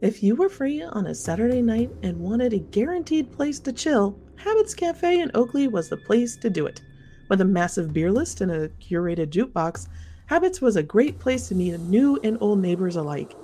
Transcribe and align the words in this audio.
If 0.00 0.22
you 0.22 0.36
were 0.36 0.48
free 0.48 0.80
on 0.80 1.08
a 1.08 1.14
Saturday 1.14 1.60
night 1.60 1.90
and 2.04 2.20
wanted 2.20 2.52
a 2.52 2.58
guaranteed 2.58 3.32
place 3.32 3.58
to 3.60 3.72
chill, 3.72 4.16
Habits 4.36 4.72
Cafe 4.72 5.20
in 5.20 5.32
Oakley 5.34 5.66
was 5.66 5.88
the 5.88 5.96
place 5.96 6.36
to 6.36 6.48
do 6.48 6.66
it. 6.66 6.80
With 7.28 7.40
a 7.40 7.44
massive 7.44 7.92
beer 7.92 8.12
list 8.12 8.40
and 8.40 8.52
a 8.52 8.68
curated 8.68 9.30
jukebox, 9.30 9.88
Habits 10.26 10.60
was 10.60 10.76
a 10.76 10.84
great 10.84 11.18
place 11.18 11.48
to 11.48 11.56
meet 11.56 11.80
new 11.80 12.16
and 12.22 12.38
old 12.40 12.60
neighbors 12.60 12.94
alike. 12.94 13.34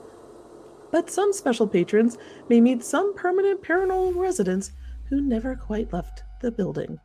But 0.93 1.11
some 1.11 1.33
special 1.33 1.67
patrons 1.67 2.19
may 2.49 2.61
meet 2.61 2.85
some 2.85 3.17
permanent 3.17 3.63
paranormal 3.63 4.15
residents 4.15 4.71
who 5.09 5.21
never 5.21 5.57
quite 5.57 5.93
left 5.93 6.23
the 6.41 6.53
building. 6.53 7.01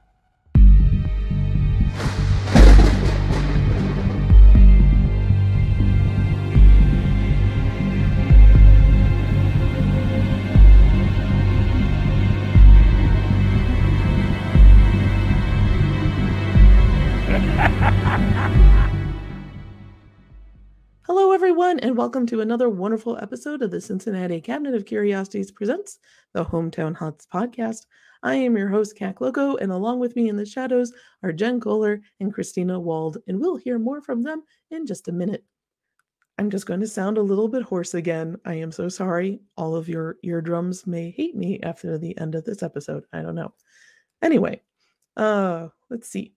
And 21.82 21.96
welcome 21.96 22.26
to 22.26 22.42
another 22.42 22.68
wonderful 22.68 23.18
episode 23.22 23.62
of 23.62 23.72
the 23.72 23.80
Cincinnati 23.80 24.42
Cabinet 24.42 24.76
of 24.76 24.86
Curiosities 24.86 25.50
presents 25.50 26.00
the 26.34 26.44
Hometown 26.44 26.94
Haunts 26.94 27.26
podcast. 27.34 27.86
I 28.22 28.36
am 28.36 28.58
your 28.58 28.68
host, 28.68 28.98
Cat 28.98 29.22
Loco, 29.22 29.56
and 29.56 29.72
along 29.72 30.00
with 30.00 30.14
me 30.18 30.28
in 30.28 30.36
the 30.36 30.46
shadows 30.46 30.92
are 31.24 31.32
Jen 31.32 31.62
Kohler 31.62 32.02
and 32.20 32.34
Christina 32.34 32.78
Wald, 32.78 33.20
and 33.28 33.40
we'll 33.40 33.56
hear 33.56 33.80
more 33.80 34.02
from 34.02 34.24
them 34.24 34.44
in 34.72 34.86
just 34.86 35.08
a 35.08 35.14
minute. 35.14 35.46
I'm 36.38 36.50
just 36.50 36.66
going 36.66 36.82
to 36.82 36.88
sound 36.88 37.18
a 37.18 37.22
little 37.22 37.48
bit 37.48 37.64
hoarse 37.64 37.94
again. 37.94 38.36
I 38.44 38.56
am 38.56 38.74
so 38.74 38.90
sorry. 38.90 39.40
All 39.56 39.74
of 39.74 39.88
your 39.88 40.18
eardrums 40.22 40.86
may 40.86 41.12
hate 41.12 41.38
me 41.38 41.62
after 41.64 41.98
the 41.98 42.18
end 42.18 42.36
of 42.36 42.44
this 42.44 42.62
episode. 42.62 43.06
I 43.14 43.22
don't 43.22 43.36
know. 43.36 43.54
Anyway, 44.22 44.62
uh, 45.16 45.70
let's 45.90 46.10
see. 46.10 46.34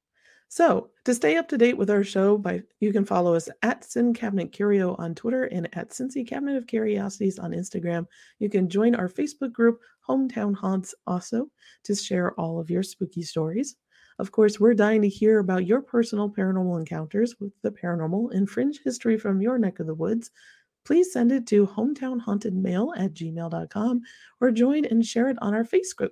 So, 0.55 0.91
to 1.07 1.15
stay 1.15 1.39
up 1.39 1.49
to 1.49 1.57
date 1.57 1.79
with 1.79 1.89
our 1.89 2.05
show, 2.05 2.37
by 2.37 2.63
you 2.79 2.93
can 2.93 3.07
follow 3.07 3.35
us 3.35 3.49
at 3.63 3.91
Sin 3.91 4.13
Cabinet 4.13 4.53
Curio 4.53 4.95
on 4.97 5.15
Twitter 5.15 5.45
and 5.45 5.67
at 5.73 5.89
Cincy 5.89 6.29
Cabinet 6.29 6.59
of 6.59 6.67
Curiosities 6.67 7.39
on 7.39 7.53
Instagram. 7.53 8.07
You 8.39 8.51
can 8.51 8.69
join 8.69 8.95
our 8.95 9.09
Facebook 9.09 9.55
group, 9.55 9.81
Hometown 10.07 10.55
Haunts, 10.55 10.95
also 11.07 11.49
to 11.85 11.95
share 11.95 12.39
all 12.39 12.61
of 12.61 12.69
your 12.69 12.83
spooky 12.83 13.23
stories. 13.23 13.77
Of 14.19 14.31
course, 14.31 14.61
we're 14.61 14.75
dying 14.75 15.01
to 15.01 15.09
hear 15.09 15.39
about 15.39 15.65
your 15.65 15.81
personal 15.81 16.29
paranormal 16.29 16.81
encounters 16.81 17.35
with 17.41 17.55
the 17.63 17.71
paranormal 17.71 18.33
and 18.33 18.47
fringe 18.47 18.83
history 18.85 19.17
from 19.17 19.41
your 19.41 19.57
neck 19.57 19.81
of 19.81 19.87
the 19.87 19.95
woods. 19.95 20.33
Please 20.85 21.15
send 21.15 21.33
it 21.33 21.47
to 21.47 21.67
hometownhauntedmail 21.67 22.93
at 22.99 23.15
gmail.com 23.15 24.03
or 24.43 24.51
join 24.51 24.85
and 24.85 25.07
share 25.07 25.31
it 25.31 25.39
on 25.41 25.55
our 25.55 25.65
Facebook, 25.65 26.11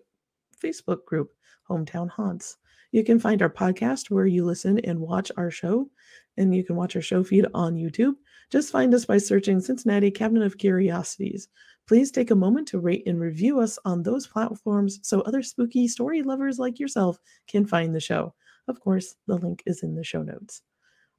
Facebook 0.59 1.05
group, 1.05 1.31
Hometown 1.69 2.09
Haunts. 2.09 2.57
You 2.93 3.05
can 3.05 3.21
find 3.21 3.41
our 3.41 3.51
podcast 3.51 4.11
where 4.11 4.27
you 4.27 4.45
listen 4.45 4.81
and 4.81 4.99
watch 4.99 5.31
our 5.37 5.51
show, 5.51 5.89
and 6.37 6.55
you 6.55 6.65
can 6.65 6.77
watch 6.77 6.97
our 6.97 7.03
show 7.03 7.23
feed 7.23 7.47
on 7.55 7.77
YouTube. 7.77 8.15
Just 8.51 8.73
find 8.73 8.93
us 8.95 9.05
by 9.05 9.19
searching 9.19 9.61
Cincinnati 9.61 10.11
Cabinet 10.11 10.45
of 10.45 10.59
Curiosities. 10.59 11.49
Please 11.87 12.11
take 12.11 12.31
a 12.31 12.37
moment 12.37 12.67
to 12.69 12.81
rate 12.81 13.05
and 13.07 13.21
review 13.21 13.61
us 13.61 13.79
on 13.85 14.03
those 14.03 14.27
platforms 14.27 14.99
so 15.03 15.21
other 15.21 15.43
spooky 15.43 15.87
story 15.87 16.23
lovers 16.23 16.59
like 16.59 16.81
yourself 16.81 17.19
can 17.47 17.65
find 17.65 17.95
the 17.95 18.01
show. 18.01 18.35
Of 18.67 18.81
course, 18.81 19.15
the 19.27 19.37
link 19.37 19.63
is 19.67 19.83
in 19.83 19.95
the 19.95 20.05
show 20.05 20.23
notes. 20.23 20.63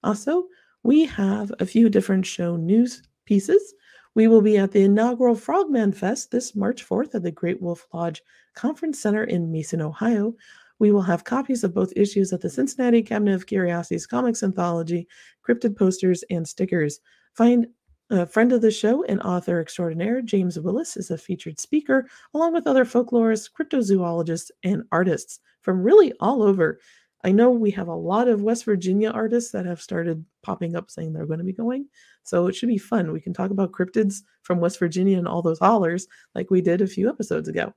Also, 0.03 0.47
we 0.83 1.05
have 1.05 1.53
a 1.59 1.65
few 1.65 1.89
different 1.89 2.25
show 2.25 2.55
news 2.55 3.03
pieces. 3.25 3.73
We 4.13 4.27
will 4.27 4.41
be 4.41 4.57
at 4.57 4.71
the 4.71 4.83
inaugural 4.83 5.35
Frogman 5.35 5.93
Fest 5.93 6.31
this 6.31 6.55
March 6.55 6.87
4th 6.87 7.15
at 7.15 7.23
the 7.23 7.31
Great 7.31 7.61
Wolf 7.61 7.87
Lodge 7.93 8.21
Conference 8.55 8.99
Center 8.99 9.23
in 9.23 9.51
Mason, 9.51 9.81
Ohio. 9.81 10.35
We 10.81 10.91
will 10.91 11.03
have 11.03 11.25
copies 11.25 11.63
of 11.63 11.75
both 11.75 11.93
issues 11.95 12.33
of 12.33 12.41
the 12.41 12.49
Cincinnati 12.49 13.03
Cabinet 13.03 13.35
of 13.35 13.45
Curiosities 13.45 14.07
comics 14.07 14.41
anthology, 14.41 15.07
cryptid 15.47 15.77
posters, 15.77 16.23
and 16.31 16.47
stickers. 16.47 16.99
Find 17.35 17.67
a 18.09 18.25
friend 18.25 18.51
of 18.51 18.61
the 18.61 18.71
show 18.71 19.03
and 19.03 19.21
author 19.21 19.61
extraordinaire, 19.61 20.23
James 20.23 20.59
Willis, 20.59 20.97
is 20.97 21.11
a 21.11 21.19
featured 21.19 21.59
speaker, 21.59 22.07
along 22.33 22.53
with 22.53 22.65
other 22.65 22.83
folklorists, 22.83 23.47
cryptozoologists, 23.51 24.49
and 24.63 24.81
artists 24.91 25.39
from 25.61 25.83
really 25.83 26.13
all 26.19 26.41
over. 26.41 26.79
I 27.23 27.31
know 27.31 27.51
we 27.51 27.69
have 27.69 27.87
a 27.87 27.93
lot 27.93 28.27
of 28.27 28.41
West 28.41 28.65
Virginia 28.65 29.11
artists 29.11 29.51
that 29.51 29.67
have 29.67 29.83
started 29.83 30.25
popping 30.41 30.75
up 30.75 30.89
saying 30.89 31.13
they're 31.13 31.27
going 31.27 31.37
to 31.37 31.45
be 31.45 31.53
going. 31.53 31.89
So 32.23 32.47
it 32.47 32.55
should 32.55 32.69
be 32.69 32.79
fun. 32.79 33.11
We 33.11 33.21
can 33.21 33.35
talk 33.35 33.51
about 33.51 33.71
cryptids 33.71 34.23
from 34.41 34.59
West 34.59 34.79
Virginia 34.79 35.19
and 35.19 35.27
all 35.27 35.43
those 35.43 35.59
hollers 35.59 36.07
like 36.33 36.49
we 36.49 36.59
did 36.59 36.81
a 36.81 36.87
few 36.87 37.07
episodes 37.07 37.47
ago. 37.47 37.71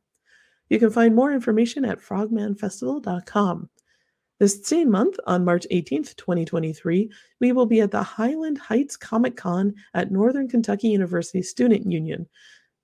You 0.75 0.81
can 0.81 0.91
find 0.91 1.15
more 1.15 1.31
information 1.31 1.85
at 1.85 2.01
frogmanfestival.com. 2.01 3.71
This 4.41 4.67
same 4.67 4.91
month, 4.91 5.17
on 5.25 5.45
March 5.45 5.69
18th, 5.71 6.17
2023, 6.17 7.13
we 7.41 7.53
will 7.53 7.67
be 7.67 7.81
at 7.81 7.93
the 7.93 8.03
Highland 8.03 8.59
Heights 8.59 8.97
Comic 8.97 9.37
Con 9.37 9.73
at 9.95 10.11
Northern 10.11 10.49
Kentucky 10.49 10.89
University 10.89 11.43
Student 11.43 11.87
Union. 11.87 12.27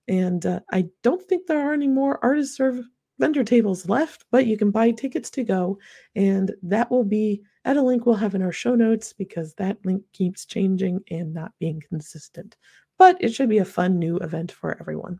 And 0.07 0.45
uh, 0.45 0.61
I 0.71 0.85
don't 1.03 1.21
think 1.21 1.47
there 1.47 1.59
are 1.59 1.73
any 1.73 1.89
more 1.89 2.17
artist 2.23 2.55
serve 2.55 2.79
vendor 3.19 3.43
tables 3.43 3.89
left, 3.89 4.23
but 4.31 4.45
you 4.45 4.55
can 4.55 4.71
buy 4.71 4.91
tickets 4.91 5.29
to 5.31 5.43
go. 5.43 5.77
And 6.15 6.53
that 6.63 6.89
will 6.89 7.03
be 7.03 7.41
at 7.65 7.75
a 7.75 7.81
link 7.81 8.05
we'll 8.05 8.15
have 8.15 8.35
in 8.35 8.41
our 8.41 8.53
show 8.53 8.73
notes 8.73 9.11
because 9.11 9.53
that 9.55 9.79
link 9.83 10.01
keeps 10.13 10.45
changing 10.45 11.03
and 11.11 11.33
not 11.33 11.51
being 11.59 11.83
consistent. 11.89 12.55
But 12.97 13.17
it 13.19 13.33
should 13.33 13.49
be 13.49 13.57
a 13.57 13.65
fun 13.65 13.99
new 13.99 14.15
event 14.19 14.53
for 14.53 14.79
everyone. 14.79 15.19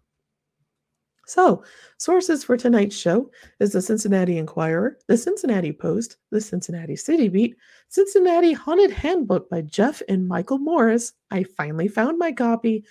So, 1.31 1.63
sources 1.97 2.43
for 2.43 2.57
tonight's 2.57 2.93
show 2.93 3.31
is 3.61 3.71
the 3.71 3.81
Cincinnati 3.81 4.37
Enquirer, 4.37 4.97
the 5.07 5.15
Cincinnati 5.15 5.71
Post, 5.71 6.17
the 6.29 6.41
Cincinnati 6.41 6.97
City 6.97 7.29
Beat, 7.29 7.55
Cincinnati 7.87 8.51
Haunted 8.51 8.91
Handbook 8.91 9.49
by 9.49 9.61
Jeff 9.61 10.01
and 10.09 10.27
Michael 10.27 10.57
Morris. 10.57 11.13
I 11.31 11.43
finally 11.43 11.87
found 11.87 12.19
my 12.19 12.33
copy, 12.33 12.83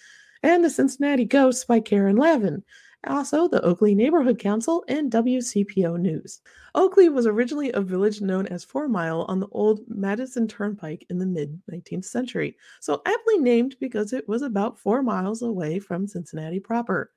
and 0.43 0.65
the 0.65 0.71
Cincinnati 0.71 1.27
Ghosts 1.27 1.67
by 1.67 1.81
Karen 1.81 2.17
Lavin. 2.17 2.65
Also, 3.06 3.47
the 3.47 3.62
Oakley 3.62 3.95
Neighborhood 3.95 4.39
Council 4.39 4.87
and 4.89 5.12
WCPO 5.12 6.01
News. 6.01 6.41
Oakley 6.75 7.11
was 7.11 7.27
originally 7.27 7.71
a 7.72 7.83
village 7.83 8.22
known 8.22 8.47
as 8.47 8.65
Four 8.65 8.89
Mile 8.89 9.27
on 9.28 9.41
the 9.41 9.49
old 9.49 9.81
Madison 9.87 10.49
Turnpike 10.49 11.05
in 11.11 11.19
the 11.19 11.27
mid 11.27 11.61
19th 11.71 12.07
century, 12.07 12.57
so 12.81 13.03
aptly 13.05 13.37
named 13.37 13.77
because 13.81 14.15
it 14.15 14.27
was 14.27 14.41
about 14.41 14.78
four 14.78 15.03
miles 15.03 15.43
away 15.43 15.78
from 15.78 16.07
Cincinnati 16.07 16.59
proper. 16.59 17.11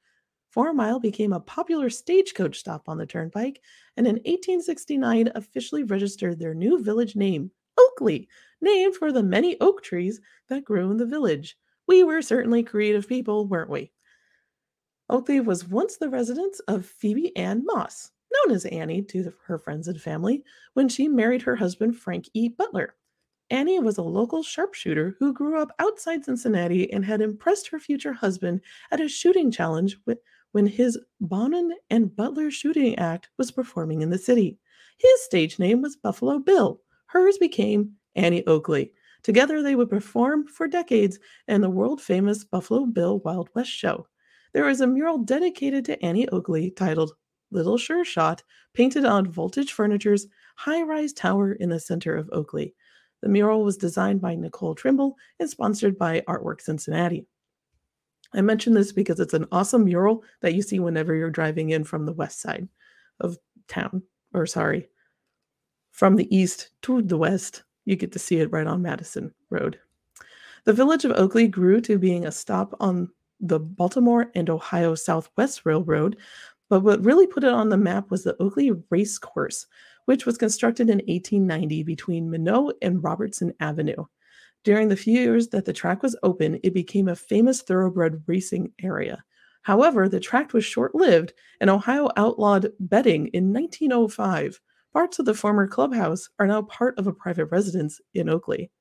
Four 0.53 0.71
Mile 0.71 0.99
became 0.99 1.33
a 1.33 1.39
popular 1.39 1.89
stagecoach 1.89 2.59
stop 2.59 2.87
on 2.87 2.99
the 2.99 3.07
turnpike, 3.07 3.59
and 3.97 4.05
in 4.05 4.17
1869 4.17 5.31
officially 5.33 5.81
registered 5.81 6.37
their 6.37 6.53
new 6.53 6.79
village 6.79 7.15
name, 7.15 7.49
Oakley, 7.75 8.29
named 8.61 8.95
for 8.95 9.11
the 9.11 9.23
many 9.23 9.59
oak 9.61 9.81
trees 9.81 10.21
that 10.49 10.63
grew 10.63 10.91
in 10.91 10.97
the 10.97 11.07
village. 11.07 11.57
We 11.87 12.03
were 12.03 12.21
certainly 12.21 12.61
creative 12.61 13.07
people, 13.07 13.47
weren't 13.47 13.71
we? 13.71 13.93
Oakley 15.09 15.39
was 15.39 15.67
once 15.67 15.97
the 15.97 16.07
residence 16.07 16.59
of 16.67 16.85
Phoebe 16.85 17.35
Ann 17.35 17.65
Moss, 17.65 18.11
known 18.31 18.55
as 18.55 18.65
Annie 18.65 19.01
to 19.05 19.33
her 19.47 19.57
friends 19.57 19.87
and 19.87 19.99
family, 19.99 20.43
when 20.75 20.87
she 20.87 21.07
married 21.07 21.41
her 21.41 21.55
husband 21.55 21.97
Frank 21.97 22.29
E. 22.35 22.47
Butler. 22.47 22.93
Annie 23.49 23.79
was 23.79 23.97
a 23.97 24.03
local 24.03 24.43
sharpshooter 24.43 25.15
who 25.17 25.33
grew 25.33 25.59
up 25.59 25.71
outside 25.79 26.23
Cincinnati 26.23 26.93
and 26.93 27.03
had 27.03 27.21
impressed 27.21 27.69
her 27.69 27.79
future 27.79 28.13
husband 28.13 28.61
at 28.91 29.01
a 29.01 29.07
shooting 29.07 29.49
challenge 29.49 29.97
with, 30.05 30.19
when 30.53 30.65
his 30.65 30.97
Baughman 31.21 31.71
and 31.89 32.15
Butler 32.15 32.49
Shooting 32.49 32.97
Act 32.97 33.29
was 33.37 33.51
performing 33.51 34.01
in 34.01 34.09
the 34.09 34.17
city. 34.17 34.57
His 34.97 35.21
stage 35.23 35.59
name 35.59 35.81
was 35.81 35.97
Buffalo 35.97 36.39
Bill. 36.39 36.79
Hers 37.07 37.37
became 37.37 37.93
Annie 38.15 38.45
Oakley. 38.47 38.93
Together, 39.23 39.61
they 39.61 39.75
would 39.75 39.89
perform 39.89 40.47
for 40.47 40.67
decades 40.67 41.19
in 41.47 41.61
the 41.61 41.69
world 41.69 42.01
famous 42.01 42.43
Buffalo 42.43 42.85
Bill 42.85 43.19
Wild 43.19 43.49
West 43.55 43.71
show. 43.71 44.07
There 44.53 44.69
is 44.69 44.81
a 44.81 44.87
mural 44.87 45.17
dedicated 45.17 45.85
to 45.85 46.05
Annie 46.05 46.29
Oakley 46.29 46.71
titled 46.71 47.13
Little 47.49 47.77
Sure 47.77 48.05
Shot, 48.05 48.43
painted 48.73 49.05
on 49.05 49.31
Voltage 49.31 49.73
Furniture's 49.73 50.27
high 50.55 50.83
rise 50.83 51.13
tower 51.13 51.53
in 51.53 51.69
the 51.69 51.79
center 51.79 52.15
of 52.15 52.29
Oakley. 52.31 52.75
The 53.21 53.29
mural 53.29 53.63
was 53.63 53.77
designed 53.77 54.21
by 54.21 54.35
Nicole 54.35 54.75
Trimble 54.75 55.15
and 55.39 55.49
sponsored 55.49 55.97
by 55.97 56.21
Artwork 56.27 56.61
Cincinnati. 56.61 57.25
I 58.33 58.41
mention 58.41 58.73
this 58.73 58.91
because 58.91 59.19
it's 59.19 59.33
an 59.33 59.47
awesome 59.51 59.85
mural 59.85 60.23
that 60.41 60.53
you 60.53 60.61
see 60.61 60.79
whenever 60.79 61.13
you're 61.13 61.29
driving 61.29 61.69
in 61.69 61.83
from 61.83 62.05
the 62.05 62.13
west 62.13 62.41
side 62.41 62.67
of 63.19 63.37
town, 63.67 64.03
or 64.33 64.45
sorry, 64.45 64.89
from 65.91 66.15
the 66.15 66.35
east 66.35 66.69
to 66.83 67.01
the 67.01 67.17
west. 67.17 67.63
You 67.85 67.95
get 67.95 68.11
to 68.13 68.19
see 68.19 68.37
it 68.39 68.51
right 68.51 68.67
on 68.67 68.81
Madison 68.81 69.33
Road. 69.49 69.79
The 70.65 70.73
village 70.73 71.05
of 71.05 71.11
Oakley 71.11 71.47
grew 71.47 71.81
to 71.81 71.99
being 71.99 72.25
a 72.25 72.31
stop 72.31 72.73
on 72.79 73.09
the 73.39 73.59
Baltimore 73.59 74.31
and 74.35 74.49
Ohio 74.49 74.95
Southwest 74.95 75.65
Railroad, 75.65 76.17
but 76.69 76.79
what 76.79 77.03
really 77.03 77.27
put 77.27 77.43
it 77.43 77.51
on 77.51 77.69
the 77.69 77.77
map 77.77 78.09
was 78.09 78.23
the 78.23 78.41
Oakley 78.41 78.71
Race 78.89 79.17
Course, 79.17 79.67
which 80.05 80.25
was 80.25 80.37
constructed 80.37 80.89
in 80.89 80.97
1890 80.99 81.83
between 81.83 82.29
Minot 82.29 82.77
and 82.81 83.03
Robertson 83.03 83.53
Avenue. 83.59 84.05
During 84.63 84.87
the 84.87 84.95
few 84.95 85.19
years 85.19 85.49
that 85.49 85.65
the 85.65 85.73
track 85.73 86.03
was 86.03 86.15
open, 86.23 86.59
it 86.63 86.73
became 86.73 87.09
a 87.09 87.15
famous 87.15 87.61
thoroughbred 87.61 88.23
racing 88.27 88.71
area. 88.81 89.23
However, 89.63 90.07
the 90.07 90.19
track 90.19 90.53
was 90.53 90.63
short 90.63 90.95
lived, 90.95 91.33
and 91.59 91.69
Ohio 91.69 92.09
outlawed 92.15 92.71
betting 92.79 93.27
in 93.27 93.51
1905. 93.53 94.59
Parts 94.93 95.19
of 95.19 95.25
the 95.25 95.33
former 95.33 95.67
clubhouse 95.67 96.29
are 96.39 96.47
now 96.47 96.61
part 96.61 96.97
of 96.97 97.07
a 97.07 97.13
private 97.13 97.47
residence 97.47 97.99
in 98.13 98.29
Oakley. 98.29 98.71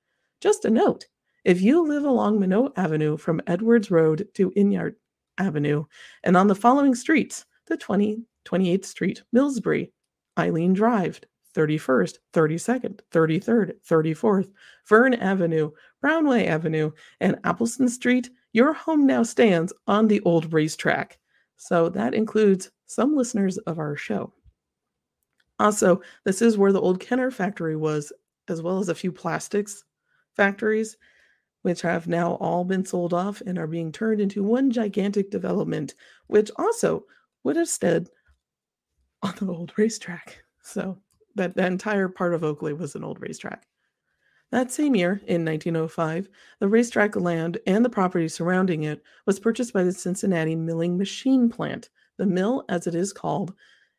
Just 0.41 0.65
a 0.65 0.71
note 0.71 1.07
if 1.45 1.61
you 1.61 1.83
live 1.85 2.05
along 2.05 2.39
Minot 2.39 2.73
Avenue 2.77 3.17
from 3.17 3.41
Edwards 3.49 3.91
Road 3.91 4.29
to 4.35 4.53
Inyard 4.55 4.95
Avenue, 5.39 5.85
and 6.23 6.37
on 6.37 6.47
the 6.47 6.55
following 6.55 6.95
streets, 6.95 7.45
the 7.67 7.77
20, 7.77 8.23
28th 8.45 8.85
Street, 8.85 9.23
Millsbury, 9.35 9.91
Eileen 10.39 10.73
Drive, 10.73 11.21
31st, 11.55 12.19
32nd, 12.33 13.01
33rd, 13.11 13.75
34th, 13.87 14.51
Vern 14.87 15.15
Avenue, 15.15 15.71
Brownway 16.01 16.47
Avenue, 16.47 16.91
and 17.21 17.39
Appleton 17.45 17.89
Street, 17.89 18.31
your 18.53 18.73
home 18.73 19.07
now 19.07 19.23
stands 19.23 19.73
on 19.87 20.09
the 20.09 20.21
old 20.23 20.53
racetrack. 20.53 21.19
So 21.57 21.89
that 21.91 22.15
includes 22.15 22.71
some 22.87 23.17
listeners 23.17 23.59
of 23.59 23.79
our 23.79 23.97
show. 23.97 24.33
Also, 25.59 26.01
this 26.25 26.43
is 26.43 26.59
where 26.59 26.73
the 26.73 26.81
old 26.81 27.01
Kenner 27.01 27.31
factory 27.31 27.77
was, 27.77 28.13
as 28.49 28.63
well 28.63 28.79
as 28.79 28.89
a 28.89 28.95
few 28.95 29.13
plastics 29.13 29.85
factories, 30.35 30.97
which 31.63 31.83
have 31.83 32.09
now 32.09 32.33
all 32.35 32.65
been 32.65 32.85
sold 32.85 33.15
off 33.15 33.41
and 33.47 33.59
are 33.59 33.69
being 33.69 33.93
turned 33.93 34.21
into 34.21 34.43
one 34.43 34.71
gigantic 34.71 35.31
development, 35.31 35.95
which 36.27 36.51
also 36.57 37.05
would 37.45 37.57
have 37.57 37.69
stood 37.69 38.09
on 39.23 39.35
the 39.41 39.47
old 39.47 39.73
racetrack. 39.77 40.43
So 40.63 40.99
that, 41.35 41.57
that 41.57 41.73
entire 41.73 42.09
part 42.09 42.35
of 42.35 42.45
Oakley 42.45 42.73
was 42.73 42.95
an 42.95 43.05
old 43.05 43.21
racetrack. 43.21 43.67
That 44.51 44.71
same 44.71 44.95
year, 44.95 45.23
in 45.27 45.47
1905, 45.47 46.29
the 46.61 46.69
racetrack 46.69 47.17
land 47.17 47.59
and 47.67 47.83
the 47.83 47.89
property 47.89 48.29
surrounding 48.29 48.83
it 48.83 49.03
was 49.25 49.41
purchased 49.41 49.73
by 49.73 49.83
the 49.83 49.93
Cincinnati 49.93 50.55
Milling 50.55 50.99
Machine 50.99 51.49
Plant. 51.49 51.89
The 52.19 52.27
mill, 52.27 52.65
as 52.69 52.87
it 52.87 52.95
is 52.95 53.15
called, 53.15 53.55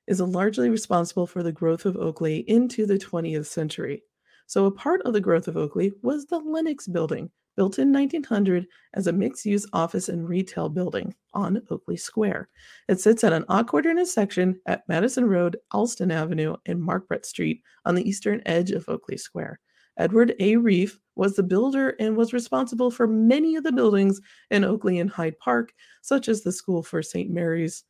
is 0.07 0.21
largely 0.21 0.69
responsible 0.69 1.25
for 1.25 1.41
the 1.41 1.51
growth 1.51 1.85
of 1.85 1.97
Oakley 1.97 2.45
into 2.47 2.85
the 2.85 2.99
20th 2.99 3.47
century. 3.47 4.03
So, 4.45 4.65
a 4.65 4.71
part 4.71 5.01
of 5.01 5.13
the 5.13 5.21
growth 5.21 5.47
of 5.47 5.57
Oakley 5.57 5.93
was 6.03 6.25
the 6.25 6.37
Lenox 6.37 6.87
Building, 6.87 7.31
built 7.55 7.79
in 7.79 7.91
1900 7.91 8.67
as 8.93 9.07
a 9.07 9.13
mixed 9.13 9.45
use 9.45 9.65
office 9.73 10.09
and 10.09 10.27
retail 10.27 10.69
building 10.69 11.13
on 11.33 11.61
Oakley 11.69 11.97
Square. 11.97 12.49
It 12.87 12.99
sits 12.99 13.23
at 13.23 13.33
an 13.33 13.45
awkward 13.49 13.85
intersection 13.85 14.59
at 14.65 14.83
Madison 14.87 15.25
Road, 15.25 15.57
Alston 15.71 16.11
Avenue, 16.11 16.55
and 16.65 16.81
Marquette 16.81 17.25
Street 17.25 17.61
on 17.85 17.95
the 17.95 18.07
eastern 18.07 18.41
edge 18.45 18.71
of 18.71 18.87
Oakley 18.87 19.17
Square. 19.17 19.59
Edward 19.97 20.33
A. 20.39 20.55
Reef 20.57 20.99
was 21.15 21.35
the 21.35 21.43
builder 21.43 21.95
and 21.99 22.17
was 22.17 22.33
responsible 22.33 22.89
for 22.89 23.07
many 23.07 23.55
of 23.55 23.63
the 23.63 23.71
buildings 23.71 24.19
in 24.49 24.63
Oakley 24.63 24.99
and 24.99 25.09
Hyde 25.09 25.37
Park, 25.39 25.71
such 26.01 26.27
as 26.27 26.41
the 26.41 26.51
School 26.51 26.81
for 26.81 27.03
St. 27.03 27.29
Mary's, 27.29 27.83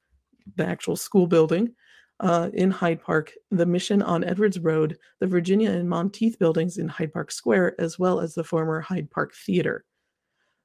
the 0.56 0.65
actual 0.65 0.98
school 0.98 1.27
building, 1.27 1.74
uh, 2.19 2.50
in 2.54 2.71
Hyde 2.71 3.01
Park, 3.01 3.33
the 3.51 3.65
Mission 3.65 4.01
on 4.01 4.24
Edwards 4.24 4.60
Road, 4.60 4.98
the 5.19 5.27
Virginia 5.27 5.71
and 5.71 5.89
Monteith 5.89 6.39
buildings 6.39 6.77
in 6.77 6.88
Hyde 6.88 7.13
Park 7.13 7.31
Square, 7.31 7.80
as 7.80 8.00
well 8.00 8.19
as 8.19 8.33
the 8.33 8.44
former 8.44 8.80
Hyde 8.80 9.10
Park 9.12 9.33
Theater. 9.33 9.83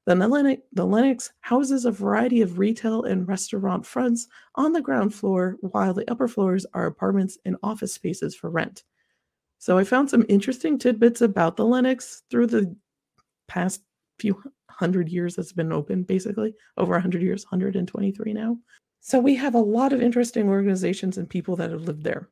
The 0.05 0.15
Lenox, 0.15 0.61
the 0.73 0.85
Lenox 0.85 1.31
houses 1.41 1.85
a 1.85 1.91
variety 1.91 2.41
of 2.41 2.57
retail 2.57 3.03
and 3.03 3.27
restaurant 3.27 3.85
fronts 3.85 4.27
on 4.55 4.73
the 4.73 4.81
ground 4.81 5.13
floor, 5.13 5.57
while 5.61 5.93
the 5.93 6.09
upper 6.09 6.27
floors 6.27 6.65
are 6.73 6.87
apartments 6.87 7.37
and 7.45 7.57
office 7.61 7.93
spaces 7.93 8.35
for 8.35 8.49
rent. 8.49 8.83
So 9.59 9.77
I 9.77 9.83
found 9.83 10.09
some 10.09 10.25
interesting 10.29 10.79
tidbits 10.79 11.21
about 11.21 11.57
the 11.57 11.65
Lenox 11.65 12.23
through 12.31 12.47
the 12.47 12.75
past 13.47 13.81
few 14.17 14.41
hundred 14.69 15.09
years 15.09 15.35
that's 15.35 15.53
been 15.53 15.73
open, 15.73 16.03
basically 16.03 16.55
over 16.77 16.93
100 16.93 17.21
years, 17.21 17.43
123 17.43 18.33
now. 18.33 18.57
So 19.01 19.19
we 19.19 19.35
have 19.35 19.55
a 19.55 19.59
lot 19.59 19.93
of 19.93 20.01
interesting 20.01 20.49
organizations 20.49 21.17
and 21.17 21.29
people 21.29 21.55
that 21.57 21.71
have 21.71 21.81
lived 21.81 22.03
there. 22.03 22.29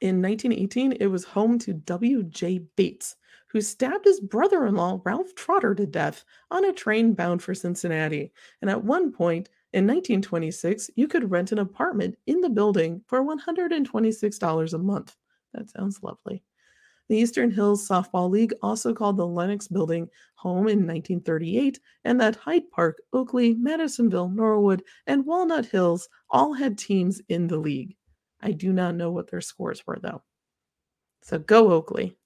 In 0.00 0.22
1918, 0.22 0.92
it 0.92 1.06
was 1.06 1.24
home 1.24 1.58
to 1.60 1.74
W.J. 1.74 2.60
Bates, 2.76 3.16
who 3.48 3.60
stabbed 3.60 4.06
his 4.06 4.20
brother 4.20 4.66
in 4.66 4.74
law, 4.74 5.00
Ralph 5.04 5.34
Trotter, 5.34 5.74
to 5.74 5.86
death 5.86 6.24
on 6.50 6.64
a 6.64 6.72
train 6.72 7.12
bound 7.12 7.42
for 7.42 7.54
Cincinnati. 7.54 8.32
And 8.62 8.70
at 8.70 8.82
one 8.82 9.12
point 9.12 9.50
in 9.72 9.86
1926, 9.86 10.90
you 10.96 11.06
could 11.06 11.30
rent 11.30 11.52
an 11.52 11.58
apartment 11.58 12.16
in 12.26 12.40
the 12.40 12.48
building 12.48 13.02
for 13.06 13.22
$126 13.22 14.72
a 14.72 14.78
month. 14.78 15.16
That 15.52 15.68
sounds 15.68 16.02
lovely. 16.02 16.42
The 17.10 17.16
Eastern 17.16 17.50
Hills 17.50 17.88
Softball 17.88 18.30
League 18.30 18.54
also 18.62 18.94
called 18.94 19.16
the 19.16 19.26
Lenox 19.26 19.66
Building 19.66 20.08
home 20.36 20.68
in 20.68 20.86
1938, 20.86 21.80
and 22.04 22.20
that 22.20 22.36
Hyde 22.36 22.70
Park, 22.70 23.02
Oakley, 23.12 23.54
Madisonville, 23.54 24.28
Norwood, 24.28 24.84
and 25.08 25.26
Walnut 25.26 25.66
Hills 25.66 26.08
all 26.30 26.52
had 26.52 26.78
teams 26.78 27.20
in 27.28 27.48
the 27.48 27.56
league. 27.56 27.96
I 28.40 28.52
do 28.52 28.72
not 28.72 28.94
know 28.94 29.10
what 29.10 29.28
their 29.28 29.40
scores 29.40 29.84
were, 29.88 29.98
though. 30.00 30.22
So 31.22 31.40
go 31.40 31.72
Oakley 31.72 32.16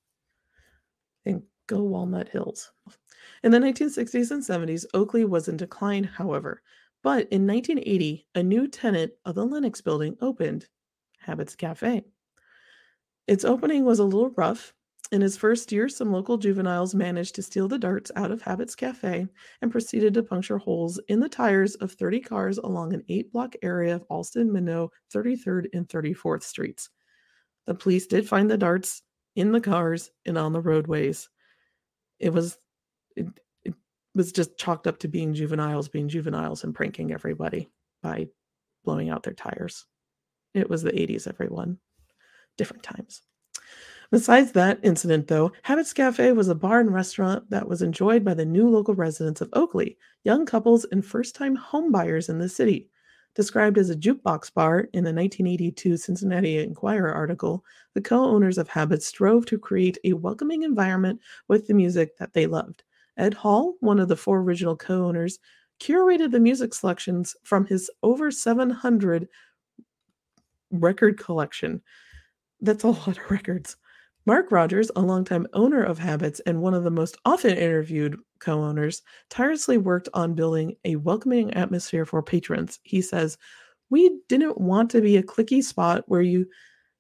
and 1.25 1.42
go 1.66 1.82
Walnut 1.82 2.28
Hills. 2.28 2.70
In 3.42 3.52
the 3.52 3.58
1960s 3.60 4.32
and 4.32 4.42
70s, 4.42 4.84
Oakley 4.92 5.25
was 5.25 5.48
in 5.48 5.56
decline, 5.56 6.04
however. 6.04 6.60
But 7.02 7.26
in 7.31 7.46
1980, 7.46 8.26
a 8.34 8.42
new 8.42 8.69
tenant 8.69 9.12
of 9.25 9.34
the 9.34 9.46
Lenox 9.46 9.81
building 9.81 10.19
opened 10.20 10.69
Habits 11.20 11.56
Cafe. 11.56 12.04
Its 13.26 13.44
opening 13.44 13.85
was 13.85 13.99
a 13.99 14.05
little 14.05 14.31
rough. 14.31 14.75
In 15.12 15.21
his 15.21 15.37
first 15.37 15.71
year, 15.71 15.88
some 15.88 16.12
local 16.12 16.37
juveniles 16.37 16.94
managed 16.94 17.35
to 17.37 17.43
steal 17.43 17.69
the 17.69 17.79
darts 17.79 18.11
out 18.17 18.31
of 18.31 18.43
Habit's 18.43 18.75
Cafe 18.75 19.26
and 19.62 19.71
proceeded 19.71 20.15
to 20.15 20.23
puncture 20.23 20.59
holes 20.59 20.99
in 21.09 21.21
the 21.21 21.29
tires 21.29 21.75
of 21.76 21.93
30 21.93 22.21
cars 22.21 22.59
along 22.59 22.93
an 22.93 23.05
eight 23.09 23.32
block 23.32 23.55
area 23.62 23.94
of 23.94 24.05
Alston, 24.11 24.53
Minot, 24.53 24.91
33rd, 25.15 25.67
and 25.73 25.88
34th 25.88 26.43
Streets. 26.43 26.91
The 27.67 27.75
police 27.75 28.06
did 28.06 28.29
find 28.29 28.50
the 28.50 28.59
darts 28.59 29.03
in 29.37 29.53
the 29.53 29.61
cars 29.61 30.11
and 30.27 30.37
on 30.37 30.53
the 30.53 30.61
roadways. 30.61 31.29
It 32.19 32.32
was 32.32 32.59
it, 33.17 33.27
it 33.65 33.75
was 34.15 34.32
just 34.32 34.59
chalked 34.59 34.87
up 34.87 34.99
to 34.99 35.09
being 35.09 35.32
juveniles 35.32 35.88
being 35.88 36.09
juveniles 36.09 36.65
and 36.65 36.75
pranking 36.75 37.12
everybody 37.12 37.70
by 38.03 38.29
blowing 38.85 39.09
out 39.09 39.23
their 39.23 39.35
tires. 39.35 39.87
It 40.53 40.69
was 40.69 40.82
the 40.82 40.93
80s, 40.93 41.27
everyone 41.27 41.79
different 42.56 42.83
times. 42.83 43.23
Besides 44.11 44.53
that 44.53 44.79
incident, 44.83 45.27
though, 45.27 45.53
Habits 45.62 45.93
Cafe 45.93 46.33
was 46.33 46.49
a 46.49 46.55
bar 46.55 46.81
and 46.81 46.93
restaurant 46.93 47.49
that 47.51 47.69
was 47.69 47.83
enjoyed 47.83 48.25
by 48.25 48.35
the 48.35 48.45
new 48.45 48.69
local 48.69 48.95
residents 48.95 49.41
of 49.41 49.49
Oakley, 49.55 49.99
young 50.23 50.47
couples 50.47 50.85
and 50.93 51.05
first 51.05 51.35
time 51.35 51.56
homebuyers 51.56 52.29
in 52.29 52.39
the 52.39 52.49
city. 52.49 52.89
Described 53.35 53.79
as 53.79 53.91
a 53.91 53.97
jukebox 53.97 54.55
bar 54.55 54.89
in 54.93 55.03
the 55.03 55.13
1982 55.13 55.96
Cincinnati 55.96 56.58
Enquirer 56.58 57.13
article, 57.13 57.65
the 57.94 58.01
co 58.01 58.25
owners 58.25 58.58
of 58.58 58.69
Habits 58.69 59.06
strove 59.06 59.46
to 59.46 59.58
create 59.58 59.99
a 60.05 60.13
welcoming 60.13 60.63
environment 60.63 61.20
with 61.49 61.67
the 61.67 61.75
music 61.75 62.17
that 62.19 62.32
they 62.32 62.46
loved. 62.46 62.84
Ed 63.17 63.34
Hall, 63.34 63.75
one 63.81 63.99
of 63.99 64.06
the 64.06 64.17
four 64.17 64.39
original 64.41 64.77
co 64.77 65.06
owners, 65.06 65.41
curated 65.81 66.31
the 66.31 66.39
music 66.39 66.73
selections 66.73 67.34
from 67.43 67.67
his 67.67 67.91
over 68.05 68.31
700 68.31 69.29
record 70.70 71.19
collection 71.19 71.82
that's 72.61 72.84
a 72.84 72.89
lot 72.89 73.08
of 73.08 73.31
records. 73.31 73.77
Mark 74.27 74.51
Rogers, 74.51 74.91
a 74.96 75.03
longtime 75.03 75.46
owner 75.53 75.82
of 75.82 75.99
Habits 75.99 76.41
and 76.41 76.63
one 76.63 76.73
of 76.73 76.82
the 76.82 76.91
most 76.91 77.19
often 77.27 77.56
interviewed 77.56 78.19
co 78.39 78.63
owners, 78.63 79.03
tirelessly 79.29 79.77
worked 79.77 80.08
on 80.15 80.34
building 80.34 80.77
a 80.84 80.96
welcoming 80.96 81.53
atmosphere 81.53 82.06
for 82.06 82.23
patrons. 82.23 82.81
He 82.84 83.03
says, 83.03 83.37
We 83.91 84.19
didn't 84.29 84.58
want 84.58 84.91
to 84.93 85.03
be 85.03 85.19
a 85.19 85.23
clicky 85.23 85.63
spot 85.63 86.05
where 86.06 86.23
you 86.23 86.46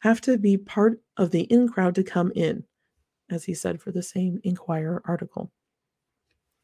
have 0.00 0.20
to 0.22 0.36
be 0.36 0.58
part 0.58 1.00
of 1.16 1.30
the 1.30 1.42
in 1.44 1.66
crowd 1.66 1.94
to 1.94 2.04
come 2.04 2.30
in, 2.34 2.62
as 3.30 3.42
he 3.42 3.54
said 3.54 3.80
for 3.80 3.90
the 3.90 4.02
same 4.02 4.38
Enquirer 4.44 5.00
article. 5.06 5.50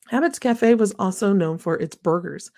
Habits 0.09 0.39
Cafe 0.39 0.75
was 0.75 0.93
also 0.99 1.33
known 1.33 1.57
for 1.57 1.79
its 1.79 1.97
burgers. 1.97 2.51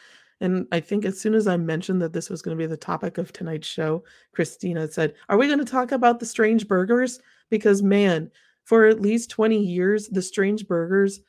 And 0.43 0.67
I 0.73 0.81
think 0.81 1.05
as 1.05 1.21
soon 1.21 1.35
as 1.35 1.47
I 1.47 1.57
mentioned 1.57 2.03
that 2.03 2.13
this 2.13 2.29
was 2.29 2.43
going 2.43 2.57
to 2.57 2.61
be 2.63 2.67
the 2.67 2.77
topic 2.77 3.17
of 3.17 3.33
tonight's 3.33 3.69
show, 3.69 4.03
Christina 4.33 4.91
said, 4.91 5.15
Are 5.29 5.39
we 5.39 5.47
going 5.47 5.61
to 5.61 5.65
talk 5.65 5.93
about 5.93 6.19
the 6.19 6.27
strange 6.27 6.67
burgers? 6.67 7.21
Because, 7.49 7.81
man, 7.81 8.29
for 8.65 8.87
at 8.87 9.01
least 9.01 9.31
20 9.31 9.57
years, 9.59 10.09
the 10.09 10.21
strange 10.21 10.67
burgers 10.67 11.21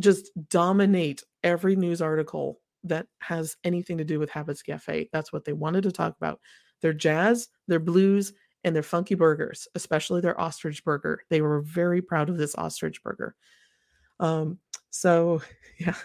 just 0.00 0.30
dominate 0.48 1.22
every 1.44 1.76
news 1.76 2.00
article 2.00 2.60
that 2.84 3.06
has 3.18 3.54
anything 3.64 3.98
to 3.98 4.04
do 4.04 4.18
with 4.18 4.30
Habits 4.30 4.62
Cafe. 4.62 5.10
That's 5.12 5.30
what 5.30 5.44
they 5.44 5.52
wanted 5.52 5.82
to 5.82 5.92
talk 5.92 6.16
about. 6.16 6.40
Their 6.80 6.94
jazz, 6.94 7.48
their 7.66 7.80
blues, 7.80 8.32
and 8.64 8.74
their 8.74 8.82
funky 8.82 9.14
burgers, 9.14 9.68
especially 9.74 10.22
their 10.22 10.40
ostrich 10.40 10.82
burger. 10.84 11.20
They 11.28 11.42
were 11.42 11.60
very 11.60 12.00
proud 12.00 12.30
of 12.30 12.38
this 12.38 12.56
ostrich 12.56 13.02
burger. 13.02 13.34
Um, 14.20 14.58
so 14.88 15.42
yeah, 15.78 15.96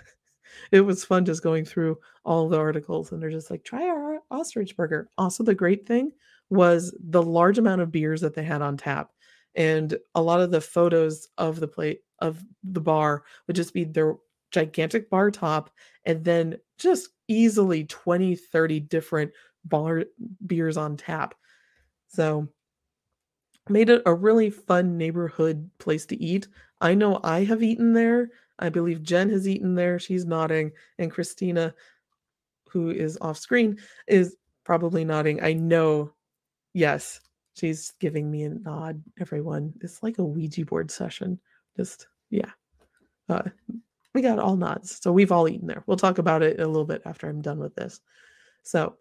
it 0.71 0.81
was 0.81 1.05
fun 1.05 1.25
just 1.25 1.43
going 1.43 1.65
through 1.65 1.97
all 2.25 2.49
the 2.49 2.57
articles 2.57 3.11
and 3.11 3.21
they're 3.21 3.29
just 3.29 3.51
like 3.51 3.63
try 3.63 3.87
our 3.87 4.19
ostrich 4.31 4.75
burger 4.75 5.09
also 5.17 5.43
the 5.43 5.55
great 5.55 5.85
thing 5.87 6.11
was 6.49 6.95
the 7.09 7.21
large 7.21 7.57
amount 7.57 7.81
of 7.81 7.91
beers 7.91 8.21
that 8.21 8.33
they 8.33 8.43
had 8.43 8.61
on 8.61 8.77
tap 8.77 9.11
and 9.55 9.97
a 10.15 10.21
lot 10.21 10.41
of 10.41 10.51
the 10.51 10.61
photos 10.61 11.27
of 11.37 11.59
the 11.59 11.67
plate 11.67 12.01
of 12.19 12.43
the 12.63 12.81
bar 12.81 13.23
would 13.47 13.55
just 13.55 13.73
be 13.73 13.83
their 13.83 14.15
gigantic 14.51 15.09
bar 15.09 15.31
top 15.31 15.71
and 16.05 16.23
then 16.23 16.57
just 16.77 17.09
easily 17.27 17.85
20, 17.85 18.35
30 18.35 18.79
different 18.79 19.31
bar 19.65 20.05
beers 20.45 20.77
on 20.77 20.97
tap. 20.97 21.35
So 22.07 22.47
made 23.69 23.89
it 23.89 24.01
a 24.05 24.13
really 24.13 24.49
fun 24.49 24.97
neighborhood 24.97 25.69
place 25.79 26.05
to 26.07 26.21
eat. 26.21 26.47
I 26.81 26.93
know 26.93 27.19
I 27.23 27.43
have 27.45 27.63
eaten 27.63 27.93
there. 27.93 28.29
I 28.59 28.69
believe 28.69 29.03
Jen 29.03 29.29
has 29.29 29.47
eaten 29.47 29.75
there. 29.75 29.99
She's 29.99 30.25
nodding. 30.25 30.71
And 30.99 31.11
Christina, 31.11 31.73
who 32.69 32.89
is 32.89 33.17
off 33.21 33.37
screen, 33.37 33.77
is 34.07 34.35
probably 34.63 35.03
nodding. 35.05 35.43
I 35.43 35.53
know, 35.53 36.13
yes, 36.73 37.19
she's 37.55 37.93
giving 37.99 38.29
me 38.29 38.43
a 38.43 38.49
nod, 38.49 39.03
everyone. 39.19 39.73
It's 39.81 40.03
like 40.03 40.17
a 40.17 40.23
Ouija 40.23 40.65
board 40.65 40.91
session. 40.91 41.39
Just, 41.77 42.07
yeah. 42.29 42.51
Uh, 43.29 43.43
we 44.13 44.21
got 44.21 44.39
all 44.39 44.55
nods. 44.55 44.99
So 45.01 45.11
we've 45.11 45.31
all 45.31 45.47
eaten 45.47 45.67
there. 45.67 45.83
We'll 45.87 45.97
talk 45.97 46.17
about 46.17 46.43
it 46.43 46.59
a 46.59 46.67
little 46.67 46.85
bit 46.85 47.01
after 47.05 47.27
I'm 47.27 47.41
done 47.41 47.59
with 47.59 47.75
this. 47.75 48.01
So, 48.63 48.95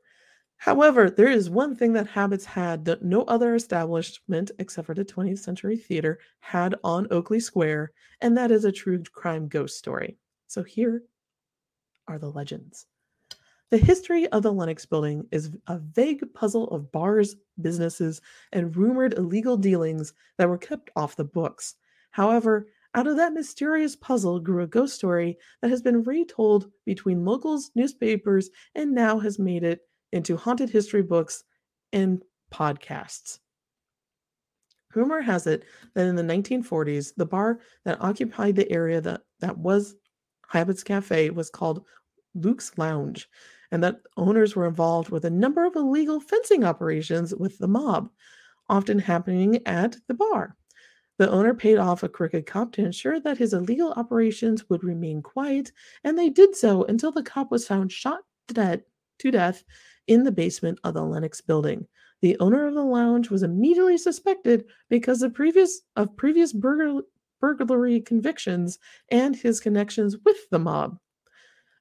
however, 0.63 1.11
there 1.11 1.29
is 1.29 1.51
one 1.51 1.75
thing 1.75 1.93
that 1.93 2.07
Habits 2.07 2.45
had 2.45 2.85
that 2.85 3.03
no 3.03 3.23
other 3.23 3.57
establishment 3.57 4.53
except 4.61 4.87
for 4.87 4.95
the 4.95 5.05
20th 5.05 5.41
Century 5.41 5.77
Theater 5.77 6.21
had 6.39 6.77
on 6.85 7.09
Oakley 7.11 7.41
Square, 7.41 7.91
and 8.21 8.37
that 8.39 8.53
is 8.53 8.65
a 8.65 8.71
true 8.71 9.03
crime 9.13 9.49
ghost 9.49 9.77
story. 9.77 10.17
So 10.47 10.63
here 10.63 11.03
are 12.07 12.21
the 12.21 12.31
legends. 12.31 12.87
The 13.71 13.79
history 13.79 14.29
of 14.29 14.45
the 14.45 14.53
Lenox 14.53 14.87
building 14.87 15.27
is 15.33 15.51
a 15.67 15.79
vague 15.79 16.23
puzzle 16.33 16.69
of 16.69 16.93
bars, 16.93 17.35
businesses, 17.61 18.21
and 18.53 18.77
rumored 18.77 19.15
illegal 19.15 19.57
dealings 19.57 20.13
that 20.37 20.49
were 20.49 20.59
kept 20.59 20.91
off 20.95 21.17
the 21.17 21.25
books. 21.25 21.75
However, 22.13 22.69
out 22.95 23.07
of 23.09 23.17
that 23.17 23.33
mysterious 23.33 23.97
puzzle 23.97 24.39
grew 24.39 24.63
a 24.63 24.67
ghost 24.69 24.95
story 24.95 25.39
that 25.61 25.71
has 25.71 25.83
been 25.83 26.05
retold 26.05 26.71
between 26.85 27.25
locals, 27.25 27.73
newspapers, 27.75 28.51
and 28.77 28.95
now 28.95 29.19
has 29.19 29.39
made 29.39 29.65
it 29.65 29.81
into 30.13 30.37
haunted 30.37 30.71
history 30.71 31.03
books 31.03 31.45
and 31.93 32.23
podcasts. 32.53 33.39
Rumor 34.95 35.23
has 35.23 35.47
it 35.47 35.65
that 35.95 36.07
in 36.07 36.17
the 36.17 36.23
1940s, 36.23 37.15
the 37.17 37.27
bar 37.27 37.61
that 37.85 38.01
occupied 38.01 38.57
the 38.57 38.71
area 38.71 39.01
that, 39.01 39.23
that 39.41 39.57
was 39.57 39.97
Habits 40.49 40.85
Cafe 40.85 41.31
was 41.31 41.49
called 41.49 41.85
Luke's 42.35 42.77
Lounge, 42.77 43.29
and 43.71 43.83
that 43.83 44.01
owners 44.17 44.55
were 44.55 44.67
involved 44.67 45.09
with 45.09 45.25
a 45.25 45.31
number 45.31 45.65
of 45.65 45.77
illegal 45.77 46.21
fencing 46.21 46.63
operations 46.63 47.35
with 47.35 47.57
the 47.59 47.69
mob, 47.69 48.11
often 48.69 48.99
happening 48.99 49.67
at 49.67 49.97
the 50.09 50.15
bar. 50.15 50.57
The 51.19 51.31
owner 51.31 51.55
paid 51.55 51.79
off 51.79 52.03
a 52.03 52.09
crooked 52.09 52.47
cop 52.47 52.73
to 52.73 52.85
ensure 52.85 53.21
that 53.21 53.39
his 53.39 53.55
illegal 53.55 53.93
operations 53.93 54.69
would 54.69 54.85
remain 54.85 55.23
quiet, 55.23 55.73
and 56.05 56.19
they 56.19 56.29
did 56.29 56.57
so 56.57 56.85
until 56.85 57.13
the 57.13 57.23
cop 57.23 57.51
was 57.51 57.67
found 57.67 57.93
shot 57.93 58.21
death, 58.49 58.81
to 59.23 59.31
death 59.31 59.65
in 60.07 60.25
the 60.25 60.33
basement 60.33 60.79
of 60.85 60.95
the 60.95 61.05
Lenox 61.05 61.41
building. 61.41 61.87
The 62.21 62.37
owner 62.39 62.67
of 62.67 62.75
the 62.75 62.85
lounge 62.85 63.31
was 63.31 63.43
immediately 63.43 63.99
suspected 63.99 64.65
because 64.89 65.23
of 65.23 65.35
previous 65.35 65.81
of 65.97 66.17
previous 66.17 66.53
burglar, 66.53 67.03
burglary 67.41 68.01
convictions 68.01 68.79
and 69.11 69.35
his 69.35 69.61
connections 69.61 70.17
with 70.25 70.49
the 70.51 70.59
mob. 70.59 70.99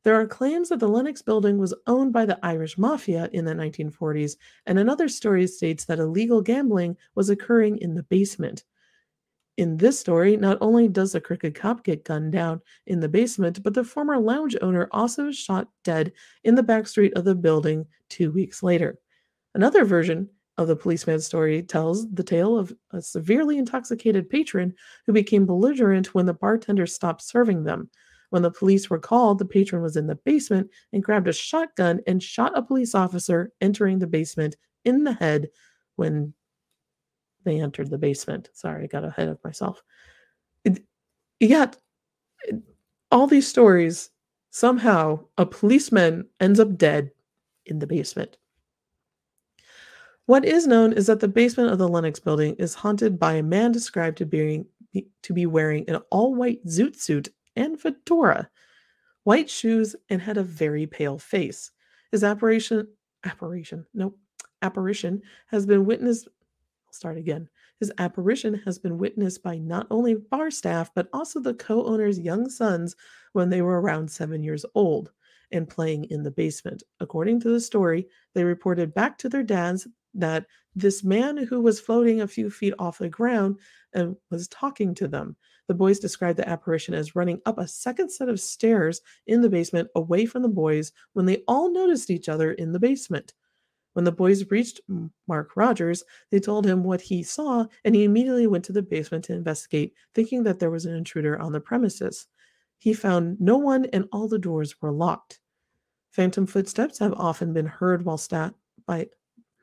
There 0.03 0.19
are 0.19 0.25
claims 0.25 0.69
that 0.69 0.79
the 0.79 0.87
Lenox 0.87 1.21
building 1.21 1.59
was 1.59 1.75
owned 1.85 2.11
by 2.11 2.25
the 2.25 2.39
Irish 2.43 2.77
Mafia 2.77 3.29
in 3.33 3.45
the 3.45 3.53
1940s, 3.53 4.35
and 4.65 4.79
another 4.79 5.07
story 5.07 5.45
states 5.45 5.85
that 5.85 5.99
illegal 5.99 6.41
gambling 6.41 6.97
was 7.13 7.29
occurring 7.29 7.77
in 7.77 7.93
the 7.93 8.03
basement. 8.03 8.63
In 9.61 9.77
this 9.77 9.99
story, 9.99 10.37
not 10.37 10.57
only 10.59 10.87
does 10.87 11.11
the 11.11 11.21
crooked 11.21 11.53
cop 11.53 11.83
get 11.83 12.03
gunned 12.03 12.31
down 12.31 12.61
in 12.87 12.99
the 12.99 13.07
basement, 13.07 13.61
but 13.61 13.75
the 13.75 13.83
former 13.83 14.17
lounge 14.17 14.57
owner 14.59 14.87
also 14.89 15.27
is 15.27 15.37
shot 15.37 15.67
dead 15.83 16.13
in 16.43 16.55
the 16.55 16.63
back 16.63 16.87
street 16.87 17.13
of 17.15 17.25
the 17.25 17.35
building 17.35 17.85
two 18.09 18.31
weeks 18.31 18.63
later. 18.63 18.97
Another 19.53 19.85
version 19.85 20.27
of 20.57 20.67
the 20.67 20.75
policeman's 20.75 21.27
story 21.27 21.61
tells 21.61 22.11
the 22.11 22.23
tale 22.23 22.57
of 22.57 22.73
a 22.89 23.03
severely 23.03 23.59
intoxicated 23.59 24.31
patron 24.31 24.73
who 25.05 25.13
became 25.13 25.45
belligerent 25.45 26.15
when 26.15 26.25
the 26.25 26.33
bartender 26.33 26.87
stopped 26.87 27.21
serving 27.21 27.63
them. 27.63 27.87
When 28.31 28.41
the 28.41 28.49
police 28.49 28.89
were 28.89 28.97
called, 28.97 29.37
the 29.37 29.45
patron 29.45 29.83
was 29.83 29.95
in 29.95 30.07
the 30.07 30.15
basement 30.15 30.71
and 30.91 31.03
grabbed 31.03 31.27
a 31.27 31.33
shotgun 31.33 31.99
and 32.07 32.23
shot 32.23 32.57
a 32.57 32.63
police 32.63 32.95
officer 32.95 33.51
entering 33.61 33.99
the 33.99 34.07
basement 34.07 34.55
in 34.85 35.03
the 35.03 35.13
head 35.13 35.49
when 35.97 36.33
they 37.43 37.59
entered 37.59 37.89
the 37.89 37.97
basement. 37.97 38.49
Sorry, 38.53 38.83
I 38.83 38.87
got 38.87 39.03
ahead 39.03 39.29
of 39.29 39.43
myself. 39.43 39.83
It, 40.63 40.83
got 41.47 41.77
all 43.11 43.27
these 43.27 43.47
stories. 43.47 44.09
Somehow, 44.51 45.25
a 45.37 45.45
policeman 45.45 46.27
ends 46.39 46.59
up 46.59 46.77
dead 46.77 47.11
in 47.65 47.79
the 47.79 47.87
basement. 47.87 48.37
What 50.25 50.45
is 50.45 50.67
known 50.67 50.93
is 50.93 51.07
that 51.07 51.19
the 51.19 51.27
basement 51.27 51.71
of 51.71 51.77
the 51.77 51.87
Lenox 51.87 52.19
building 52.19 52.55
is 52.55 52.75
haunted 52.75 53.19
by 53.19 53.33
a 53.33 53.43
man 53.43 53.71
described 53.71 54.17
to 54.19 54.25
be, 54.25 54.65
to 55.23 55.33
be 55.33 55.45
wearing 55.45 55.89
an 55.89 55.97
all 56.09 56.35
white 56.35 56.65
zoot 56.65 56.95
suit 56.95 57.29
and 57.55 57.79
fedora, 57.79 58.49
white 59.23 59.49
shoes, 59.49 59.95
and 60.09 60.21
had 60.21 60.37
a 60.37 60.43
very 60.43 60.85
pale 60.85 61.17
face. 61.17 61.71
His 62.11 62.23
apparition, 62.23 62.87
apparition, 63.23 63.85
nope, 63.93 64.17
apparition 64.61 65.21
has 65.47 65.65
been 65.65 65.85
witnessed 65.85 66.27
I'll 66.91 66.95
start 66.95 67.17
again. 67.17 67.47
His 67.79 67.89
apparition 67.99 68.53
has 68.65 68.77
been 68.77 68.97
witnessed 68.97 69.41
by 69.41 69.57
not 69.57 69.87
only 69.89 70.15
bar 70.15 70.51
staff, 70.51 70.91
but 70.93 71.07
also 71.13 71.39
the 71.39 71.53
co 71.53 71.85
owner's 71.85 72.19
young 72.19 72.49
sons 72.49 72.97
when 73.31 73.49
they 73.49 73.61
were 73.61 73.79
around 73.79 74.11
seven 74.11 74.43
years 74.43 74.65
old 74.75 75.09
and 75.53 75.69
playing 75.69 76.03
in 76.09 76.21
the 76.21 76.31
basement. 76.31 76.83
According 76.99 77.39
to 77.41 77.49
the 77.49 77.61
story, 77.61 78.09
they 78.35 78.43
reported 78.43 78.93
back 78.93 79.17
to 79.19 79.29
their 79.29 79.41
dads 79.41 79.87
that 80.15 80.47
this 80.75 81.01
man 81.01 81.37
who 81.37 81.61
was 81.61 81.79
floating 81.79 82.19
a 82.19 82.27
few 82.27 82.49
feet 82.49 82.73
off 82.77 82.97
the 82.97 83.07
ground 83.07 83.57
and 83.93 84.17
was 84.29 84.49
talking 84.49 84.93
to 84.95 85.07
them. 85.07 85.37
The 85.69 85.73
boys 85.73 85.97
described 85.97 86.39
the 86.39 86.49
apparition 86.49 86.93
as 86.93 87.15
running 87.15 87.39
up 87.45 87.57
a 87.57 87.69
second 87.69 88.09
set 88.09 88.27
of 88.27 88.41
stairs 88.41 88.99
in 89.27 89.39
the 89.39 89.49
basement 89.49 89.87
away 89.95 90.25
from 90.25 90.41
the 90.41 90.49
boys 90.49 90.91
when 91.13 91.25
they 91.25 91.41
all 91.47 91.71
noticed 91.71 92.09
each 92.09 92.27
other 92.27 92.51
in 92.51 92.73
the 92.73 92.79
basement. 92.79 93.33
When 93.93 94.05
the 94.05 94.11
boys 94.11 94.49
reached 94.49 94.79
Mark 95.27 95.55
Rogers, 95.55 96.03
they 96.29 96.39
told 96.39 96.65
him 96.65 96.83
what 96.83 97.01
he 97.01 97.23
saw, 97.23 97.65
and 97.83 97.93
he 97.93 98.03
immediately 98.03 98.47
went 98.47 98.63
to 98.65 98.73
the 98.73 98.81
basement 98.81 99.25
to 99.25 99.33
investigate, 99.33 99.93
thinking 100.15 100.43
that 100.43 100.59
there 100.59 100.71
was 100.71 100.85
an 100.85 100.95
intruder 100.95 101.37
on 101.39 101.51
the 101.51 101.59
premises. 101.59 102.27
He 102.77 102.93
found 102.93 103.39
no 103.39 103.57
one, 103.57 103.85
and 103.85 104.07
all 104.11 104.27
the 104.27 104.39
doors 104.39 104.81
were 104.81 104.91
locked. 104.91 105.39
Phantom 106.11 106.45
footsteps 106.45 106.99
have 106.99 107.13
often 107.13 107.53
been 107.53 107.65
heard 107.65 108.03
while 108.03 108.17
staff 108.17 108.53
by 108.85 109.07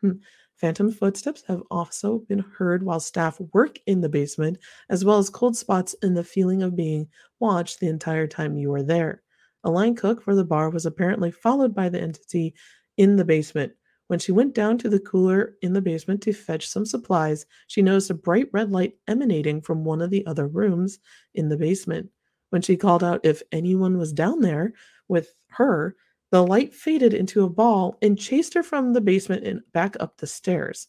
hmm, 0.01 0.13
phantom 0.57 0.91
footsteps 0.91 1.43
have 1.49 1.63
also 1.71 2.21
been 2.29 2.39
heard 2.39 2.83
while 2.83 3.01
staff 3.01 3.41
work 3.53 3.79
in 3.87 4.01
the 4.01 4.09
basement, 4.09 4.59
as 4.89 5.05
well 5.05 5.19
as 5.19 5.31
cold 5.31 5.57
spots 5.57 5.95
and 6.03 6.17
the 6.17 6.25
feeling 6.25 6.63
of 6.63 6.77
being 6.77 7.09
watched 7.41 7.81
the 7.81 7.89
entire 7.89 8.27
time 8.27 8.57
you 8.57 8.71
were 8.71 8.83
there. 8.83 9.23
A 9.65 9.71
line 9.71 9.95
cook 9.95 10.23
for 10.23 10.35
the 10.35 10.45
bar 10.45 10.71
was 10.71 10.87
apparently 10.87 11.31
followed 11.31 11.75
by 11.75 11.89
the 11.89 12.01
entity 12.01 12.55
in 12.97 13.17
the 13.17 13.25
basement. 13.25 13.73
When 14.09 14.19
she 14.19 14.33
went 14.33 14.55
down 14.55 14.79
to 14.79 14.89
the 14.89 15.01
cooler 15.01 15.57
in 15.63 15.75
the 15.75 15.83
basement 15.83 16.23
to 16.23 16.33
fetch 16.33 16.67
some 16.67 16.87
supplies, 16.87 17.47
she 17.67 17.83
noticed 17.83 18.11
a 18.11 18.15
bright 18.15 18.49
red 18.53 18.73
light 18.73 18.97
emanating 19.07 19.61
from 19.61 19.85
one 19.85 20.01
of 20.01 20.11
the 20.11 20.27
other 20.27 20.49
rooms 20.49 20.99
in 21.35 21.49
the 21.49 21.59
basement. 21.59 22.11
When 22.51 22.63
she 22.63 22.77
called 22.77 23.05
out 23.05 23.21
if 23.25 23.43
anyone 23.53 23.99
was 23.99 24.13
down 24.13 24.41
there 24.41 24.73
with 25.09 25.35
her, 25.49 25.95
the 26.31 26.43
light 26.45 26.75
faded 26.75 27.13
into 27.13 27.45
a 27.45 27.51
ball 27.51 27.99
and 28.01 28.19
chased 28.19 28.55
her 28.55 28.63
from 28.63 28.95
the 28.95 29.01
basement 29.01 29.47
and 29.47 29.61
back 29.73 29.95
up 30.01 30.17
the 30.17 30.27
stairs. 30.27 30.89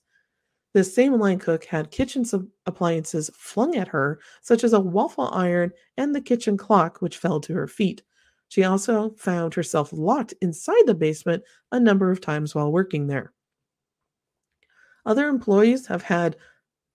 The 0.74 0.84
same 0.84 1.14
line 1.14 1.40
cook 1.40 1.66
had 1.66 1.92
kitchen 1.92 2.24
appliances 2.66 3.30
flung 3.34 3.76
at 3.76 3.88
her, 3.90 4.20
such 4.42 4.64
as 4.64 4.72
a 4.72 4.80
waffle 4.80 5.30
iron 5.34 5.72
and 5.98 6.16
the 6.16 6.22
kitchen 6.22 6.56
clock, 6.56 7.02
which 7.02 7.18
fell 7.18 7.42
to 7.42 7.54
her 7.54 7.68
feet. 7.68 8.02
She 8.50 8.64
also 8.64 9.12
found 9.12 9.54
herself 9.54 9.94
locked 9.94 10.34
inside 10.42 10.86
the 10.86 10.96
basement 10.96 11.44
a 11.72 11.80
number 11.80 12.12
of 12.12 12.20
times 12.20 12.54
while 12.54 12.72
working 12.72 13.08
there. 13.08 13.32
Other 15.06 15.28
employees 15.28 15.88
have 15.88 16.04
had 16.04 16.36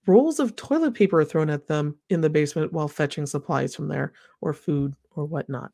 rolls 0.05 0.39
of 0.39 0.55
toilet 0.55 0.93
paper 0.93 1.23
thrown 1.25 1.49
at 1.49 1.67
them 1.67 1.97
in 2.09 2.21
the 2.21 2.29
basement 2.29 2.71
while 2.71 2.87
fetching 2.87 3.25
supplies 3.25 3.73
from 3.73 3.87
there, 3.87 4.13
or 4.41 4.53
food, 4.53 4.93
or 5.15 5.25
whatnot. 5.25 5.71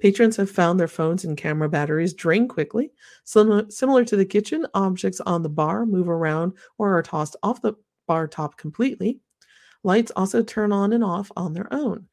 Patrons 0.00 0.36
have 0.36 0.50
found 0.50 0.80
their 0.80 0.88
phones 0.88 1.24
and 1.24 1.36
camera 1.36 1.68
batteries 1.68 2.14
drain 2.14 2.48
quickly. 2.48 2.90
Similar, 3.24 4.04
to 4.04 4.16
the 4.16 4.24
kitchen, 4.24 4.66
objects 4.74 5.20
on 5.20 5.42
the 5.42 5.48
bar 5.50 5.84
move 5.84 6.08
around 6.08 6.54
or 6.78 6.96
are 6.96 7.02
tossed 7.02 7.36
off 7.42 7.60
the 7.60 7.74
bar 8.08 8.26
top 8.26 8.56
completely. 8.56 9.20
Lights 9.84 10.10
also 10.16 10.42
turn 10.42 10.72
on 10.72 10.94
and 10.94 11.04
off 11.04 11.30
on 11.36 11.52
their 11.52 11.72
own. 11.72 12.06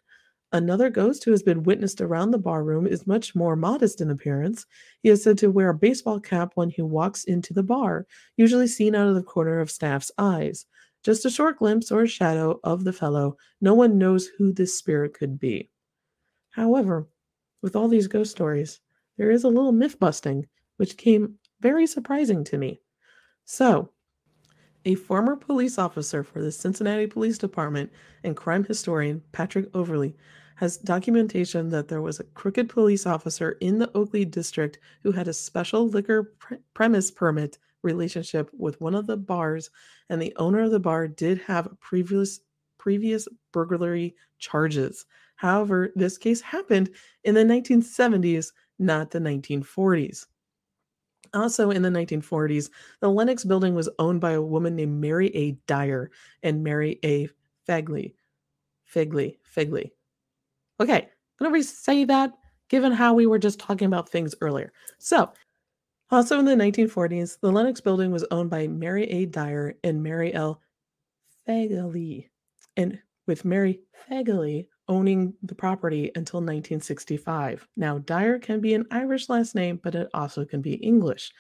Another 0.53 0.89
ghost 0.89 1.25
who 1.25 1.31
has 1.31 1.43
been 1.43 1.63
witnessed 1.63 1.99
around 1.99 2.31
the 2.31 2.37
barroom 2.37 2.87
is 2.87 3.05
much 3.05 3.35
more 3.35 3.57
modest 3.57 3.99
in 3.99 4.09
appearance. 4.09 4.65
He 5.03 5.09
is 5.09 5.21
said 5.21 5.37
to 5.39 5.51
wear 5.51 5.69
a 5.69 5.73
baseball 5.73 6.21
cap 6.21 6.51
when 6.55 6.69
he 6.69 6.81
walks 6.81 7.25
into 7.25 7.53
the 7.53 7.63
bar, 7.63 8.07
usually 8.37 8.67
seen 8.67 8.95
out 8.95 9.09
of 9.09 9.15
the 9.15 9.23
corner 9.23 9.59
of 9.59 9.69
staff's 9.69 10.11
eyes. 10.17 10.65
Just 11.03 11.25
a 11.25 11.29
short 11.29 11.59
glimpse 11.59 11.91
or 11.91 12.03
a 12.03 12.07
shadow 12.07 12.59
of 12.63 12.85
the 12.85 12.93
fellow, 12.93 13.35
no 13.59 13.73
one 13.73 13.97
knows 13.97 14.27
who 14.27 14.53
this 14.53 14.77
spirit 14.77 15.13
could 15.13 15.37
be. 15.37 15.69
However, 16.51 17.07
with 17.61 17.75
all 17.75 17.89
these 17.89 18.07
ghost 18.07 18.31
stories, 18.31 18.79
there 19.17 19.31
is 19.31 19.43
a 19.43 19.49
little 19.49 19.73
myth 19.73 19.99
busting, 19.99 20.47
which 20.77 20.97
came 20.97 21.35
very 21.59 21.87
surprising 21.87 22.43
to 22.45 22.57
me. 22.57 22.81
So, 23.45 23.91
a 24.87 24.95
former 24.95 25.35
police 25.35 25.77
officer 25.77 26.23
for 26.23 26.41
the 26.41 26.49
Cincinnati 26.49 27.07
Police 27.07 27.37
Department 27.37 27.91
and 28.23 28.37
crime 28.37 28.63
historian 28.63 29.21
Patrick 29.33 29.69
Overly 29.73 30.15
has 30.55 30.77
documentation 30.77 31.69
that 31.71 31.89
there 31.89 32.01
was 32.01 32.21
a 32.21 32.23
crooked 32.23 32.69
police 32.69 33.05
officer 33.05 33.57
in 33.59 33.79
the 33.79 33.91
Oakley 33.93 34.23
district 34.23 34.79
who 35.03 35.11
had 35.11 35.27
a 35.27 35.33
special 35.33 35.89
liquor 35.89 36.31
pre- 36.39 36.59
premise 36.73 37.11
permit 37.11 37.57
relationship 37.83 38.49
with 38.57 38.79
one 38.79 38.95
of 38.95 39.07
the 39.07 39.17
bars 39.17 39.69
and 40.09 40.21
the 40.21 40.33
owner 40.37 40.61
of 40.61 40.71
the 40.71 40.79
bar 40.79 41.05
did 41.05 41.39
have 41.39 41.67
previous 41.81 42.39
previous 42.77 43.27
burglary 43.51 44.15
charges. 44.39 45.05
However, 45.35 45.91
this 45.95 46.17
case 46.17 46.39
happened 46.39 46.91
in 47.25 47.35
the 47.35 47.43
1970s, 47.43 48.53
not 48.79 49.11
the 49.11 49.19
1940s. 49.19 50.27
Also, 51.37 51.69
in 51.69 51.83
the 51.83 51.89
1940s, 51.89 52.71
the 52.99 53.09
Lenox 53.09 53.43
building 53.43 53.75
was 53.75 53.87
owned 53.99 54.19
by 54.19 54.31
a 54.31 54.41
woman 54.41 54.75
named 54.75 54.99
Mary 54.99 55.27
A. 55.35 55.51
Dyer 55.67 56.09
and 56.41 56.63
Mary 56.63 56.99
A. 57.05 57.29
Fegley. 57.69 58.15
Fegley. 58.91 59.37
Fegley. 59.55 59.91
Okay, 60.79 61.07
I'm 61.39 61.51
going 61.51 61.63
to 61.63 62.05
that 62.05 62.33
given 62.69 62.91
how 62.91 63.13
we 63.13 63.27
were 63.27 63.37
just 63.39 63.59
talking 63.59 63.85
about 63.85 64.09
things 64.09 64.33
earlier. 64.41 64.73
So, 64.97 65.31
also 66.09 66.39
in 66.39 66.45
the 66.45 66.55
1940s, 66.55 67.39
the 67.39 67.51
Lenox 67.51 67.81
building 67.81 68.11
was 68.11 68.25
owned 68.31 68.49
by 68.49 68.67
Mary 68.67 69.03
A. 69.03 69.25
Dyer 69.27 69.75
and 69.83 70.01
Mary 70.01 70.33
L. 70.33 70.61
Fegley, 71.47 72.29
and 72.75 72.99
with 73.27 73.45
Mary 73.45 73.81
Fegley 74.09 74.67
owning 74.87 75.33
the 75.43 75.55
property 75.55 76.11
until 76.15 76.39
1965. 76.39 77.67
Now, 77.75 77.99
Dyer 77.99 78.39
can 78.39 78.61
be 78.61 78.73
an 78.73 78.85
Irish 78.91 79.29
last 79.29 79.55
name, 79.55 79.79
but 79.83 79.95
it 79.95 80.09
also 80.13 80.45
can 80.45 80.61
be 80.61 80.75
English. 80.75 81.31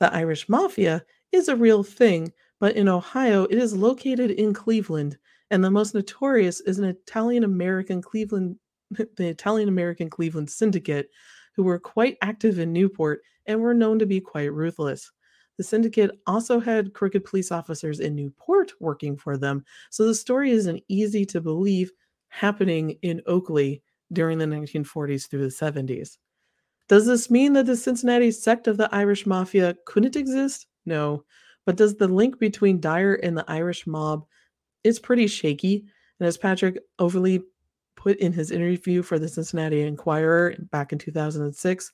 The 0.00 0.12
Irish 0.14 0.48
Mafia 0.48 1.04
is 1.32 1.48
a 1.48 1.56
real 1.56 1.82
thing, 1.82 2.32
but 2.60 2.76
in 2.76 2.88
Ohio, 2.88 3.44
it 3.44 3.58
is 3.58 3.76
located 3.76 4.30
in 4.30 4.52
Cleveland, 4.52 5.18
and 5.50 5.64
the 5.64 5.70
most 5.70 5.94
notorious 5.94 6.60
is 6.60 6.78
an 6.78 6.84
Italian 6.84 7.44
American 7.44 8.02
Cleveland, 8.02 8.56
the 8.90 9.28
Italian 9.28 9.68
American 9.68 10.10
Cleveland 10.10 10.50
Syndicate, 10.50 11.10
who 11.54 11.62
were 11.62 11.78
quite 11.78 12.16
active 12.22 12.58
in 12.58 12.72
Newport 12.72 13.22
and 13.46 13.60
were 13.60 13.74
known 13.74 13.98
to 13.98 14.06
be 14.06 14.20
quite 14.20 14.52
ruthless. 14.52 15.10
The 15.56 15.64
syndicate 15.64 16.12
also 16.26 16.60
had 16.60 16.94
crooked 16.94 17.24
police 17.24 17.50
officers 17.50 17.98
in 17.98 18.14
Newport 18.14 18.72
working 18.78 19.16
for 19.16 19.36
them, 19.36 19.64
so 19.90 20.06
the 20.06 20.14
story 20.14 20.52
isn't 20.52 20.84
easy 20.86 21.24
to 21.26 21.40
believe 21.40 21.90
happening 22.28 22.98
in 23.02 23.22
Oakley 23.26 23.82
during 24.12 24.38
the 24.38 24.46
1940s 24.46 25.28
through 25.28 25.42
the 25.42 25.48
70s. 25.48 26.18
Does 26.88 27.06
this 27.06 27.30
mean 27.30 27.52
that 27.52 27.66
the 27.66 27.76
Cincinnati 27.76 28.30
sect 28.30 28.66
of 28.66 28.78
the 28.78 28.92
Irish 28.94 29.26
Mafia 29.26 29.76
couldn't 29.84 30.16
exist? 30.16 30.66
No. 30.86 31.24
But 31.66 31.76
does 31.76 31.96
the 31.96 32.08
link 32.08 32.38
between 32.38 32.80
Dyer 32.80 33.14
and 33.14 33.36
the 33.36 33.44
Irish 33.48 33.86
mob 33.86 34.24
is 34.84 34.98
pretty 34.98 35.26
shaky? 35.26 35.84
And 36.18 36.26
as 36.26 36.38
Patrick 36.38 36.78
Overly 36.98 37.42
put 37.94 38.16
in 38.18 38.32
his 38.32 38.50
interview 38.50 39.02
for 39.02 39.18
the 39.18 39.28
Cincinnati 39.28 39.82
Enquirer 39.82 40.54
back 40.70 40.92
in 40.92 40.98
2006, 40.98 41.92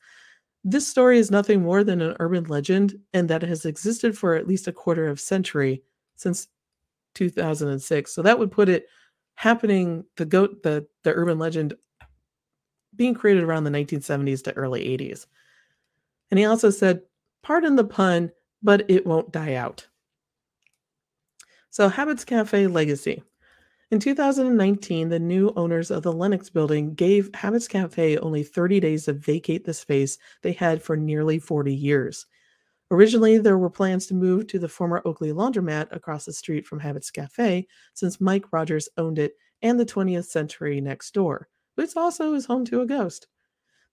this 0.62 0.86
story 0.86 1.18
is 1.18 1.30
nothing 1.30 1.62
more 1.62 1.82
than 1.82 2.00
an 2.00 2.16
urban 2.20 2.44
legend 2.44 2.94
and 3.12 3.28
that 3.28 3.42
it 3.42 3.48
has 3.48 3.66
existed 3.66 4.16
for 4.16 4.34
at 4.34 4.46
least 4.46 4.68
a 4.68 4.72
quarter 4.72 5.08
of 5.08 5.18
a 5.18 5.20
century 5.20 5.82
since 6.16 6.48
2006. 7.14 8.12
So 8.12 8.22
that 8.22 8.38
would 8.38 8.50
put 8.50 8.68
it 8.68 8.86
happening 9.34 10.04
the 10.16 10.24
goat 10.24 10.62
the 10.62 10.86
the 11.02 11.12
urban 11.12 11.38
legend 11.38 11.74
being 12.96 13.14
created 13.14 13.42
around 13.42 13.64
the 13.64 13.70
1970s 13.70 14.42
to 14.44 14.52
early 14.54 14.84
80s. 14.84 15.26
And 16.30 16.38
he 16.38 16.44
also 16.44 16.70
said, 16.70 17.02
pardon 17.42 17.76
the 17.76 17.84
pun, 17.84 18.30
but 18.62 18.88
it 18.88 19.06
won't 19.06 19.32
die 19.32 19.54
out. 19.54 19.86
So, 21.70 21.88
Habits 21.88 22.24
Cafe 22.24 22.66
legacy. 22.68 23.22
In 23.90 24.00
2019, 24.00 25.08
the 25.08 25.18
new 25.18 25.52
owners 25.56 25.90
of 25.90 26.02
the 26.02 26.12
Lenox 26.12 26.48
building 26.48 26.94
gave 26.94 27.34
Habits 27.34 27.68
Cafe 27.68 28.16
only 28.18 28.42
30 28.42 28.80
days 28.80 29.04
to 29.04 29.12
vacate 29.12 29.64
the 29.64 29.74
space 29.74 30.18
they 30.42 30.52
had 30.52 30.82
for 30.82 30.96
nearly 30.96 31.38
40 31.38 31.74
years. 31.74 32.26
Originally, 32.94 33.38
there 33.38 33.58
were 33.58 33.68
plans 33.68 34.06
to 34.06 34.14
move 34.14 34.46
to 34.46 34.56
the 34.56 34.68
former 34.68 35.02
Oakley 35.04 35.32
laundromat 35.32 35.88
across 35.90 36.26
the 36.26 36.32
street 36.32 36.64
from 36.64 36.78
Habits 36.78 37.10
Cafe, 37.10 37.66
since 37.92 38.20
Mike 38.20 38.52
Rogers 38.52 38.88
owned 38.96 39.18
it 39.18 39.32
and 39.62 39.80
the 39.80 39.84
20th 39.84 40.26
century 40.26 40.80
next 40.80 41.12
door, 41.12 41.48
which 41.74 41.96
also 41.96 42.34
is 42.34 42.46
home 42.46 42.64
to 42.66 42.82
a 42.82 42.86
ghost. 42.86 43.26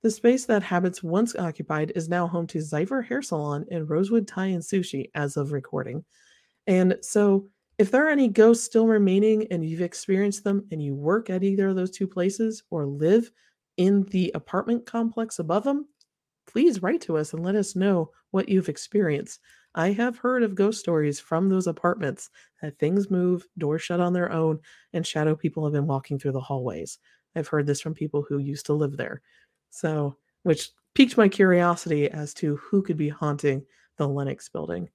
The 0.03 0.11
space 0.11 0.45
that 0.45 0.61
Habits 0.61 1.01
once 1.01 1.35
occupied 1.35 1.93
is 1.95 2.09
now 2.09 2.27
home 2.27 2.45
to 2.45 2.59
Zyver 2.59 3.03
Hair 3.03 3.23
Salon 3.23 3.65
and 3.71 3.89
Rosewood 3.89 4.27
Thai 4.27 4.45
and 4.45 4.61
Sushi 4.61 5.09
as 5.15 5.35
of 5.35 5.51
recording. 5.51 6.05
And 6.67 6.97
so, 7.01 7.49
if 7.79 7.89
there 7.89 8.05
are 8.05 8.11
any 8.11 8.27
ghosts 8.27 8.65
still 8.65 8.85
remaining 8.85 9.47
and 9.49 9.65
you've 9.65 9.81
experienced 9.81 10.43
them 10.43 10.67
and 10.71 10.79
you 10.79 10.93
work 10.93 11.31
at 11.31 11.43
either 11.43 11.69
of 11.69 11.75
those 11.75 11.89
two 11.89 12.05
places 12.05 12.61
or 12.69 12.85
live 12.85 13.31
in 13.77 14.03
the 14.11 14.31
apartment 14.35 14.85
complex 14.85 15.39
above 15.39 15.63
them, 15.63 15.87
please 16.47 16.81
write 16.81 17.01
to 17.01 17.17
us 17.17 17.33
and 17.33 17.43
let 17.43 17.55
us 17.55 17.75
know 17.75 18.11
what 18.31 18.49
you've 18.49 18.69
experienced. 18.69 19.39
I 19.73 19.91
have 19.91 20.17
heard 20.17 20.43
of 20.43 20.55
ghost 20.55 20.79
stories 20.79 21.19
from 21.19 21.47
those 21.47 21.67
apartments 21.67 22.29
that 22.61 22.77
things 22.77 23.09
move, 23.09 23.45
doors 23.57 23.81
shut 23.81 23.99
on 23.99 24.13
their 24.13 24.31
own, 24.31 24.59
and 24.93 25.05
shadow 25.05 25.35
people 25.35 25.63
have 25.63 25.73
been 25.73 25.87
walking 25.87 26.19
through 26.19 26.33
the 26.33 26.41
hallways. 26.41 26.99
I've 27.35 27.47
heard 27.47 27.65
this 27.65 27.79
from 27.79 27.93
people 27.93 28.25
who 28.27 28.39
used 28.39 28.65
to 28.65 28.73
live 28.73 28.97
there. 28.97 29.21
So, 29.69 30.17
which 30.43 30.71
piqued 30.93 31.17
my 31.17 31.29
curiosity 31.29 32.09
as 32.09 32.33
to 32.35 32.57
who 32.57 32.81
could 32.81 32.97
be 32.97 33.09
haunting 33.09 33.65
the 33.97 34.07
Lenox 34.07 34.49
building. 34.49 34.89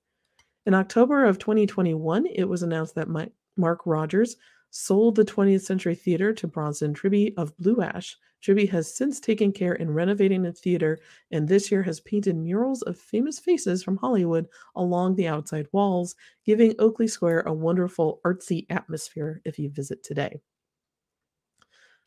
In 0.66 0.74
October 0.74 1.24
of 1.24 1.38
2021, 1.38 2.26
it 2.26 2.44
was 2.44 2.62
announced 2.62 2.94
that 2.96 3.08
Mark 3.56 3.80
Rogers 3.86 4.36
sold 4.70 5.14
the 5.14 5.24
20th 5.24 5.62
Century 5.62 5.94
Theater 5.94 6.34
to 6.34 6.46
Bronson 6.46 6.92
Tribby 6.92 7.34
of 7.36 7.56
Blue 7.56 7.80
Ash. 7.80 8.18
Tribby 8.46 8.66
has 8.66 8.94
since 8.94 9.18
taken 9.18 9.50
care 9.50 9.74
in 9.74 9.90
renovating 9.90 10.42
the 10.42 10.52
theater 10.52 11.00
and 11.32 11.48
this 11.48 11.68
year 11.68 11.82
has 11.82 11.98
painted 11.98 12.36
murals 12.36 12.80
of 12.82 12.96
famous 12.96 13.40
faces 13.40 13.82
from 13.82 13.96
Hollywood 13.96 14.46
along 14.76 15.16
the 15.16 15.26
outside 15.26 15.66
walls, 15.72 16.14
giving 16.44 16.72
Oakley 16.78 17.08
Square 17.08 17.40
a 17.40 17.52
wonderful 17.52 18.20
artsy 18.24 18.64
atmosphere 18.70 19.42
if 19.44 19.58
you 19.58 19.68
visit 19.68 20.04
today. 20.04 20.40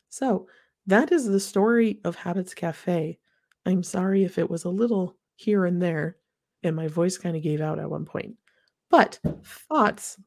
So, 0.08 0.48
that 0.86 1.12
is 1.12 1.26
the 1.26 1.40
story 1.40 2.00
of 2.04 2.16
Habits 2.16 2.54
Cafe. 2.54 3.18
I'm 3.66 3.82
sorry 3.82 4.24
if 4.24 4.38
it 4.38 4.48
was 4.48 4.64
a 4.64 4.70
little 4.70 5.18
here 5.36 5.66
and 5.66 5.82
there, 5.82 6.16
and 6.62 6.74
my 6.74 6.88
voice 6.88 7.18
kind 7.18 7.36
of 7.36 7.42
gave 7.42 7.60
out 7.60 7.78
at 7.78 7.90
one 7.90 8.06
point. 8.06 8.34
But 8.88 9.20
thoughts, 9.44 10.18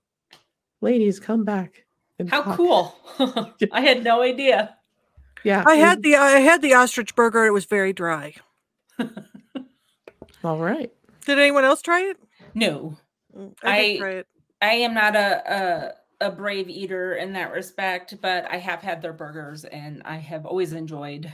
ladies, 0.79 1.19
come 1.19 1.43
back 1.43 1.87
how 2.27 2.43
talk. 2.43 2.57
cool! 2.57 2.95
I 3.71 3.81
had 3.81 4.03
no 4.03 4.21
idea. 4.21 4.77
Yeah, 5.43 5.63
I 5.65 5.75
had 5.75 6.03
the 6.03 6.15
I 6.15 6.39
had 6.39 6.61
the 6.61 6.73
ostrich 6.73 7.15
burger. 7.15 7.45
It 7.45 7.51
was 7.51 7.65
very 7.65 7.93
dry. 7.93 8.35
All 10.43 10.57
right. 10.57 10.91
Did 11.25 11.39
anyone 11.39 11.63
else 11.63 11.81
try 11.81 12.01
it? 12.01 12.17
No, 12.53 12.97
I, 13.63 13.99
I 14.01 14.07
it. 14.07 14.27
I 14.61 14.73
am 14.73 14.93
not 14.93 15.15
a, 15.15 15.93
a 16.21 16.27
a 16.27 16.31
brave 16.31 16.69
eater 16.69 17.15
in 17.15 17.33
that 17.33 17.51
respect, 17.51 18.15
but 18.21 18.45
I 18.49 18.57
have 18.57 18.81
had 18.81 19.01
their 19.01 19.13
burgers 19.13 19.65
and 19.65 20.01
I 20.05 20.17
have 20.17 20.45
always 20.45 20.73
enjoyed 20.73 21.31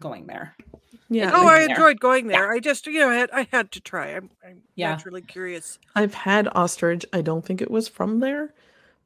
going 0.00 0.26
there. 0.26 0.56
Yeah. 1.08 1.30
Oh, 1.32 1.46
I 1.46 1.62
enjoyed 1.62 2.00
going 2.00 2.26
there. 2.26 2.46
Yeah. 2.46 2.56
I 2.56 2.58
just, 2.58 2.86
you 2.86 2.98
know, 2.98 3.10
I 3.10 3.14
had, 3.14 3.30
I 3.32 3.48
had 3.52 3.70
to 3.72 3.80
try. 3.80 4.16
I'm, 4.16 4.30
I'm 4.44 4.62
yeah. 4.74 4.90
naturally 4.90 5.22
curious. 5.22 5.78
I've 5.94 6.14
had 6.14 6.48
ostrich. 6.52 7.04
I 7.12 7.20
don't 7.20 7.44
think 7.44 7.60
it 7.60 7.70
was 7.70 7.86
from 7.86 8.20
there, 8.20 8.54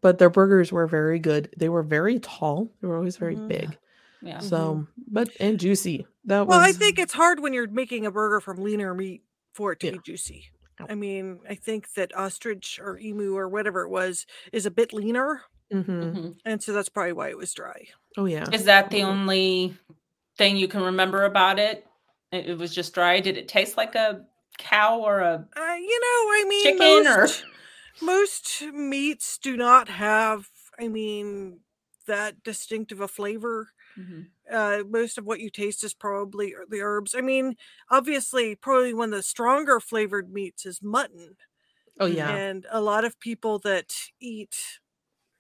but 0.01 0.19
their 0.19 0.31
burgers 0.31 0.73
were 0.73 0.87
very 0.87 1.19
good. 1.19 1.53
They 1.57 1.69
were 1.69 1.83
very 1.83 2.19
tall. 2.21 2.71
They 2.81 2.89
were 2.89 2.97
always 2.97 3.17
very 3.17 3.35
mm-hmm. 3.35 3.49
big. 3.49 3.79
Yeah. 4.23 4.39
So, 4.41 4.57
mm-hmm. 4.57 5.03
but 5.09 5.31
and 5.41 5.59
juicy. 5.59 6.07
That 6.25 6.47
well, 6.47 6.61
was. 6.61 6.69
I 6.69 6.73
think 6.73 6.99
it's 6.99 7.13
hard 7.13 7.41
when 7.41 7.53
you're 7.53 7.69
making 7.69 8.07
a 8.07 8.11
burger 8.11 8.41
from 8.41 8.63
leaner 8.63 8.95
meat 8.95 9.23
for 9.55 9.73
it 9.73 9.81
to 9.81 9.87
yeah. 9.87 9.93
be 9.93 9.99
juicy. 10.05 10.47
I 10.89 10.95
mean, 10.95 11.41
I 11.49 11.55
think 11.55 11.93
that 11.95 12.15
ostrich 12.15 12.79
or 12.83 12.99
emu 12.99 13.35
or 13.35 13.49
whatever 13.49 13.83
it 13.83 13.89
was 13.89 14.27
is 14.53 14.67
a 14.67 14.71
bit 14.71 14.93
leaner, 14.93 15.43
mm-hmm. 15.73 15.91
Mm-hmm. 15.91 16.29
and 16.45 16.63
so 16.63 16.75
that's 16.75 16.91
probably 16.91 17.15
why 17.15 17.31
it 17.31 17.39
was 17.39 17.55
dry. 17.55 17.87
Oh 18.19 18.27
yeah. 18.27 18.47
Is 18.53 18.65
that 18.65 18.91
the 18.91 19.03
only 19.03 19.75
thing 20.37 20.59
you 20.59 20.69
can 20.69 20.83
remember 20.83 21.25
about 21.25 21.59
it? 21.59 21.87
It 22.31 22.59
was 22.59 22.75
just 22.75 22.93
dry. 22.93 23.21
Did 23.21 23.39
it 23.39 23.49
taste 23.49 23.79
like 23.79 23.95
a 23.95 24.27
cow 24.59 25.01
or 25.01 25.21
a? 25.21 25.49
Uh, 25.57 25.75
you 25.75 26.01
know, 26.01 26.31
I 26.33 26.45
mean, 26.47 26.63
chicken 26.63 27.05
most, 27.05 27.43
or 27.43 27.47
most 28.03 28.63
meats 28.75 29.39
do 29.39 29.57
not 29.57 29.89
have 29.89 30.49
i 30.79 30.89
mean 30.89 31.61
that 32.07 32.43
distinctive 32.43 33.01
a 33.01 33.09
flavor 33.09 33.71
mm-hmm. 33.99 34.23
uh, 34.51 34.83
most 34.89 35.19
of 35.19 35.25
what 35.25 35.41
you 35.41 35.51
taste 35.51 35.85
is 35.85 35.95
probably 35.95 36.55
the 36.71 36.81
herbs 36.81 37.15
i 37.17 37.21
mean 37.21 37.57
obviously 37.91 38.55
probably 38.55 38.95
one 38.95 39.13
of 39.13 39.19
the 39.19 39.23
stronger 39.23 39.81
flavored 39.81 40.33
meats 40.33 40.67
is 40.67 40.83
mutton 40.83 41.37
oh 42.01 42.07
yeah 42.07 42.31
and 42.31 42.67
a 42.71 42.81
lot 42.81 43.05
of 43.05 43.19
people 43.21 43.59
that 43.59 43.93
eat 44.21 44.79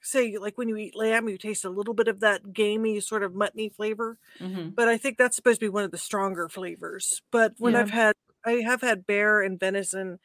say 0.07 0.37
like 0.39 0.57
when 0.57 0.69
you 0.69 0.77
eat 0.77 0.97
lamb, 0.97 1.29
you 1.29 1.37
taste 1.37 1.65
a 1.65 1.71
little 1.71 1.95
bit 1.95 2.09
of 2.09 2.21
that 2.21 2.53
gamey 2.53 3.01
sort 3.01 3.23
of 3.23 3.35
muttony 3.35 3.69
flavor. 3.69 4.19
Mm-hmm. 4.41 4.71
But 4.71 4.89
I 4.89 4.97
think 4.97 5.19
that's 5.19 5.37
supposed 5.37 5.61
to 5.61 5.67
be 5.67 5.71
one 5.71 5.85
of 5.85 5.91
the 5.91 5.99
stronger 5.99 6.49
flavors. 6.49 7.23
But 7.31 7.55
when 7.59 7.75
Yeah. 7.75 7.81
I've 7.81 7.91
had 7.91 8.15
I 8.45 8.53
have 8.63 8.81
had 8.81 9.07
bear 9.07 9.43
and 9.43 9.59
venison 9.59 10.19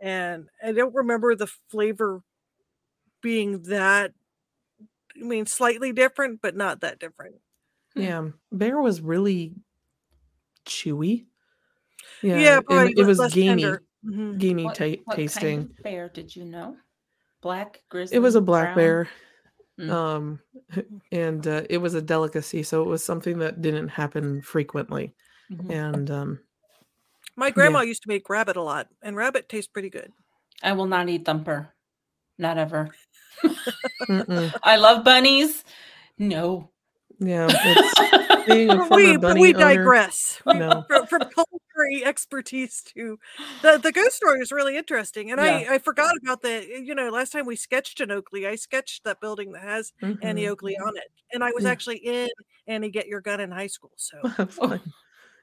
and 0.00 0.48
I 0.64 0.72
don't 0.72 0.94
remember 0.94 1.34
the 1.34 1.48
flavor 1.70 2.22
being 3.20 3.62
that 3.64 4.12
I 5.16 5.24
mean 5.24 5.46
slightly 5.46 5.92
different, 5.92 6.40
but 6.40 6.56
not 6.56 6.80
that 6.80 6.98
different. 6.98 7.36
Hmm. 7.94 8.00
Yeah, 8.02 8.28
bear 8.52 8.80
was 8.80 9.00
really 9.00 9.54
chewy. 10.66 11.26
Yeah, 12.22 12.38
Yeah, 12.38 12.60
probably 12.60 12.90
and 12.92 12.98
it 12.98 13.04
was 13.06 13.18
less 13.18 13.32
gamey, 13.34 13.62
tender. 13.62 13.82
Mhm. 14.04 14.38
gamey 14.38 14.64
What, 14.64 14.74
ta- 14.76 14.96
what 15.04 15.16
tasting. 15.16 15.58
kind 15.66 15.70
of 15.78 15.82
bear 15.82 16.08
did 16.08 16.34
you 16.34 16.44
know? 16.44 16.76
Black 17.40 17.82
grizzly. 17.88 18.16
It 18.16 18.20
was 18.20 18.34
a 18.34 18.40
black 18.40 18.74
brown? 18.74 18.76
bear. 18.76 19.08
Mm. 19.78 19.90
Um, 19.90 20.40
and 21.12 21.46
uh, 21.46 21.62
it 21.70 21.78
was 21.78 21.94
a 21.94 22.02
delicacy, 22.02 22.62
so 22.62 22.82
it 22.82 22.88
was 22.88 23.04
something 23.04 23.38
that 23.38 23.62
didn't 23.62 23.88
happen 23.88 24.42
frequently. 24.42 25.14
Mhm. 25.50 25.70
And 25.70 26.10
um, 26.10 26.40
My 27.36 27.50
grandma 27.50 27.80
used 27.82 28.02
to 28.02 28.08
make 28.08 28.28
rabbit 28.28 28.56
a 28.56 28.62
lot, 28.62 28.88
and 29.02 29.16
rabbit 29.16 29.48
tastes 29.48 29.70
pretty 29.70 29.90
good. 29.90 30.12
I 30.62 30.72
will 30.72 30.86
not 30.86 31.08
eat 31.08 31.24
thumper. 31.24 31.72
Not 32.38 32.58
ever. 32.58 32.88
I 34.08 34.76
love 34.76 35.04
bunnies. 35.04 35.64
No. 36.18 36.70
Yeah, 37.18 37.48
it's 37.50 38.46
being 38.46 38.70
a 38.70 38.76
we, 38.90 39.16
bunny 39.16 39.40
we 39.40 39.54
owner. 39.54 39.58
digress. 39.76 40.40
No, 40.46 40.84
from, 40.88 41.06
from 41.06 41.22
culinary 41.22 42.04
expertise 42.04 42.82
to 42.94 43.18
the 43.62 43.78
the 43.78 43.92
ghost 43.92 44.16
story 44.16 44.40
is 44.40 44.50
really 44.52 44.76
interesting, 44.76 45.30
and 45.30 45.40
Yeah. 45.40 45.64
I 45.70 45.74
I 45.74 45.78
forgot 45.78 46.14
about 46.22 46.42
the 46.42 46.66
you 46.82 46.94
know 46.94 47.10
last 47.10 47.32
time 47.32 47.46
we 47.46 47.56
sketched 47.56 48.00
an 48.00 48.10
Oakley, 48.10 48.46
I 48.46 48.56
sketched 48.56 49.04
that 49.04 49.20
building 49.20 49.52
that 49.52 49.62
has 49.62 49.92
Annie 50.22 50.44
mhm. 50.44 50.50
Oakley 50.50 50.76
on 50.78 50.96
it, 50.96 51.10
and 51.32 51.44
I 51.44 51.50
was 51.52 51.64
Yeah. 51.64 51.70
actually 51.70 51.98
in 51.98 52.28
Annie 52.66 52.90
Get 52.90 53.06
Your 53.08 53.20
Gun 53.20 53.40
in 53.40 53.50
high 53.50 53.66
school. 53.68 53.92
So 53.96 54.20
Fun. 54.48 54.80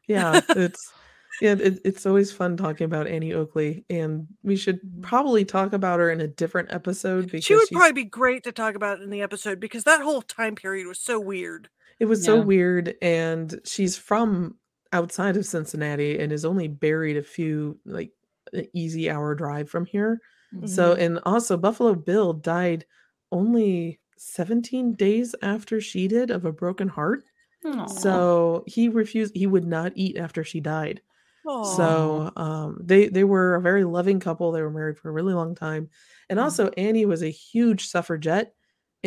Yeah, 0.08 0.42
it's 0.50 0.92
yeah, 1.42 1.56
it, 1.60 1.80
it's 1.84 2.06
always 2.06 2.32
fun 2.32 2.58
talking 2.58 2.86
about 2.86 3.08
Annie 3.08 3.34
Oakley, 3.34 3.86
and 3.90 4.28
we 4.44 4.56
should 4.56 4.80
probably 5.02 5.44
talk 5.46 5.74
about 5.74 6.00
her 6.00 6.10
in 6.12 6.22
a 6.22 6.28
different 6.28 6.72
episode 6.74 7.26
because 7.26 7.44
she 7.44 7.54
would 7.56 7.68
she's- 7.68 7.78
probably 7.78 8.04
be 8.04 8.10
great 8.10 8.44
to 8.44 8.52
talk 8.52 8.76
about 8.76 9.02
in 9.02 9.10
the 9.10 9.22
episode 9.22 9.60
because 9.60 9.84
that 9.84 10.02
whole 10.02 10.22
time 10.22 10.56
period 10.56 10.88
was 10.88 11.00
so 11.00 11.20
weird. 11.20 11.70
it 12.00 12.06
was 12.06 12.24
so 12.24 12.40
weird, 12.42 12.96
and 13.02 13.60
she's 13.66 13.98
from 13.98 14.56
outside 14.94 15.36
of 15.38 15.46
Cincinnati 15.46 16.20
and 16.20 16.32
is 16.32 16.46
only 16.46 16.68
buried 16.68 17.18
a 17.18 17.24
few 17.24 17.78
like 17.86 18.12
an 18.54 18.66
easy 18.74 19.10
hour 19.10 19.36
drive 19.36 19.70
from 19.70 19.86
here. 19.86 20.20
So, 20.66 20.92
Mm-hmm. 20.94 21.02
and 21.02 21.20
also 21.26 21.58
Buffalo 21.58 21.96
Bill 21.96 22.32
died 22.32 22.86
only 23.32 24.00
17 24.18 24.94
days 24.94 25.36
after 25.42 25.82
she 25.82 26.08
did 26.08 26.32
of 26.32 26.46
a 26.46 26.52
broken 26.54 26.88
heart. 26.88 27.24
Aw. 27.66 27.88
So 27.88 28.64
he 28.68 28.88
refused, 28.88 29.36
he 29.36 29.48
would 29.48 29.66
not 29.66 29.92
eat 29.96 30.16
after 30.18 30.44
she 30.46 30.60
died. 30.62 31.02
Aw. 31.46 31.56
So 31.62 32.32
um, 32.36 32.80
they 32.84 33.08
they 33.08 33.24
were 33.24 33.56
a 33.56 33.62
very 33.62 33.84
loving 33.84 34.20
couple. 34.20 34.52
They 34.52 34.62
were 34.62 34.70
married 34.72 34.98
for 35.00 35.10
a 35.10 35.14
really 35.14 35.34
long 35.34 35.56
time, 35.56 35.90
and 36.30 36.40
Mhm. 36.40 36.40
also 36.40 36.70
Annie 36.78 37.06
was 37.06 37.24
a 37.24 37.30
huge 37.30 37.88
suffragette, 37.88 38.56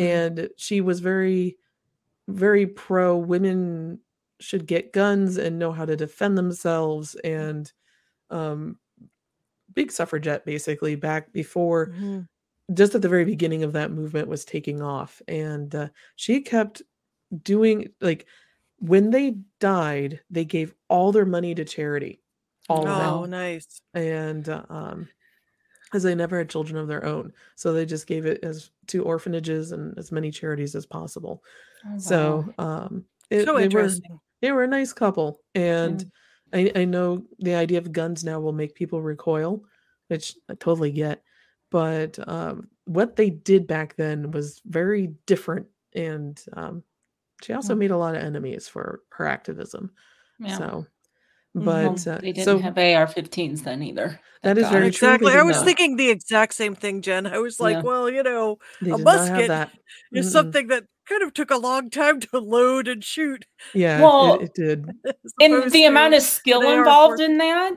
Mhm. 0.01 0.19
and 0.19 0.49
she 0.57 0.81
was 0.81 0.99
very, 0.99 1.57
very 2.29 2.67
pro 2.67 3.17
women 3.17 4.01
should 4.41 4.67
get 4.67 4.93
guns 4.93 5.37
and 5.37 5.59
know 5.59 5.71
how 5.73 5.85
to 5.85 5.95
defend 5.97 6.37
themselves, 6.37 7.15
and 7.17 7.71
um, 8.31 8.79
big 9.73 9.91
suffragette 9.91 10.45
basically 10.45 10.95
back 10.95 11.31
before 11.33 11.91
Mhm. 11.91 12.27
just 12.73 12.95
at 12.95 13.01
the 13.01 13.09
very 13.09 13.25
beginning 13.25 13.63
of 13.63 13.73
that 13.73 13.91
movement 13.91 14.27
was 14.27 14.45
taking 14.45 14.81
off 14.81 15.21
and 15.27 15.75
uh, 15.75 15.89
she 16.15 16.41
kept 16.41 16.81
doing 17.43 17.89
like 18.01 18.27
when 18.79 19.11
they 19.11 19.31
died 19.59 20.21
they 20.29 20.45
gave 20.45 20.75
all 20.89 21.11
their 21.11 21.25
money 21.25 21.55
to 21.55 21.65
charity 21.65 22.21
all 22.69 22.85
Oh, 22.85 23.25
nice. 23.25 23.81
and 23.93 24.49
uh, 24.49 24.65
um 24.69 25.09
as 25.93 26.03
they 26.03 26.15
never 26.15 26.37
had 26.37 26.49
children 26.49 26.77
of 26.77 26.87
their 26.87 27.05
own 27.05 27.33
so 27.55 27.73
they 27.73 27.85
just 27.85 28.07
gave 28.07 28.25
it 28.25 28.43
as 28.43 28.71
to 28.87 29.03
orphanages 29.03 29.71
and 29.71 29.97
as 29.97 30.11
many 30.11 30.31
charities 30.31 30.75
as 30.75 30.85
possible 30.85 31.43
Oh, 31.85 31.97
so 31.97 32.53
um 32.59 33.05
it, 33.29 33.55
So 33.55 33.57
they 33.57 33.69
were 33.69 33.99
they 34.41 34.51
were 34.51 34.63
a 34.63 34.67
nice 34.67 34.93
couple 34.93 35.41
and 35.55 36.03
Mm. 36.03 36.09
I, 36.53 36.71
I 36.75 36.85
know 36.85 37.25
the 37.39 37.55
idea 37.55 37.79
of 37.79 37.91
guns 37.91 38.23
now 38.23 38.39
will 38.39 38.53
make 38.53 38.75
people 38.75 39.01
recoil 39.01 39.63
which 40.07 40.35
i 40.49 40.55
totally 40.55 40.91
get 40.91 41.23
but 41.71 42.19
um, 42.27 42.69
what 42.85 43.15
they 43.15 43.29
did 43.29 43.67
back 43.67 43.95
then 43.95 44.31
was 44.31 44.61
very 44.65 45.07
different 45.27 45.67
and 45.93 46.43
um, 46.53 46.83
she 47.43 47.53
also 47.53 47.73
Mm. 47.73 47.77
made 47.77 47.91
a 47.91 47.97
lot 47.97 48.15
of 48.15 48.23
enemies 48.23 48.67
for 48.67 49.03
her 49.11 49.25
activism 49.25 49.91
Yeah. 50.39 50.63
so. 50.69 50.87
But 51.55 51.65
Well, 51.65 51.95
uh, 52.15 52.17
they 52.19 52.31
didn't 52.31 52.45
so 52.45 52.57
have 52.59 52.77
AR-15s 52.77 53.63
then 53.63 53.81
either. 53.83 54.19
That 54.43 54.57
is 54.57 54.63
Thank 54.63 54.63
is 54.63 54.63
God. 54.63 54.71
very 54.71 54.91
true, 54.91 55.07
Exactly. 55.09 55.33
I 55.33 55.41
was 55.43 55.57
not. 55.57 55.65
thinking 55.65 55.95
the 55.97 56.09
exact 56.09 56.53
same 56.53 56.75
thing, 56.75 57.01
Jen. 57.01 57.27
I 57.27 57.39
was 57.39 57.59
like, 57.59 57.75
Yeah. 57.77 57.81
well, 57.81 58.09
you 58.09 58.23
know, 58.23 58.57
they 58.81 58.91
a 58.91 58.97
did 58.97 59.05
not 59.05 59.17
have 59.19 59.29
musket 59.29 59.47
that 59.49 59.71
is 60.13 60.27
Mm-mm. 60.27 60.31
something 60.31 60.67
that 60.67 60.85
kind 61.07 61.23
of 61.23 61.33
took 61.33 61.51
a 61.51 61.57
long 61.57 61.89
time 61.89 62.19
to 62.21 62.39
load 62.39 62.87
and 62.87 63.03
shoot. 63.03 63.45
yeah 63.73 63.99
Well, 64.01 64.35
it, 64.35 64.43
it 64.43 64.53
did 64.53 64.85
And 65.41 65.71
the 65.71 65.85
amount 65.85 66.13
of 66.13 66.21
skill 66.21 66.61
involved 66.61 67.19
in 67.19 67.37
that 67.39 67.73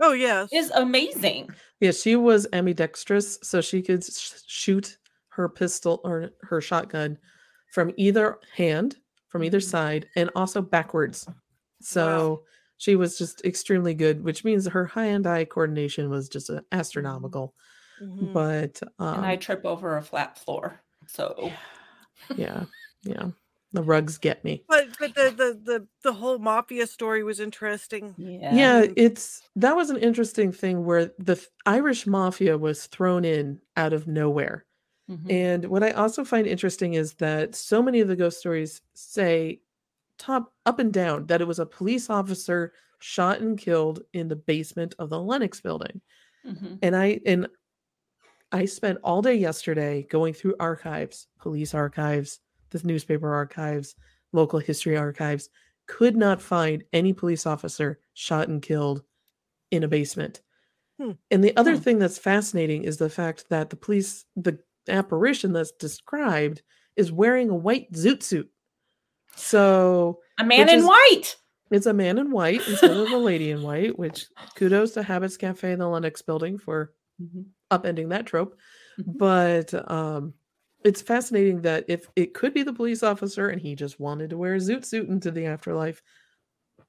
Oh 0.00 0.12
yes. 0.12 0.48
is 0.52 0.70
amazing. 0.72 1.48
yeah 1.80 1.92
she 1.92 2.16
was 2.16 2.46
ambidextrous 2.52 3.38
so 3.42 3.60
she 3.60 3.80
could 3.82 4.04
sh- 4.04 4.32
shoot 4.46 4.98
her 5.28 5.48
pistol 5.48 6.00
or 6.04 6.30
her 6.42 6.60
shotgun 6.60 7.16
from 7.72 7.92
either 7.96 8.38
hand 8.54 8.96
from 9.28 9.44
either 9.44 9.58
Mhm. 9.60 9.70
side 9.70 10.06
and 10.16 10.28
also 10.34 10.60
backwards 10.60 11.26
so 11.80 12.42
she 12.82 12.96
was 12.96 13.16
just 13.18 13.44
extremely 13.44 13.94
good 13.94 14.24
which 14.24 14.44
means 14.44 14.66
her 14.66 14.86
high 14.86 15.06
hand-eye 15.06 15.44
coordination 15.44 16.10
was 16.10 16.28
just 16.28 16.50
uh, 16.50 16.60
astronomical 16.72 17.54
Mhm. 18.00 18.32
but 18.34 18.80
um 18.98 19.16
and 19.16 19.26
I 19.26 19.36
trip 19.36 19.64
over 19.64 19.96
a 19.96 20.02
flat 20.02 20.38
floor. 20.38 20.82
So 21.06 21.50
yeah 22.36 22.64
yeah 23.04 23.30
the 23.72 23.82
rugs 23.82 24.18
get 24.18 24.44
me 24.44 24.64
But 24.68 24.88
but 24.98 25.14
the, 25.14 25.30
the 25.30 25.60
the 25.70 25.88
the 26.02 26.12
whole 26.14 26.38
mafia 26.38 26.86
story 26.86 27.22
was 27.22 27.40
interesting. 27.40 28.14
yeah. 28.18 28.56
yeah 28.56 28.86
it's 28.96 29.42
that 29.56 29.76
was 29.76 29.90
an 29.90 29.96
interesting 29.98 30.52
thing 30.52 30.84
where 30.84 31.06
the 31.18 31.36
irish 31.66 32.06
mafia 32.06 32.56
was 32.58 32.86
thrown 32.86 33.24
in 33.24 33.60
out 33.76 33.92
of 33.92 34.06
nowhere 34.06 34.64
Mhm. 35.08 35.28
and 35.30 35.66
what 35.66 35.82
i 35.84 35.90
also 35.92 36.24
find 36.24 36.46
interesting 36.46 36.94
is 36.94 37.14
that 37.14 37.54
so 37.54 37.82
many 37.82 38.00
of 38.00 38.08
the 38.08 38.16
ghost 38.16 38.38
stories 38.40 38.82
say 38.94 39.60
top 40.22 40.54
up 40.66 40.78
and 40.78 40.92
down 40.92 41.26
that 41.26 41.40
it 41.40 41.46
was 41.48 41.58
a 41.58 41.66
police 41.66 42.08
officer 42.10 42.72
shot 43.00 43.40
and 43.40 43.58
killed 43.58 44.02
in 44.12 44.28
the 44.28 44.36
basement 44.36 44.94
of 45.00 45.10
the 45.10 45.20
lenox 45.20 45.60
building 45.60 46.00
Mhm. 46.46 46.78
and 46.82 46.96
i 46.96 47.20
and 47.26 47.48
i 48.52 48.64
spent 48.64 48.98
all 49.02 49.22
day 49.22 49.34
yesterday 49.34 50.02
going 50.04 50.34
through 50.34 50.54
archives 50.60 51.26
police 51.40 51.74
archives 51.74 52.40
the 52.70 52.80
newspaper 52.84 53.32
archives 53.34 53.94
local 54.32 54.58
history 54.58 54.96
archives 54.96 55.48
could 55.86 56.16
not 56.16 56.40
find 56.40 56.84
any 56.92 57.12
police 57.12 57.46
officer 57.46 57.98
shot 58.14 58.48
and 58.48 58.62
killed 58.62 59.02
in 59.70 59.82
a 59.84 59.88
basement 59.88 60.42
Hmm. 61.00 61.12
and 61.30 61.42
the 61.42 61.56
other 61.56 61.76
Hmm. 61.76 61.80
thing 61.82 61.98
that's 61.98 62.18
fascinating 62.18 62.84
is 62.84 62.98
the 62.98 63.10
fact 63.10 63.48
that 63.48 63.70
the 63.70 63.76
police 63.76 64.26
the 64.36 64.58
apparition 64.88 65.52
that's 65.52 65.72
described 65.72 66.62
is 66.96 67.10
wearing 67.10 67.50
a 67.50 67.56
white 67.56 67.90
zoot 67.92 68.22
suit 68.22 68.51
so 69.36 70.20
A 70.38 70.44
man 70.44 70.68
in 70.68 70.78
is- 70.80 70.84
white. 70.84 71.36
it's 71.70 71.86
a 71.86 71.92
man 71.92 72.18
in 72.18 72.30
white 72.30 72.66
instead 72.68 72.90
of 72.96 73.10
a 73.10 73.16
lady 73.16 73.50
in 73.50 73.62
white, 73.62 73.98
which 73.98 74.26
kudos 74.56 74.92
to 74.92 75.02
Habits 75.02 75.36
Cafe 75.36 75.72
in 75.72 75.78
the 75.78 75.88
Lenox 75.88 76.22
building 76.22 76.58
for 76.58 76.92
Mhm. 77.20 77.46
upending 77.70 78.08
that 78.10 78.26
trope. 78.26 78.56
Mhm. 79.00 79.18
But 79.18 79.90
um, 79.90 80.34
it's 80.84 81.00
fascinating 81.02 81.62
that 81.62 81.84
if 81.88 82.08
it 82.16 82.34
could 82.34 82.52
be 82.54 82.62
the 82.62 82.72
police 82.72 83.02
officer 83.02 83.48
and 83.48 83.60
he 83.60 83.74
just 83.74 84.00
wanted 84.00 84.30
to 84.30 84.36
wear 84.38 84.54
a 84.54 84.58
zoot 84.58 84.84
suit 84.84 85.08
into 85.08 85.30
the 85.30 85.46
afterlife, 85.46 86.02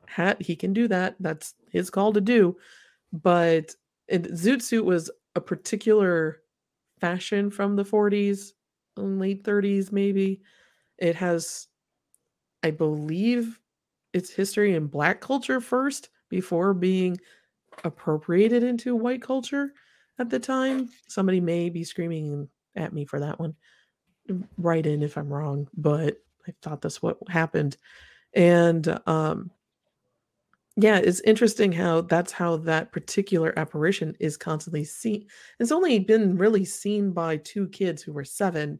hat 0.07 0.41
he 0.41 0.55
can 0.55 0.73
do 0.73 0.87
that. 0.89 1.15
That's 1.19 1.53
his 1.69 1.89
call 1.89 2.11
to 2.13 2.21
do. 2.21 2.57
But 3.11 3.75
and 4.09 4.25
zoot 4.29 4.61
suit 4.61 4.83
was 4.85 5.09
a 5.35 5.41
particular 5.41 6.41
fashion 6.99 7.49
from 7.51 7.75
the 7.75 7.85
40s, 7.85 8.53
and 8.97 9.19
late 9.19 9.43
30s, 9.43 9.91
maybe. 9.91 10.41
It 10.97 11.15
has, 11.15 11.67
I 12.63 12.71
believe, 12.71 13.59
its 14.13 14.29
history 14.29 14.75
in 14.75 14.87
black 14.87 15.19
culture 15.21 15.59
first 15.59 16.09
before 16.29 16.73
being 16.73 17.19
appropriated 17.83 18.63
into 18.63 18.95
white 18.95 19.21
culture 19.21 19.73
at 20.19 20.29
the 20.29 20.39
time. 20.39 20.89
Somebody 21.07 21.39
may 21.41 21.69
be 21.69 21.83
screaming 21.83 22.47
at 22.75 22.93
me 22.93 23.05
for 23.05 23.19
that 23.19 23.39
one. 23.39 23.55
Write 24.57 24.85
in 24.85 25.03
if 25.03 25.17
I'm 25.17 25.33
wrong, 25.33 25.67
but 25.75 26.17
I 26.47 26.53
thought 26.61 26.81
that's 26.81 27.01
what 27.01 27.17
happened. 27.27 27.77
And 28.33 28.99
um 29.05 29.51
yeah, 30.75 30.97
it's 30.97 31.21
interesting 31.21 31.71
how 31.71 32.01
that's 32.01 32.31
how 32.31 32.57
that 32.57 32.91
particular 32.91 33.57
apparition 33.57 34.15
is 34.19 34.37
constantly 34.37 34.83
seen. 34.83 35.27
It's 35.59 35.71
only 35.71 35.99
been 35.99 36.35
really 36.35 36.65
seen 36.65 37.11
by 37.11 37.37
two 37.37 37.67
kids 37.67 38.01
who 38.01 38.11
were 38.11 38.25
seven 38.25 38.79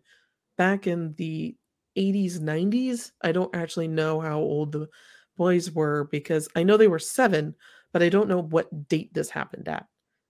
back 0.58 0.88
in 0.88 1.14
the 1.18 1.56
80s, 1.98 2.40
90s. 2.40 3.12
I 3.22 3.32
don't 3.32 3.56
actually 3.56 3.88
know 3.88 4.20
how 4.20 4.40
old 4.40 4.72
the 4.72 4.88
boys 5.38 5.72
were 5.72 6.06
because 6.12 6.48
I 6.56 6.64
know 6.64 6.78
they 6.78 6.88
were 6.88 7.00
seven, 7.00 7.56
but 7.92 8.04
I 8.04 8.10
don't 8.10 8.30
know 8.30 8.42
what 8.42 8.88
date 8.88 9.14
this 9.14 9.30
happened 9.30 9.68
at. 9.68 9.88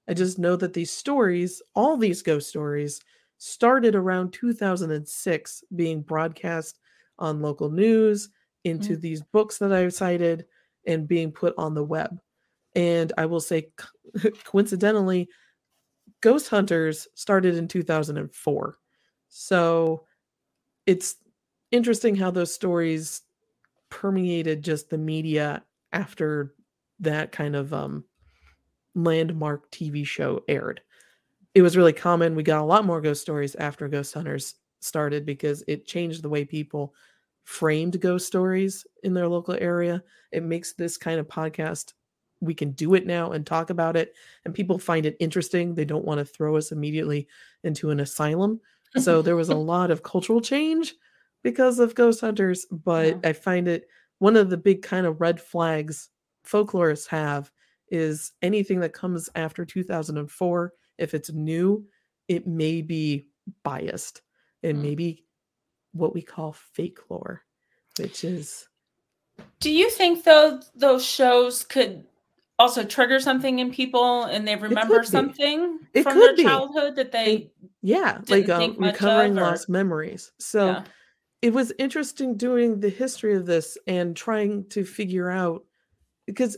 I 0.07 0.13
just 0.13 0.37
know 0.37 0.55
that 0.57 0.73
these 0.73 0.91
stories, 0.91 1.61
all 1.75 1.97
these 1.97 2.21
ghost 2.21 2.49
stories, 2.49 2.99
started 3.37 3.95
around 3.95 4.33
2006 4.33 5.63
being 5.75 6.01
broadcast 6.01 6.79
on 7.19 7.41
local 7.41 7.69
news 7.69 8.29
into 8.63 8.97
mm. 8.97 9.01
these 9.01 9.21
books 9.21 9.57
that 9.57 9.71
I've 9.71 9.93
cited 9.93 10.45
and 10.85 11.07
being 11.07 11.31
put 11.31 11.53
on 11.57 11.73
the 11.73 11.83
web. 11.83 12.19
And 12.75 13.11
I 13.17 13.25
will 13.25 13.39
say, 13.39 13.69
coincidentally, 14.43 15.29
Ghost 16.21 16.49
Hunters 16.49 17.07
started 17.15 17.55
in 17.55 17.67
2004. 17.67 18.77
So 19.29 20.05
it's 20.85 21.15
interesting 21.73 22.15
how 22.15 22.29
those 22.31 22.53
stories 22.53 23.23
permeated 23.89 24.63
just 24.63 24.89
the 24.89 24.97
media 24.97 25.63
after 25.91 26.53
that 26.99 27.31
kind 27.31 27.55
of 27.55 27.73
um, 27.73 28.05
landmark 28.95 29.69
TV 29.71 30.05
show 30.05 30.41
aired. 30.47 30.81
It 31.55 31.63
was 31.63 31.75
really 31.75 31.93
common. 31.93 32.35
We 32.35 32.43
got 32.43 32.61
a 32.61 32.65
lot 32.65 32.85
more 32.85 33.01
ghost 33.01 33.21
stories 33.21 33.55
after 33.55 33.87
Ghost 33.87 34.13
Hunters 34.13 34.55
started 34.81 35.25
because 35.25 35.63
it 35.67 35.87
changed 35.87 36.21
the 36.21 36.29
way 36.29 36.45
people 36.45 36.93
framed 37.43 37.99
ghost 37.99 38.27
stories 38.27 38.85
in 39.03 39.13
their 39.13 39.27
local 39.27 39.55
area. 39.59 40.03
It 40.31 40.43
makes 40.43 40.73
this 40.73 40.95
kind 40.95 41.19
of 41.19 41.27
podcast 41.27 41.93
we 42.39 42.53
can 42.53 42.71
do 42.71 42.93
it 42.93 43.07
now 43.07 43.31
and 43.31 43.45
talk 43.45 43.69
about 43.69 43.95
it 43.95 44.13
and 44.43 44.53
people 44.53 44.77
find 44.77 45.05
it 45.05 45.15
interesting. 45.19 45.73
They 45.73 45.85
don't 45.85 46.05
want 46.05 46.19
to 46.19 46.25
throw 46.25 46.57
us 46.57 46.71
immediately 46.71 47.27
into 47.63 47.89
an 47.89 47.99
asylum. 47.99 48.59
So 48.97 49.21
there 49.21 49.37
was 49.37 49.49
a 49.49 49.55
lot 49.73 49.91
of 49.91 50.03
cultural 50.03 50.41
change 50.41 50.93
because 51.43 51.79
of 51.79 51.95
ghost 51.95 52.21
hunters, 52.21 52.65
but 52.71 53.07
yeah. 53.07 53.29
I 53.29 53.33
find 53.33 53.67
it 53.67 53.87
one 54.19 54.35
of 54.35 54.49
the 54.49 54.57
big 54.57 54.81
kind 54.81 55.05
of 55.05 55.21
red 55.21 55.39
flags 55.39 56.09
folklorists 56.45 57.07
have 57.07 57.51
is 57.89 58.31
anything 58.41 58.79
that 58.79 58.93
comes 58.93 59.29
after 59.35 59.65
2004 59.65 60.73
if 60.97 61.13
it's 61.13 61.31
new, 61.31 61.85
it 62.27 62.47
may 62.47 62.81
be 62.81 63.27
biased 63.63 64.21
and 64.61 64.77
mm. 64.77 64.81
maybe 64.81 65.25
what 65.91 66.13
we 66.13 66.21
call 66.21 66.53
fake 66.53 66.99
lore, 67.09 67.43
which 67.99 68.23
is. 68.23 68.67
Do 69.59 69.71
you 69.71 69.89
think 69.89 70.23
though 70.23 70.61
those 70.75 71.05
shows 71.05 71.63
could 71.63 72.05
also 72.59 72.83
trigger 72.83 73.19
something 73.19 73.59
in 73.59 73.71
people 73.71 74.23
and 74.25 74.47
they 74.47 74.55
remember 74.55 75.03
something 75.03 75.79
it 75.93 76.03
from 76.03 76.19
their 76.19 76.35
be. 76.35 76.43
childhood 76.43 76.95
that 76.95 77.11
they 77.11 77.51
yeah 77.81 78.19
like 78.29 78.47
um, 78.47 78.75
recovering 78.77 79.33
lost 79.33 79.67
memories 79.67 80.31
so 80.37 80.67
yeah. 80.67 80.83
It 81.43 81.53
was 81.53 81.73
interesting 81.77 82.37
doing 82.37 82.79
the 82.79 82.89
history 82.89 83.35
of 83.35 83.45
this 83.45 83.77
and 83.85 84.15
trying 84.15 84.65
to 84.69 84.85
figure 84.85 85.29
out 85.29 85.65
because 86.25 86.55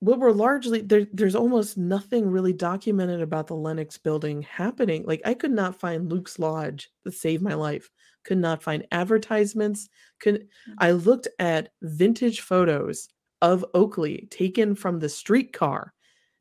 what 0.00 0.18
we're 0.18 0.32
largely 0.32 0.80
there, 0.80 1.06
there's 1.12 1.36
almost 1.36 1.78
nothing 1.78 2.28
really 2.28 2.52
documented 2.52 3.20
about 3.22 3.46
the 3.46 3.54
Lenox 3.54 3.96
building 3.96 4.42
happening. 4.42 5.04
Like 5.06 5.22
I 5.24 5.32
could 5.32 5.52
not 5.52 5.78
find 5.78 6.10
Luke's 6.10 6.40
Lodge 6.40 6.90
that 7.04 7.14
saved 7.14 7.40
my 7.40 7.54
life. 7.54 7.88
Could 8.24 8.38
not 8.38 8.64
find 8.64 8.84
advertisements. 8.90 9.88
Could 10.18 10.40
mm. 10.40 10.74
I 10.78 10.90
looked 10.90 11.28
at 11.38 11.70
vintage 11.80 12.40
photos 12.40 13.08
of 13.42 13.64
Oakley 13.74 14.26
taken 14.32 14.74
from 14.74 14.98
the 14.98 15.08
streetcar, 15.08 15.94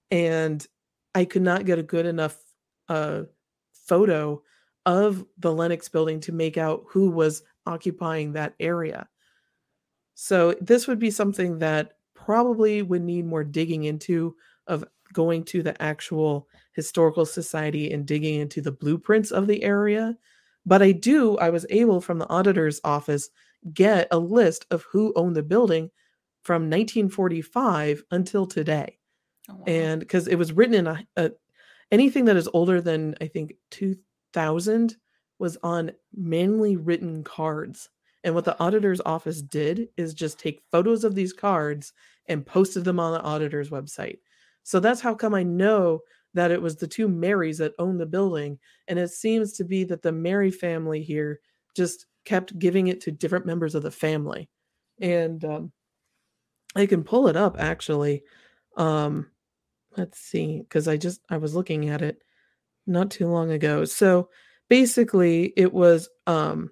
and 0.10 0.65
I 1.13 1.26
could 1.26 1.43
not 1.43 1.65
get 1.65 1.78
a 1.78 1.84
good 1.84 2.08
enough 2.08 2.36
uh, 2.89 3.23
photo 3.88 4.41
of 4.88 5.23
the 5.38 5.54
Lenox 5.54 5.89
building 5.89 6.19
to 6.21 6.32
make 6.32 6.58
out 6.58 6.86
who 6.88 7.12
was 7.12 7.43
occupying 7.65 8.32
that 8.32 8.54
area. 8.60 9.08
So 10.15 10.56
this 10.62 10.88
would 10.88 10.97
be 10.97 11.12
something 11.12 11.60
that 11.60 11.97
probably 12.15 12.82
would 12.82 13.04
need 13.04 13.26
more 13.26 13.43
digging 13.43 13.84
into 13.84 14.36
of 14.65 14.86
going 15.13 15.43
to 15.43 15.62
the 15.62 15.80
actual 15.82 16.47
historical 16.71 17.26
society 17.26 17.91
and 17.91 18.06
digging 18.06 18.39
into 18.39 18.62
the 18.62 18.71
blueprints 18.71 19.32
of 19.32 19.45
the 19.45 19.62
area. 19.62 20.17
But 20.65 20.82
I 20.82 20.93
do, 20.93 21.38
I 21.38 21.50
was 21.50 21.65
able 21.69 22.02
from 22.02 22.17
the 22.17 22.30
auditor's 22.30 22.80
office 22.84 23.30
get 23.73 24.08
a 24.12 24.17
list 24.17 24.65
of 24.71 24.84
who 24.89 25.12
owned 25.15 25.36
the 25.36 25.43
building 25.43 25.91
from 26.43 26.63
1945 26.63 28.04
until 28.12 28.45
today. 28.45 28.97
Oh, 29.50 29.56
wow. 29.56 29.63
And 29.67 30.00
because 30.00 30.28
it 30.28 30.36
was 30.36 30.54
written 30.54 30.76
in 30.76 30.88
a, 30.88 31.08
a 31.17 31.32
anything 31.91 32.26
that 32.26 32.38
is 32.38 32.50
older 32.54 32.80
than 32.80 33.15
I 33.19 33.28
think 33.28 33.54
2000 34.38 34.95
was 35.39 35.58
on 35.63 35.91
manually 36.15 36.76
written 36.76 37.23
cards. 37.23 37.89
And 38.23 38.36
what 38.36 38.45
the 38.45 38.60
auditor's 38.60 39.02
office 39.04 39.41
did 39.41 39.88
is 39.97 40.13
just 40.13 40.39
take 40.39 40.62
photos 40.71 41.04
of 41.04 41.15
these 41.15 41.34
cards 41.34 41.91
and 42.28 42.45
posted 42.45 42.84
them 42.84 43.00
on 43.00 43.13
the 43.13 43.21
auditor's 43.21 43.71
website. 43.71 44.19
So 44.62 44.80
that's 44.80 45.02
how 45.02 45.15
come 45.15 45.34
I 45.34 45.41
know 45.41 46.02
that 46.36 46.52
it 46.52 46.62
was 46.62 46.76
the 46.76 46.88
two 46.88 47.08
Marys 47.08 47.58
that 47.58 47.73
owned 47.80 48.00
the 48.00 48.06
building. 48.06 48.60
And 48.88 49.00
it 49.00 49.10
seems 49.10 49.54
to 49.54 49.63
be 49.63 49.84
that 49.86 50.04
the 50.04 50.12
Mary 50.12 50.52
family 50.52 51.02
here 51.02 51.39
just 51.76 52.06
kept 52.23 52.60
giving 52.60 52.88
it 52.88 53.02
to 53.02 53.12
different 53.12 53.47
members 53.47 53.73
of 53.73 53.82
the 53.82 53.89
family. 53.89 54.50
And 55.02 55.43
um, 55.45 55.71
I 56.76 56.86
can 56.86 57.04
pull 57.04 57.28
it 57.28 57.36
up 57.36 57.60
actually. 57.60 58.21
Um, 58.76 59.32
let's 59.95 60.19
see, 60.19 60.60
because 60.60 60.88
I 60.88 60.97
just 60.97 61.21
I 61.28 61.38
was 61.38 61.56
looking 61.56 61.89
at 61.89 62.04
it 62.04 62.21
not 62.88 63.12
too 63.12 63.28
long 63.28 63.52
ago. 63.52 63.86
So 63.86 64.30
basically, 64.69 65.54
it 65.56 65.73
was 65.73 66.10
um, 66.26 66.71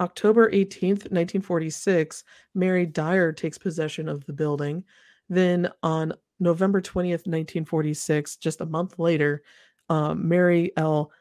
October 0.00 0.50
18th, 0.50 1.10
1946, 1.12 2.24
Mary 2.54 2.86
Dyer 2.86 3.32
takes 3.32 3.58
possession 3.58 4.08
of 4.08 4.24
the 4.26 4.32
building. 4.32 4.84
Then 5.28 5.70
on 5.82 6.14
November 6.40 6.80
20th, 6.80 7.26
1946, 7.26 8.36
just 8.36 8.60
a 8.60 8.66
month 8.66 8.98
later, 8.98 9.42
um, 9.88 10.28
Mary 10.28 10.72
L. 10.76 11.12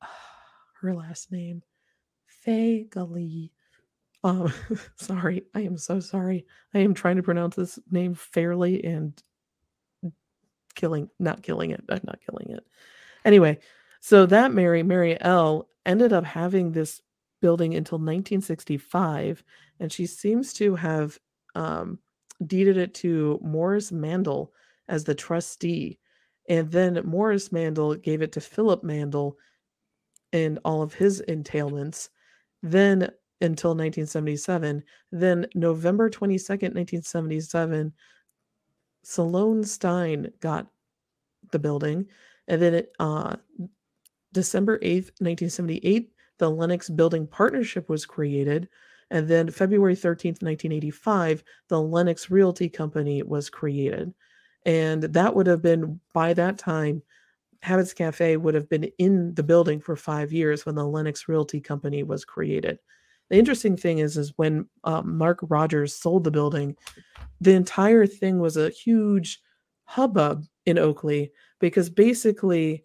Her 0.80 0.94
last 0.94 1.32
name, 1.32 1.62
Fagali. 2.46 3.50
Um, 4.22 4.52
sorry, 4.96 5.42
I 5.54 5.62
am 5.62 5.76
so 5.76 5.98
sorry. 5.98 6.46
I 6.74 6.78
am 6.78 6.94
trying 6.94 7.16
to 7.16 7.22
pronounce 7.22 7.56
this 7.56 7.78
name 7.90 8.14
fairly 8.14 8.84
and 8.84 9.20
killing, 10.74 11.08
not 11.18 11.42
killing 11.42 11.70
it. 11.70 11.82
I'm 11.88 12.00
not 12.04 12.20
killing 12.24 12.50
it. 12.50 12.64
Anyway, 13.24 13.58
so 14.00 14.26
that 14.26 14.52
Mary, 14.52 14.82
Mary 14.82 15.20
L, 15.20 15.68
ended 15.86 16.12
up 16.12 16.24
having 16.24 16.72
this 16.72 17.00
building 17.40 17.74
until 17.74 17.98
1965, 17.98 19.42
and 19.80 19.92
she 19.92 20.06
seems 20.06 20.52
to 20.54 20.74
have 20.76 21.18
um, 21.54 21.98
deeded 22.46 22.76
it 22.76 22.94
to 22.94 23.38
Morris 23.42 23.92
Mandel 23.92 24.52
as 24.88 25.04
the 25.04 25.14
trustee. 25.14 25.98
And 26.48 26.70
then 26.70 27.00
Morris 27.04 27.52
Mandel 27.52 27.94
gave 27.94 28.22
it 28.22 28.32
to 28.32 28.40
Philip 28.40 28.82
Mandel 28.82 29.36
and 30.32 30.58
all 30.64 30.82
of 30.82 30.94
his 30.94 31.22
entailments. 31.28 32.08
Then 32.62 33.10
until 33.42 33.70
1977. 33.70 34.82
Then 35.10 35.46
November 35.54 36.08
22nd, 36.08 36.74
1977, 36.74 37.92
Salone 39.02 39.64
Stein 39.64 40.32
got 40.40 40.66
the 41.50 41.58
building. 41.58 42.06
And 42.48 42.60
then 42.60 42.74
it, 42.74 42.92
uh, 42.98 43.36
December 44.32 44.78
8th, 44.78 45.10
1978, 45.20 46.12
the 46.38 46.50
Lenox 46.50 46.88
Building 46.88 47.26
Partnership 47.26 47.88
was 47.88 48.06
created. 48.06 48.68
And 49.10 49.28
then 49.28 49.50
February 49.50 49.94
13th, 49.94 50.42
1985, 50.42 51.44
the 51.68 51.80
Lenox 51.80 52.30
Realty 52.30 52.68
Company 52.68 53.22
was 53.22 53.50
created. 53.50 54.14
And 54.64 55.02
that 55.02 55.34
would 55.34 55.46
have 55.46 55.60
been, 55.60 56.00
by 56.14 56.34
that 56.34 56.56
time, 56.56 57.02
Habits 57.62 57.92
Cafe 57.92 58.36
would 58.36 58.54
have 58.54 58.68
been 58.68 58.90
in 58.98 59.34
the 59.34 59.42
building 59.42 59.80
for 59.80 59.94
five 59.94 60.32
years 60.32 60.66
when 60.66 60.74
the 60.74 60.86
Lenox 60.86 61.28
Realty 61.28 61.60
Company 61.60 62.02
was 62.02 62.24
created. 62.24 62.78
The 63.30 63.38
interesting 63.38 63.76
thing 63.76 63.98
is, 63.98 64.16
is 64.16 64.32
when 64.36 64.66
um, 64.84 65.16
Mark 65.16 65.38
Rogers 65.42 65.94
sold 65.94 66.24
the 66.24 66.30
building, 66.30 66.76
the 67.42 67.54
entire 67.54 68.06
thing 68.06 68.38
was 68.38 68.56
a 68.56 68.70
huge 68.70 69.40
hubbub 69.84 70.44
in 70.64 70.78
Oakley 70.78 71.32
because 71.58 71.90
basically 71.90 72.84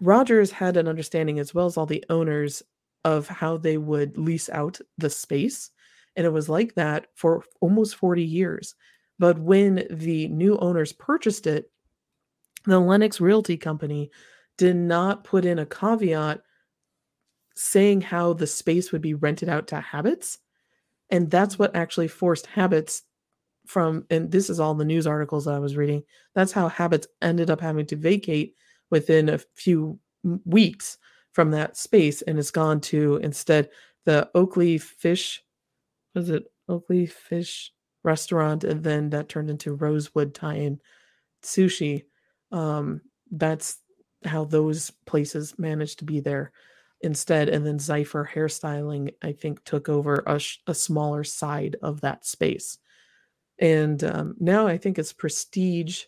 Rogers 0.00 0.50
had 0.50 0.76
an 0.76 0.86
understanding, 0.86 1.38
as 1.38 1.54
well 1.54 1.66
as 1.66 1.76
all 1.76 1.86
the 1.86 2.04
owners, 2.10 2.62
of 3.04 3.26
how 3.26 3.56
they 3.56 3.78
would 3.78 4.18
lease 4.18 4.50
out 4.50 4.78
the 4.98 5.08
space. 5.08 5.70
And 6.16 6.26
it 6.26 6.30
was 6.30 6.48
like 6.48 6.74
that 6.74 7.06
for 7.14 7.42
almost 7.60 7.96
40 7.96 8.22
years. 8.22 8.74
But 9.18 9.38
when 9.38 9.86
the 9.90 10.28
new 10.28 10.58
owners 10.58 10.92
purchased 10.92 11.46
it, 11.46 11.70
the 12.66 12.78
Lenox 12.78 13.20
Realty 13.20 13.56
Company 13.56 14.10
did 14.58 14.76
not 14.76 15.24
put 15.24 15.44
in 15.44 15.58
a 15.58 15.66
caveat 15.66 16.42
saying 17.56 18.02
how 18.02 18.34
the 18.34 18.46
space 18.46 18.92
would 18.92 19.02
be 19.02 19.14
rented 19.14 19.48
out 19.48 19.68
to 19.68 19.80
Habits. 19.80 20.38
And 21.10 21.30
that's 21.30 21.58
what 21.58 21.74
actually 21.74 22.08
forced 22.08 22.46
Habits 22.46 23.02
from, 23.66 24.04
and 24.10 24.30
this 24.30 24.50
is 24.50 24.60
all 24.60 24.74
the 24.74 24.84
news 24.84 25.06
articles 25.06 25.44
that 25.44 25.54
I 25.54 25.58
was 25.58 25.76
reading. 25.76 26.02
That's 26.34 26.52
how 26.52 26.68
Habits 26.68 27.06
ended 27.22 27.50
up 27.50 27.60
having 27.60 27.86
to 27.86 27.96
vacate 27.96 28.54
within 28.90 29.28
a 29.28 29.38
few 29.54 29.98
weeks 30.44 30.98
from 31.32 31.50
that 31.50 31.76
space 31.76 32.22
and 32.22 32.38
it's 32.38 32.50
gone 32.50 32.80
to 32.80 33.16
instead 33.16 33.68
the 34.04 34.30
Oakley 34.34 34.78
Fish 34.78 35.42
was 36.14 36.30
it 36.30 36.44
Oakley 36.68 37.06
Fish 37.06 37.72
restaurant 38.04 38.64
and 38.64 38.82
then 38.82 39.10
that 39.10 39.28
turned 39.28 39.50
into 39.50 39.74
Rosewood 39.74 40.34
Thai 40.34 40.76
sushi. 41.42 42.04
Um, 42.52 43.00
that's 43.30 43.78
how 44.24 44.44
those 44.44 44.90
places 45.06 45.58
managed 45.58 45.98
to 45.98 46.04
be 46.04 46.20
there 46.20 46.52
instead. 47.00 47.48
And 47.48 47.66
then 47.66 47.78
Zypher 47.78 48.28
hairstyling, 48.28 49.12
I 49.22 49.32
think, 49.32 49.64
took 49.64 49.88
over 49.88 50.22
a, 50.26 50.38
sh- 50.38 50.58
a 50.66 50.74
smaller 50.74 51.24
side 51.24 51.76
of 51.82 52.00
that 52.02 52.24
space. 52.24 52.78
And 53.58 54.02
um, 54.04 54.34
now 54.40 54.66
I 54.66 54.76
think 54.78 54.98
it's 54.98 55.12
Prestige 55.12 56.04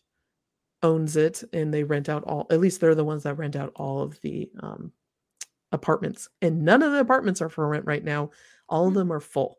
owns 0.83 1.17
it 1.17 1.43
and 1.53 1.73
they 1.73 1.85
rent 1.85 2.09
out 2.09 2.25
all, 2.25 2.47
at 2.51 2.61
least 2.61 2.81
they're 2.81 2.95
the 2.95 3.05
ones 3.05 3.23
that 3.23 3.39
rent 3.39 3.57
out 3.57 3.73
all 3.77 4.03
of 4.03 4.21
the 4.21 4.51
um, 4.61 4.93
apartments. 5.73 6.29
And 6.43 6.63
none 6.63 6.83
of 6.83 6.93
the 6.93 7.01
apartments 7.01 7.41
are 7.41 7.49
for 7.49 7.67
rent 7.69 7.87
right 7.87 8.05
now. 8.05 8.31
All 8.69 8.87
of 8.87 8.93
Hmm. 8.93 8.99
them 8.99 9.13
are 9.13 9.21
full. 9.21 9.59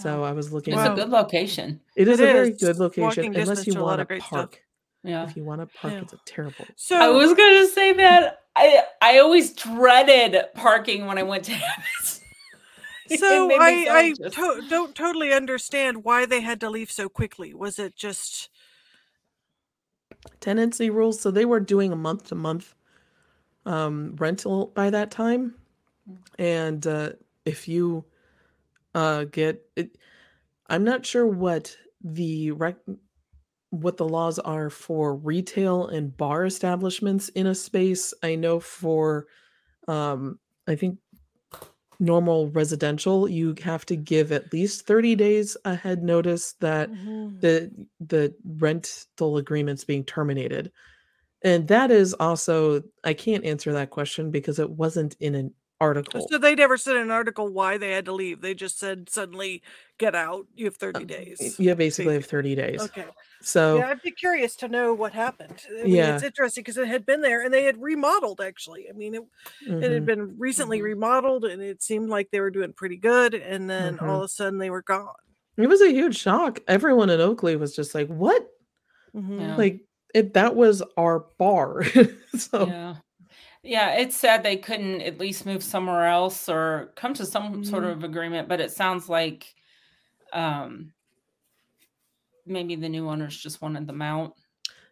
So 0.00 0.22
I 0.22 0.32
was 0.32 0.52
looking. 0.52 0.74
It's 0.74 0.82
Wow. 0.86 0.92
a 0.92 0.96
good 0.96 1.08
location. 1.08 1.80
It 1.96 2.06
is 2.08 2.20
It 2.20 2.28
a 2.28 2.32
very 2.32 2.52
good 2.52 2.76
location 2.78 3.24
Walking 3.32 3.36
unless 3.36 3.66
you 3.66 3.72
to 3.74 3.80
a 3.80 3.82
want 3.82 3.98
to 3.98 4.04
great 4.04 4.22
stuff. 4.22 4.30
park. 4.50 4.62
Yeah. 5.02 5.24
If 5.24 5.36
you 5.36 5.44
want 5.44 5.60
to 5.60 5.66
park, 5.78 5.94
Yeah. 5.94 6.00
it's 6.02 6.12
a 6.12 6.18
terrible. 6.24 6.66
So 6.76 6.96
I 6.96 7.08
was 7.08 7.34
gonna 7.34 7.66
say 7.66 7.92
that 7.94 8.42
I 8.54 8.84
I 9.02 9.18
always 9.18 9.52
dreaded 9.54 10.36
parking 10.54 11.06
when 11.06 11.18
I 11.18 11.22
went 11.24 11.44
to 11.46 11.52
Habits. 11.54 12.17
It 12.17 12.17
so 13.18 13.50
I 13.58 13.86
I 13.90 14.14
to- 14.30 14.62
don't 14.68 14.94
totally 14.94 15.32
understand 15.32 16.04
why 16.04 16.26
they 16.26 16.40
had 16.40 16.60
to 16.60 16.70
leave 16.70 16.90
so 16.90 17.08
quickly. 17.08 17.54
Was 17.54 17.78
it 17.78 17.96
just 17.96 18.50
tenancy 20.40 20.90
rules. 20.90 21.20
So 21.20 21.30
they 21.30 21.44
were 21.44 21.60
doing 21.60 21.92
a 21.92 21.96
month 21.96 22.28
to 22.28 22.34
month 22.34 22.74
um, 23.66 24.16
rental 24.16 24.68
by 24.74 24.90
that 24.90 25.10
time, 25.10 25.54
and 26.38 26.86
uh, 26.86 27.10
if 27.44 27.68
you 27.68 28.04
uh, 28.94 29.24
get 29.24 29.62
it, 29.76 29.98
I'm 30.68 30.84
not 30.84 31.06
sure 31.06 31.26
what 31.26 31.76
the 32.02 32.52
rec- 32.52 32.78
what 33.70 33.98
the 33.98 34.08
laws 34.08 34.38
are 34.40 34.70
for 34.70 35.14
retail 35.14 35.86
and 35.88 36.16
bar 36.16 36.46
establishments 36.46 37.28
in 37.30 37.46
a 37.46 37.54
space. 37.54 38.14
I 38.22 38.36
know 38.36 38.60
for 38.60 39.26
um, 39.88 40.38
I 40.66 40.76
think 40.76 40.98
normal 42.00 42.50
residential 42.50 43.28
you 43.28 43.54
have 43.62 43.84
to 43.86 43.96
give 43.96 44.32
at 44.32 44.52
least 44.52 44.86
30 44.86 45.16
days 45.16 45.56
ahead 45.64 46.02
notice 46.02 46.54
that 46.60 46.92
Mhm. 46.92 47.40
the 47.40 47.70
the 48.00 48.34
rental 48.58 49.36
agreements 49.36 49.84
being 49.84 50.04
terminated 50.04 50.70
and 51.42 51.68
that 51.68 51.90
is 51.90 52.14
also 52.14 52.82
i 53.04 53.14
can't 53.14 53.44
answer 53.44 53.72
that 53.72 53.90
question 53.90 54.30
because 54.30 54.58
it 54.58 54.70
wasn't 54.70 55.16
in 55.20 55.34
an 55.34 55.54
article 55.80 56.30
So 56.30 56.38
they 56.38 56.54
never 56.54 56.76
said 56.76 56.96
an 56.96 57.10
article 57.10 57.48
why 57.52 57.78
they 57.78 57.92
had 57.92 58.04
to 58.06 58.12
leave. 58.12 58.40
They 58.40 58.54
just 58.54 58.78
said 58.78 59.08
suddenly 59.08 59.62
get 59.98 60.14
out. 60.14 60.46
You 60.54 60.66
have 60.66 60.76
30 60.76 61.04
Um, 61.04 61.06
days. 61.06 61.60
Yeah, 61.60 61.74
basically 61.74 62.14
have 62.14 62.26
30 62.26 62.54
days 62.54 62.90
Okay. 62.90 63.10
so 63.42 63.82
Yeah, 63.82 63.88
I'd 63.88 64.02
be 64.02 64.12
curious 64.12 64.56
to 64.56 64.68
know 64.68 64.94
what 64.94 65.12
happened. 65.14 65.62
I 65.82 65.88
mean, 65.88 66.04
Yeah. 66.04 66.06
it's 66.06 66.22
interesting 66.22 66.62
because 66.62 66.78
it 66.78 66.88
had 66.88 67.06
been 67.06 67.22
there 67.22 67.42
and 67.44 67.54
they 67.54 67.64
had 67.64 67.82
remodeled 67.82 68.40
actually. 68.40 68.88
I 68.90 68.92
mean, 68.94 69.14
it, 69.14 69.22
it 69.80 69.92
had 69.92 70.04
mhm, 70.04 70.06
been 70.06 70.38
recently 70.38 70.80
Mhm. 70.80 70.82
remodeled 70.82 71.44
and 71.44 71.62
it 71.62 71.82
seemed 71.82 72.10
like 72.10 72.30
they 72.30 72.40
were 72.40 72.50
doing 72.50 72.74
pretty 72.74 72.98
good. 72.98 73.34
And 73.34 73.70
then 73.70 74.00
all 74.00 74.18
Mhm. 74.18 74.22
of 74.22 74.26
a 74.26 74.28
sudden 74.28 74.58
they 74.58 74.70
were 74.70 74.82
gone. 74.82 75.14
it 75.56 75.66
was 75.68 75.80
a 75.80 75.90
huge 75.90 76.16
shock 76.16 76.60
everyone 76.68 77.10
in 77.10 77.20
oakley 77.20 77.56
was 77.56 77.74
just 77.74 77.94
like 77.94 78.08
what 78.08 78.48
Mhm. 79.14 79.40
Yeah. 79.40 79.56
like 79.56 79.82
it 80.14 80.34
that 80.34 80.54
was 80.56 80.82
our 80.96 81.20
bar 81.38 81.82
so 82.36 82.74
Yeah. 82.74 83.00
Yeah, 83.64 83.96
it's 83.96 84.16
sad 84.16 84.42
they 84.42 84.56
couldn't 84.56 85.00
at 85.02 85.18
least 85.18 85.44
move 85.44 85.62
somewhere 85.64 86.06
else 86.06 86.48
or 86.48 86.92
come 86.96 87.12
to 87.14 87.26
some 87.26 87.64
sort 87.64 87.84
Mhm. 87.84 87.92
of 87.92 88.04
agreement, 88.04 88.48
but 88.48 88.60
it 88.60 88.70
sounds 88.70 89.08
like 89.08 89.54
um 90.32 90.92
maybe 92.46 92.76
the 92.76 92.88
new 92.88 93.08
owners 93.08 93.36
just 93.36 93.60
wanted 93.62 93.86
them 93.86 94.02
out. 94.02 94.34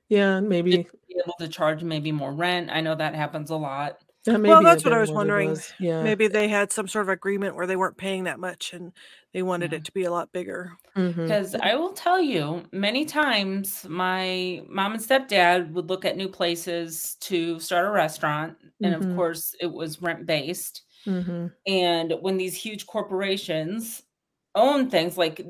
yeah 0.08 0.40
maybe 0.40 0.86
Be 1.08 1.20
able 1.22 1.34
to 1.38 1.48
charge 1.48 1.82
maybe 1.84 2.12
more 2.12 2.32
rent. 2.32 2.70
I 2.70 2.80
know 2.80 2.94
that 2.94 3.14
happens 3.14 3.50
a 3.50 3.56
lot. 3.56 4.00
That 4.26 4.40
may 4.40 4.54
Well, 4.54 4.62
that's 4.62 4.84
what 4.84 4.92
I 4.94 5.00
was 5.00 5.14
wondering. 5.14 5.62
was, 5.62 5.72
yeah 5.78 6.00
Maybe 6.00 6.28
they 6.28 6.48
had 6.48 6.72
some 6.72 6.88
sort 6.88 7.04
of 7.04 7.08
agreement 7.08 7.56
where 7.56 7.66
they 7.66 7.76
weren't 7.76 7.96
paying 7.96 8.24
that 8.24 8.40
much 8.40 8.72
and 8.72 8.92
they 9.32 9.42
wanted 9.42 9.72
Yeah. 9.72 9.74
it 9.74 9.84
to 9.84 9.92
be 9.92 10.04
a 10.04 10.10
lot 10.10 10.32
bigger. 10.32 10.78
Because 11.24 11.54
I 11.56 11.74
will 11.74 11.92
tell 11.92 12.20
you, 12.20 12.64
many 12.72 13.04
times 13.04 13.84
my 13.88 14.62
mom 14.68 14.92
and 14.94 15.02
stepdad 15.02 15.72
would 15.72 15.88
look 15.88 16.04
at 16.04 16.16
new 16.16 16.28
places 16.28 17.16
to 17.20 17.58
start 17.60 17.86
a 17.86 17.90
restaurant. 17.90 18.56
And 18.82 18.94
Mhm. 18.94 18.94
of 18.94 19.08
course, 19.08 19.54
it 19.60 19.66
was 19.66 20.00
rent 20.00 20.24
based. 20.26 20.84
mhm, 21.06 21.56
And 21.66 22.14
when 22.22 22.38
these 22.38 22.56
huge 22.56 22.86
corporations 22.86 24.04
own 24.54 24.90
things, 24.90 25.18
like 25.18 25.40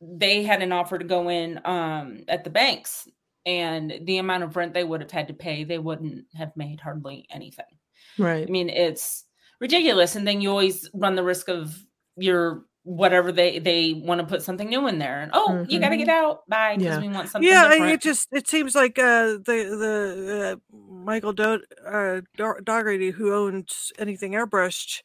they 0.00 0.44
had 0.44 0.62
an 0.62 0.72
offer 0.72 0.98
to 0.98 1.04
go 1.06 1.30
in 1.30 1.60
um, 1.66 2.24
at 2.28 2.44
the 2.44 2.50
banks, 2.50 3.08
and 3.46 4.00
the 4.06 4.18
amount 4.18 4.44
of 4.44 4.56
rent 4.56 4.74
they 4.74 4.84
would 4.84 5.02
have 5.02 5.10
had 5.12 5.28
to 5.28 5.34
pay, 5.34 5.64
they 5.64 5.78
wouldn't 5.80 6.26
have 6.34 6.56
made 6.56 6.80
hardly 6.80 7.26
anything. 7.30 7.78
Right 8.18 8.48
I 8.48 8.52
mean, 8.52 8.68
it's 8.68 9.24
ridiculous. 9.60 10.16
And 10.16 10.26
then 10.26 10.40
you 10.40 10.50
always 10.50 10.90
run 10.94 11.14
the 11.16 11.24
risk 11.24 11.48
of 11.48 11.84
your 12.16 12.66
whatever 12.84 13.32
they 13.32 13.58
they 13.58 13.94
want 13.94 14.20
to 14.20 14.26
put 14.26 14.42
something 14.42 14.68
new 14.68 14.86
in 14.88 14.98
there, 14.98 15.20
and 15.22 15.30
oh, 15.34 15.64
you 15.68 15.80
got 15.80 15.90
to 15.90 15.96
get 15.96 16.08
out, 16.08 16.48
bye, 16.48 16.76
because 16.76 16.98
Yeah. 16.98 17.00
we 17.00 17.08
want 17.08 17.30
something 17.30 17.48
Yeah, 17.48 17.60
different. 17.60 17.94
it 17.94 18.02
just 18.02 18.28
it 18.32 18.48
seems 18.48 18.74
like 18.74 18.98
uh, 18.98 19.38
the 19.38 19.76
the 19.78 20.60
uh, 20.72 20.76
Michael 20.76 21.32
Do- 21.32 21.64
uh, 21.86 22.20
Dougherty, 22.36 23.10
who 23.10 23.34
owns 23.34 23.92
anything 23.98 24.32
airbrushed, 24.32 25.02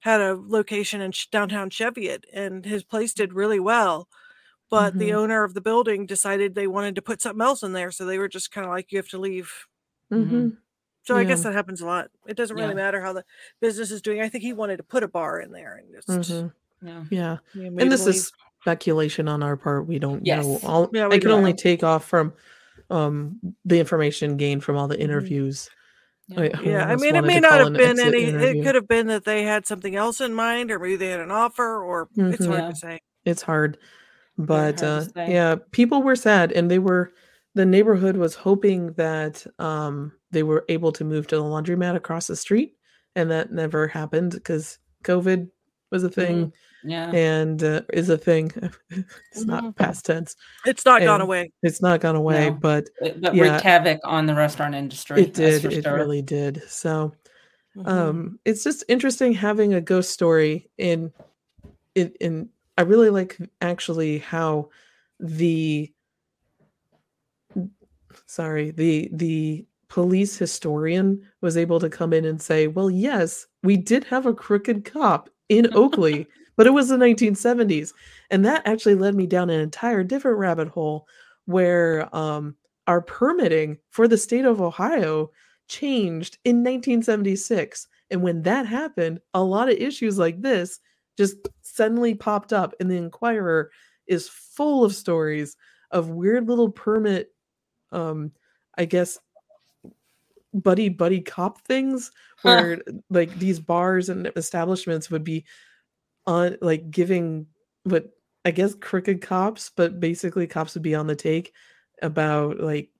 had 0.00 0.20
a 0.20 0.34
location 0.36 1.00
in 1.00 1.12
downtown 1.30 1.70
Cheviot, 1.70 2.24
and 2.32 2.64
his 2.64 2.84
place 2.84 3.14
did 3.14 3.32
really 3.34 3.60
well. 3.60 4.08
But 4.70 4.98
the 4.98 5.12
Mhm. 5.12 5.14
owner 5.14 5.44
of 5.44 5.54
the 5.54 5.60
building 5.62 6.06
decided 6.06 6.54
they 6.54 6.66
wanted 6.68 6.94
to 6.96 7.02
put 7.02 7.22
something 7.22 7.42
else 7.42 7.62
in 7.62 7.72
there, 7.74 7.90
so 7.92 8.04
they 8.06 8.18
were 8.18 8.28
just 8.28 8.52
kind 8.52 8.66
of 8.66 8.72
like, 8.72 8.92
"You 8.92 8.98
have 8.98 9.08
to 9.10 9.18
leave." 9.18 9.66
mhm. 10.10 10.62
So 11.04 11.16
I 11.16 11.24
guess 11.24 11.42
that 11.42 11.52
happens 11.52 11.80
a 11.80 11.86
lot. 11.86 12.10
It 12.26 12.36
doesn't 12.36 12.56
really 12.56 12.68
Yeah. 12.70 12.74
matter 12.74 13.00
how 13.00 13.12
the 13.12 13.24
business 13.60 13.90
is 13.90 14.02
doing. 14.02 14.20
I 14.20 14.28
think 14.28 14.42
he 14.42 14.52
wanted 14.52 14.76
to 14.76 14.82
put 14.84 15.02
a 15.02 15.08
bar 15.08 15.40
in 15.40 15.50
there 15.52 15.76
and 15.82 15.92
just 15.92 16.08
Mhm. 16.30 16.52
yeah. 16.82 17.04
yeah 17.10 17.36
you 17.54 17.64
know, 17.64 17.70
made 17.72 17.82
and 17.82 17.92
this 17.92 18.06
leave. 18.06 18.14
is 18.16 18.32
speculation 18.60 19.26
on 19.28 19.42
our 19.42 19.56
part 19.56 19.86
we 19.88 19.98
don't 19.98 20.22
know 20.22 20.42
Yes. 20.52 20.64
all 20.64 20.88
Yeah, 20.92 21.06
i 21.06 21.08
we 21.08 21.18
can 21.18 21.30
don't 21.30 21.38
only 21.38 21.50
know. 21.52 21.56
take 21.56 21.82
off 21.82 22.04
from 22.04 22.32
um 22.90 23.40
the 23.64 23.80
information 23.80 24.36
gained 24.36 24.62
from 24.62 24.76
all 24.76 24.86
the 24.86 24.96
Mhm. 24.96 25.00
interviews 25.00 25.68
Yeah. 26.28 26.40
I 26.40 26.42
Yeah, 26.62 26.78
I 26.78 26.82
almost 26.84 27.02
mean, 27.02 27.10
it 27.16 27.18
wanted 27.18 27.26
may 27.26 27.34
to 27.34 27.40
not 27.40 27.50
call 27.50 27.58
have 27.58 27.66
an 27.66 27.72
been 27.74 27.90
exit 27.98 28.06
any. 28.14 28.22
interview. 28.28 28.60
It 28.60 28.64
could 28.64 28.74
have 28.76 28.88
been 28.88 29.06
that 29.08 29.24
they 29.24 29.42
had 29.42 29.66
something 29.66 29.96
else 29.96 30.20
in 30.20 30.32
mind, 30.32 30.70
or 30.70 30.78
maybe 30.78 30.94
they 30.96 31.08
had 31.08 31.18
an 31.20 31.32
offer, 31.32 31.82
or 31.82 32.08
it's 32.16 32.46
Mhm. 32.46 32.46
hard 32.46 32.58
Yeah. 32.60 32.68
to 32.70 32.76
say. 32.76 33.00
it's 33.24 33.42
hard 33.42 33.76
but 34.38 34.80
hard 34.80 34.82
uh 34.84 35.00
say. 35.02 35.32
yeah 35.32 35.56
people 35.72 36.02
were 36.02 36.16
sad 36.16 36.50
and 36.52 36.70
they 36.70 36.78
were 36.78 37.12
the 37.54 37.66
neighborhood 37.66 38.16
was 38.16 38.34
hoping 38.36 38.92
that 38.94 39.44
um 39.58 40.12
they 40.32 40.42
were 40.42 40.64
able 40.68 40.90
to 40.92 41.04
move 41.04 41.26
to 41.28 41.36
the 41.36 41.42
laundromat 41.42 41.94
across 41.94 42.26
the 42.26 42.36
street 42.36 42.74
and 43.14 43.30
that 43.30 43.52
never 43.52 43.86
happened 43.86 44.32
because 44.32 44.78
covid 45.04 45.48
was 45.90 46.02
a 46.02 46.08
thing 46.10 46.52
Yeah. 46.82 47.10
and 47.12 47.62
uh, 47.62 47.82
is 47.92 48.08
a 48.08 48.16
thing 48.18 48.50
it's 49.30 49.44
not 49.44 49.76
past 49.76 50.06
tense 50.06 50.34
It's 50.64 50.84
not 50.86 51.02
gone 51.02 51.20
away. 51.20 51.52
it's 51.62 51.82
not 51.82 52.00
gone 52.00 52.16
away 52.16 52.48
No. 52.50 52.56
but 52.56 52.88
It- 53.02 53.20
But 53.20 53.34
Yeah. 53.34 53.42
wreaked 53.52 53.60
havoc 53.64 54.00
on 54.04 54.26
the 54.26 54.34
restaurant 54.34 54.74
industry. 54.74 55.22
it 55.22 55.34
did 55.34 55.64
it 55.66 55.84
sure. 55.84 55.94
really 55.94 56.22
did 56.22 56.62
so 56.68 57.12
Mhm. 57.76 57.88
um 57.88 58.38
it's 58.44 58.64
just 58.64 58.84
interesting 58.88 59.32
having 59.32 59.72
a 59.74 59.80
ghost 59.80 60.10
story 60.10 60.70
in 60.78 61.12
in 61.94 62.12
in 62.20 62.48
i 62.78 62.82
really 62.82 63.08
like 63.10 63.38
actually 63.60 64.18
how 64.18 64.68
the 65.20 65.90
sorry 68.26 68.70
the 68.72 69.08
the 69.12 69.66
police 69.92 70.38
historian 70.38 71.20
was 71.42 71.54
able 71.54 71.78
to 71.78 71.90
come 71.90 72.14
in 72.14 72.24
and 72.24 72.40
say 72.40 72.66
well 72.66 72.90
yes 72.90 73.46
we 73.62 73.76
did 73.76 74.02
have 74.04 74.24
a 74.24 74.32
crooked 74.32 74.86
cop 74.86 75.28
in 75.50 75.68
oakley 75.74 76.26
but 76.56 76.66
it 76.66 76.70
was 76.70 76.88
the 76.88 76.96
1970s 76.96 77.92
and 78.30 78.42
that 78.42 78.66
actually 78.66 78.94
led 78.94 79.14
me 79.14 79.26
down 79.26 79.50
an 79.50 79.60
entire 79.60 80.02
different 80.02 80.38
rabbit 80.38 80.66
hole 80.66 81.06
where 81.44 82.08
um 82.16 82.56
our 82.86 83.02
permitting 83.02 83.76
for 83.90 84.08
the 84.08 84.16
state 84.16 84.46
of 84.46 84.62
ohio 84.62 85.30
changed 85.68 86.38
in 86.46 86.64
1976 86.64 87.86
and 88.10 88.22
when 88.22 88.40
that 88.40 88.64
happened 88.64 89.20
a 89.34 89.44
lot 89.44 89.68
of 89.68 89.76
issues 89.76 90.16
like 90.16 90.40
this 90.40 90.80
just 91.18 91.36
suddenly 91.60 92.14
popped 92.14 92.54
up 92.54 92.72
and 92.80 92.90
the 92.90 92.96
Enquirer 92.96 93.70
is 94.06 94.26
full 94.26 94.84
of 94.84 94.94
stories 94.94 95.54
of 95.90 96.08
weird 96.08 96.48
little 96.48 96.70
permit 96.70 97.28
um 97.90 98.32
i 98.78 98.86
guess 98.86 99.18
buddy 100.54 100.88
buddy 100.88 101.20
cop 101.20 101.60
things 101.62 102.10
Huh. 102.38 102.48
where 102.50 102.78
like 103.10 103.38
these 103.38 103.60
bars 103.60 104.08
and 104.08 104.30
establishments 104.36 105.10
would 105.10 105.24
be 105.24 105.44
on 106.26 106.56
like 106.62 106.90
giving 106.90 107.46
what 107.84 108.10
i 108.44 108.50
guess 108.50 108.74
crooked 108.74 109.20
cops 109.22 109.70
but 109.76 110.00
basically 110.00 110.46
cops 110.46 110.74
would 110.74 110.82
be 110.82 110.94
on 110.94 111.06
the 111.06 111.16
take 111.16 111.52
about 112.02 112.60
like 112.60 112.90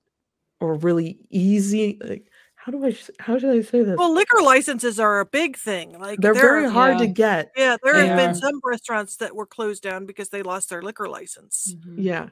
or 0.61 0.75
really 0.75 1.19
easy 1.29 1.99
like 2.03 2.29
how 2.55 2.71
do 2.71 2.85
I 2.85 2.95
how 3.19 3.37
should 3.37 3.49
I 3.49 3.61
say 3.61 3.83
this? 3.83 3.97
Well, 3.99 4.13
liquor 4.13 4.41
licenses 4.41 4.97
are 4.97 5.19
a 5.19 5.25
big 5.25 5.57
thing. 5.57 5.99
Like 5.99 6.19
they're 6.21 6.33
very 6.33 6.69
hard 6.69 6.97
to 6.99 7.07
get. 7.07 7.51
Yeah, 7.57 7.75
there 7.83 7.93
have 7.95 8.15
been 8.17 8.35
some 8.35 8.61
restaurants 8.63 9.17
that 9.17 9.35
were 9.35 9.45
closed 9.45 9.83
down 9.83 10.05
because 10.05 10.29
they 10.29 10.43
lost 10.43 10.69
their 10.69 10.81
liquor 10.81 11.09
license. 11.09 11.75
Mhm. 11.75 11.95
Yeah. 11.97 12.29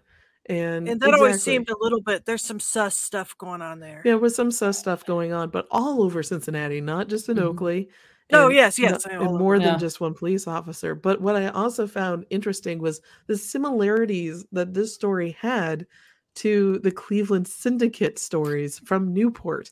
And 0.48 0.88
And 0.88 1.00
that 1.02 1.14
always 1.14 1.40
seemed 1.40 1.70
a 1.70 1.78
little 1.80 2.02
bit 2.02 2.26
there's 2.26 2.44
some 2.44 2.60
sus 2.60 2.98
stuff 2.98 3.38
going 3.38 3.62
on 3.62 3.80
there. 3.80 4.02
Yeah, 4.04 4.16
with 4.16 4.34
some 4.34 4.52
sus 4.52 4.80
stuff 4.80 5.06
going 5.06 5.32
on, 5.32 5.50
but 5.52 5.68
all 5.70 6.02
over 6.02 6.24
Cincinnati, 6.24 6.82
not 6.82 7.08
just 7.08 7.30
in 7.30 7.38
Mhm. 7.38 7.44
Oakley. 7.44 7.90
Oh, 8.34 8.48
and 8.48 8.50
yes, 8.50 8.80
yes, 8.80 9.06
I- 9.06 9.12
and 9.20 9.36
more 9.36 9.60
over. 9.60 9.60
than 9.60 9.76
Yeah. 9.76 9.78
just 9.78 10.02
one 10.02 10.14
police 10.16 10.48
officer. 10.48 10.96
But 10.96 11.22
what 11.22 11.36
I 11.36 11.50
also 11.50 11.86
found 11.88 12.26
interesting 12.32 12.80
was 12.80 13.02
the 13.28 13.38
similarities 13.38 14.46
that 14.52 14.74
this 14.74 14.94
story 14.96 15.32
had 15.40 15.86
to 16.36 16.80
the 16.80 16.92
Cleveland 16.92 17.48
Syndicate 17.48 18.18
stories 18.18 18.80
from 18.80 19.14
Newport, 19.14 19.72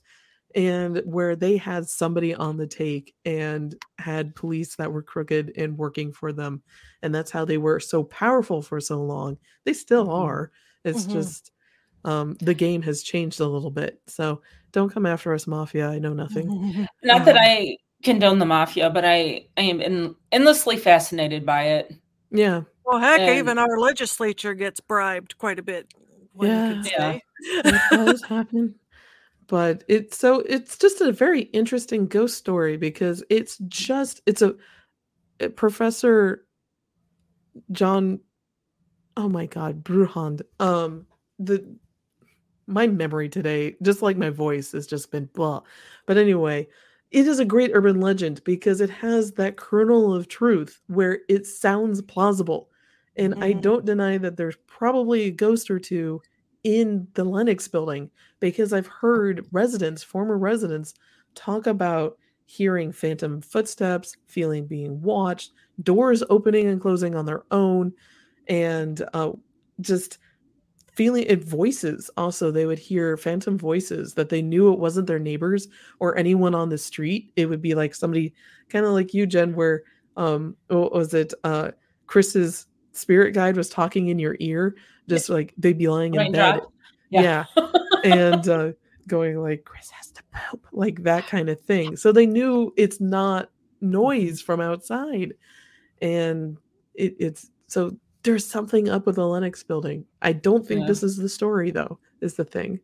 and 0.56 1.02
where 1.06 1.36
they 1.36 1.58
had 1.58 1.88
somebody 1.88 2.34
on 2.34 2.58
the 2.58 2.68
take 2.68 3.14
and 3.26 3.76
had 4.00 4.36
police 4.36 4.76
that 4.78 4.92
were 4.92 5.04
crooked 5.04 5.54
and 5.58 5.78
working 5.78 6.12
for 6.12 6.32
them, 6.34 6.62
and 7.04 7.14
that's 7.14 7.32
how 7.32 7.46
they 7.46 7.58
were 7.58 7.80
so 7.80 8.04
powerful 8.04 8.62
for 8.62 8.80
so 8.82 9.02
long. 9.02 9.38
They 9.66 9.74
still 9.74 10.08
Mhm. 10.08 10.14
are. 10.20 10.52
It's 10.84 11.06
Mhm. 11.06 11.14
just 11.14 11.52
um, 12.06 12.38
the 12.40 12.54
game 12.54 12.82
has 12.84 13.04
changed 13.04 13.42
a 13.42 13.46
little 13.46 13.70
bit. 13.70 14.02
So 14.08 14.42
don't 14.72 14.90
come 14.90 15.06
after 15.06 15.34
us, 15.34 15.46
mafia. 15.46 15.90
I 15.90 16.00
know 16.00 16.14
nothing. 16.14 16.48
Not 17.04 17.26
that 17.26 17.36
Um, 17.36 17.42
I 17.44 17.76
condone 18.04 18.40
the 18.40 18.46
mafia, 18.46 18.90
but 18.90 19.04
I, 19.04 19.48
I 19.58 19.62
am 19.64 19.82
en- 19.82 20.16
endlessly 20.32 20.78
fascinated 20.78 21.46
by 21.46 21.64
it. 21.66 21.94
Yeah. 22.32 22.62
well, 22.86 23.00
heck, 23.00 23.20
And- 23.20 23.38
even 23.38 23.58
our 23.58 23.78
legislature 23.78 24.54
gets 24.54 24.80
bribed 24.80 25.38
quite 25.38 25.60
a 25.60 25.62
bit. 25.62 25.94
Yeah. 26.40 26.74
could 26.76 26.86
Yeah. 26.90 26.98
say. 27.12 27.22
it 27.66 27.82
does 27.92 28.24
happen. 28.24 28.76
But 29.50 29.84
it's 29.90 30.18
so 30.18 30.42
it's 30.42 30.78
just 30.78 31.02
a 31.02 31.12
very 31.12 31.42
interesting 31.42 32.08
ghost 32.08 32.38
story 32.38 32.78
because 32.78 33.24
it's 33.30 33.58
just 33.68 34.22
it's 34.28 34.44
a, 34.44 34.56
a 35.42 35.50
Professor 35.50 36.46
John 37.72 38.22
oh 39.18 39.30
my 39.30 39.48
god, 39.48 39.84
Brunvand. 39.84 40.44
Um 40.60 41.08
the 41.40 41.66
my 42.68 42.88
memory 42.88 43.30
today, 43.30 43.76
just 43.82 44.02
like 44.04 44.18
my 44.18 44.30
voice, 44.30 44.74
has 44.74 44.88
just 44.88 45.12
been 45.12 45.26
blah. 45.34 45.62
But 46.06 46.18
anyway, 46.18 46.68
it 47.12 47.28
is 47.28 47.40
a 47.40 47.46
great 47.46 47.72
urban 47.74 48.00
legend 48.02 48.44
because 48.44 48.82
it 48.82 48.92
has 48.92 49.32
that 49.34 49.58
kernel 49.58 50.14
of 50.14 50.28
truth 50.28 50.82
where 50.88 51.22
it 51.30 51.48
sounds 51.48 52.02
plausible. 52.04 52.70
And 53.16 53.36
I 53.42 53.54
Mhm. 53.54 53.62
don't 53.62 53.86
deny 53.86 54.18
that 54.20 54.38
there's 54.38 54.58
probably 54.68 55.24
a 55.24 55.32
ghost 55.32 55.72
or 55.72 55.80
two 55.80 56.22
in 56.64 57.08
the 57.14 57.24
Lenox 57.24 57.68
building 57.68 58.10
because 58.40 58.74
I've 58.74 58.88
heard 58.88 59.46
residents, 59.52 60.04
former 60.04 60.38
residents, 60.38 60.94
talk 61.36 61.68
about 61.68 62.18
hearing 62.46 62.92
phantom 62.92 63.42
footsteps, 63.42 64.16
feeling 64.28 64.66
being 64.66 65.02
watched, 65.02 65.52
doors 65.84 66.24
opening 66.30 66.68
and 66.68 66.82
closing 66.82 67.16
on 67.16 67.26
their 67.26 67.44
own, 67.52 67.94
and 68.48 69.04
uh, 69.14 69.32
just 69.82 70.18
feeling 70.94 71.24
it 71.28 71.42
voices 71.42 72.10
also 72.18 72.52
they 72.52 72.66
would 72.66 72.78
hear 72.78 73.16
phantom 73.16 73.58
voices 73.58 74.14
that 74.16 74.28
they 74.28 74.42
knew 74.42 74.74
it 74.74 74.80
wasn't 74.80 75.08
their 75.08 75.18
neighbors 75.18 75.70
or 76.00 76.18
anyone 76.18 76.54
on 76.54 76.68
the 76.68 76.78
street. 76.78 77.32
It 77.38 77.46
would 77.46 77.62
be 77.62 77.74
like 77.74 77.96
somebody 77.96 78.34
kind 78.68 78.86
of 78.86 78.92
like 78.92 79.14
you 79.14 79.26
jen 79.26 79.56
where 79.56 79.84
um 80.18 80.58
what 80.68 80.92
was 80.92 81.14
it 81.14 81.34
uh 81.44 81.72
chris's 82.06 82.68
spirit 82.92 83.34
guide 83.34 83.56
was 83.56 83.70
talking 83.70 84.10
in 84.10 84.20
your 84.20 84.36
ear 84.40 84.76
just 85.10 85.30
like 85.30 85.54
they'd 85.58 85.78
be 85.78 85.88
lying 85.88 86.14
in 86.16 86.32
bed 86.32 86.62
Raindrop. 86.62 86.74
yeah, 87.10 87.46
and 88.04 88.48
uh 88.48 88.72
going 89.08 89.42
like 89.42 89.64
chris 89.66 89.90
has 89.90 90.12
to 90.12 90.22
poop 90.32 90.68
like 90.72 91.02
that 91.04 91.26
kind 91.28 91.50
of 91.50 91.60
thing 91.62 91.96
so 91.98 92.12
they 92.12 92.28
knew 92.28 92.72
it's 92.78 93.02
not 93.02 93.50
noise 93.82 94.40
from 94.42 94.62
outside 94.62 95.34
and 96.02 96.58
it, 96.94 97.16
it's 97.20 97.50
so 97.68 97.96
there's 98.24 98.46
something 98.46 98.90
up 98.90 99.06
with 99.06 99.16
the 99.16 99.26
Lenox 99.26 99.64
building. 99.64 100.04
I 100.22 100.34
don't 100.34 100.68
think 100.68 100.82
Yeah. 100.82 100.88
this 100.88 101.04
is 101.04 101.16
the 101.16 101.30
story 101.30 101.72
though, 101.72 101.98
is 102.20 102.34
the 102.36 102.44
thing. 102.44 102.82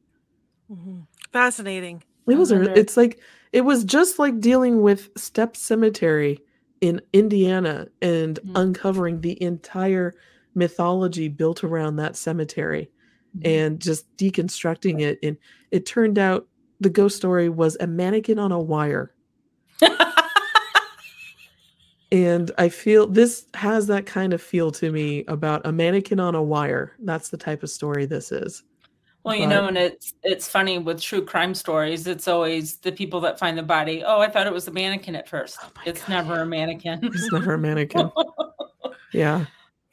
Mhm. 0.72 1.06
Fascinating. 1.34 2.04
It 2.28 2.36
was 2.38 2.52
it's 2.52 2.96
like 2.96 3.20
it 3.52 3.62
was 3.62 3.84
just 3.84 4.18
like 4.18 4.40
dealing 4.40 4.82
with 4.82 5.14
Stepp 5.16 5.56
Cemetery 5.58 6.40
in 6.82 7.02
Indiana 7.14 7.88
and 8.02 8.40
Mm. 8.46 8.52
uncovering 8.56 9.22
the 9.22 9.42
entire 9.44 10.14
mythology 10.56 11.28
built 11.28 11.64
around 11.64 11.98
that 11.98 12.16
cemetery 12.16 12.90
mm-hmm. 13.38 13.48
and 13.48 13.80
just 13.80 14.06
deconstructing 14.18 15.02
it 15.02 15.20
and 15.22 15.38
it 15.72 15.86
turned 15.86 16.18
out 16.18 16.48
the 16.80 16.90
ghost 16.90 17.16
story 17.18 17.50
was 17.50 17.78
a 17.80 17.88
mannequin 17.88 18.40
on 18.40 18.52
a 18.52 18.60
wire 18.60 19.14
and 22.12 22.52
i 22.58 22.70
feel 22.70 23.08
this 23.08 23.46
has 23.54 23.88
that 23.88 24.06
kind 24.06 24.34
of 24.34 24.42
feel 24.42 24.72
to 24.72 24.92
me 24.92 25.24
about 25.28 25.66
a 25.66 25.72
mannequin 25.72 26.20
on 26.20 26.36
a 26.36 26.42
wire 26.44 26.94
that's 27.00 27.30
the 27.30 27.38
type 27.38 27.64
of 27.64 27.70
story 27.70 28.06
this 28.06 28.32
is 28.32 28.64
Well, 29.24 29.36
you 29.36 29.48
But- 29.48 29.50
know, 29.50 29.68
and 29.68 29.78
it's 29.78 30.14
it's 30.22 30.48
funny 30.48 30.78
with 30.78 31.02
true 31.02 31.26
crime 31.26 31.56
stories. 31.56 32.06
It's 32.06 32.28
always 32.28 32.78
the 32.78 32.92
people 32.92 33.20
that 33.22 33.40
find 33.40 33.58
the 33.58 33.64
body. 33.64 34.04
Oh, 34.06 34.20
I 34.22 34.30
thought 34.30 34.46
it 34.46 34.54
was 34.54 34.68
a 34.68 34.72
mannequin 34.72 35.16
at 35.16 35.28
first. 35.28 35.58
Oh 35.64 35.72
it's 35.84 36.02
God. 36.02 36.10
never 36.10 36.42
a 36.42 36.46
mannequin. 36.46 37.00
it's 37.02 37.32
never 37.32 37.56
a 37.56 37.58
mannequin 37.58 38.12
yeah 39.14 39.46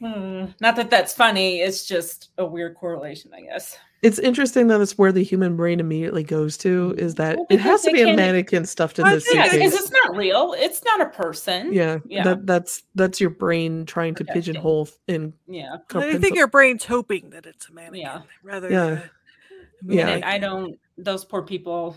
Hmm, 0.02 0.46
Not 0.60 0.74
that 0.76 0.90
that's 0.90 1.14
funny. 1.14 1.60
It's 1.60 1.86
just 1.86 2.30
a 2.38 2.44
weird 2.44 2.74
correlation, 2.74 3.30
I 3.32 3.42
guess. 3.42 3.78
it's 4.02 4.18
interesting 4.18 4.66
that 4.66 4.80
it's 4.80 4.98
where 4.98 5.12
the 5.12 5.22
human 5.22 5.56
brain 5.56 5.78
immediately 5.78 6.24
goes 6.24 6.56
to 6.58 6.92
is 6.98 7.14
that 7.14 7.36
Well, 7.36 7.46
it 7.50 7.60
has 7.60 7.82
to 7.82 7.92
be 7.92 8.02
a 8.02 8.16
mannequin 8.16 8.64
stuffed 8.64 8.98
in 8.98 9.08
this 9.08 9.24
Yeah, 9.32 9.44
because 9.44 9.52
suitcase 9.72 9.80
it's 9.80 9.90
not 9.92 10.16
real. 10.16 10.54
It's 10.58 10.82
not 10.84 11.00
a 11.00 11.06
person. 11.06 11.72
yeah, 11.72 11.98
Yeah. 12.06 12.24
that 12.24 12.46
that's 12.46 12.82
that's 12.96 13.20
your 13.20 13.30
brain 13.30 13.86
trying 13.86 14.14
to 14.16 14.24
Protecting. 14.24 14.42
pigeonhole 14.54 14.88
in 15.06 15.34
Yeah. 15.46 15.76
I 15.94 16.18
think 16.18 16.34
your 16.34 16.48
brain's 16.48 16.84
hoping 16.84 17.30
that 17.30 17.46
it's 17.46 17.68
a 17.68 17.72
mannequin 17.72 18.00
Yeah. 18.00 18.22
rather 18.42 18.68
Yeah. 18.70 18.86
than 18.86 18.98
a- 18.98 19.94
Yeah. 19.94 20.08
And 20.08 20.24
I 20.24 20.38
don't. 20.38 20.80
Those 20.98 21.24
poor 21.24 21.42
people. 21.42 21.96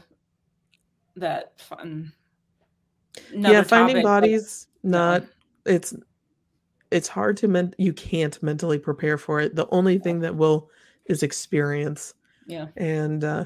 That 1.16 1.60
fun. 1.60 2.12
yeah 3.32 3.64
finding 3.64 3.96
topic, 3.96 4.04
but- 4.04 4.10
bodies 4.10 4.68
not 4.84 5.24
it's 5.66 5.94
it's 6.92 7.08
hard 7.08 7.36
to 7.38 7.48
men 7.48 7.74
you 7.78 7.92
can't 7.94 8.42
mentally 8.44 8.78
prepare 8.80 9.18
for 9.18 9.40
it 9.42 9.56
the 9.56 9.68
only 9.72 9.98
thing 9.98 10.20
that 10.20 10.36
will 10.36 10.70
is 11.06 11.24
experience 11.24 12.14
Yeah. 12.48 12.68
and 12.78 13.24
uh 13.24 13.46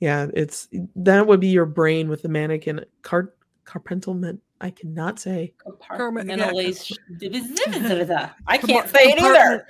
yeah 0.00 0.28
it's 0.34 0.68
that 0.96 1.26
would 1.26 1.40
be 1.40 1.48
your 1.48 1.66
brain 1.66 2.08
with 2.08 2.22
the 2.22 2.28
mannequin 2.28 2.84
car 3.02 3.32
carpentalment 3.64 4.40
i 4.60 4.70
cannot 4.70 5.18
say 5.18 5.52
Carmen- 5.88 6.28
yeah. 6.28 6.50
Compartmentalization. 6.50 6.96
I 8.46 8.58
can't 8.58 8.88
say 8.88 9.12
it 9.12 9.20
either. 9.20 9.66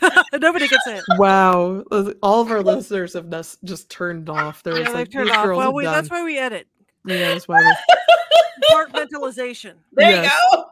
Nobody 0.38 0.68
can 0.68 0.78
say 0.84 0.96
it. 0.98 1.04
wow 1.18 1.82
all 2.22 2.40
of 2.42 2.50
our 2.50 2.62
listeners 2.62 3.12
have 3.14 3.30
just, 3.30 3.62
just 3.64 3.88
turned 3.90 4.28
off 4.28 4.62
they're 4.62 4.80
Yeah, 4.80 4.90
like 4.90 5.10
turned 5.10 5.30
off. 5.30 5.46
Well, 5.46 5.72
we, 5.72 5.84
that's 5.84 6.10
why 6.10 6.22
we 6.24 6.36
edit. 6.38 6.66
yeah, 7.06 7.28
that's 7.34 7.46
why 7.48 7.60
we- 7.60 7.74
Compartmentalization. 8.72 9.74
There 9.92 10.10
Yes. 10.10 10.32
you 10.52 10.56
go. 10.58 10.64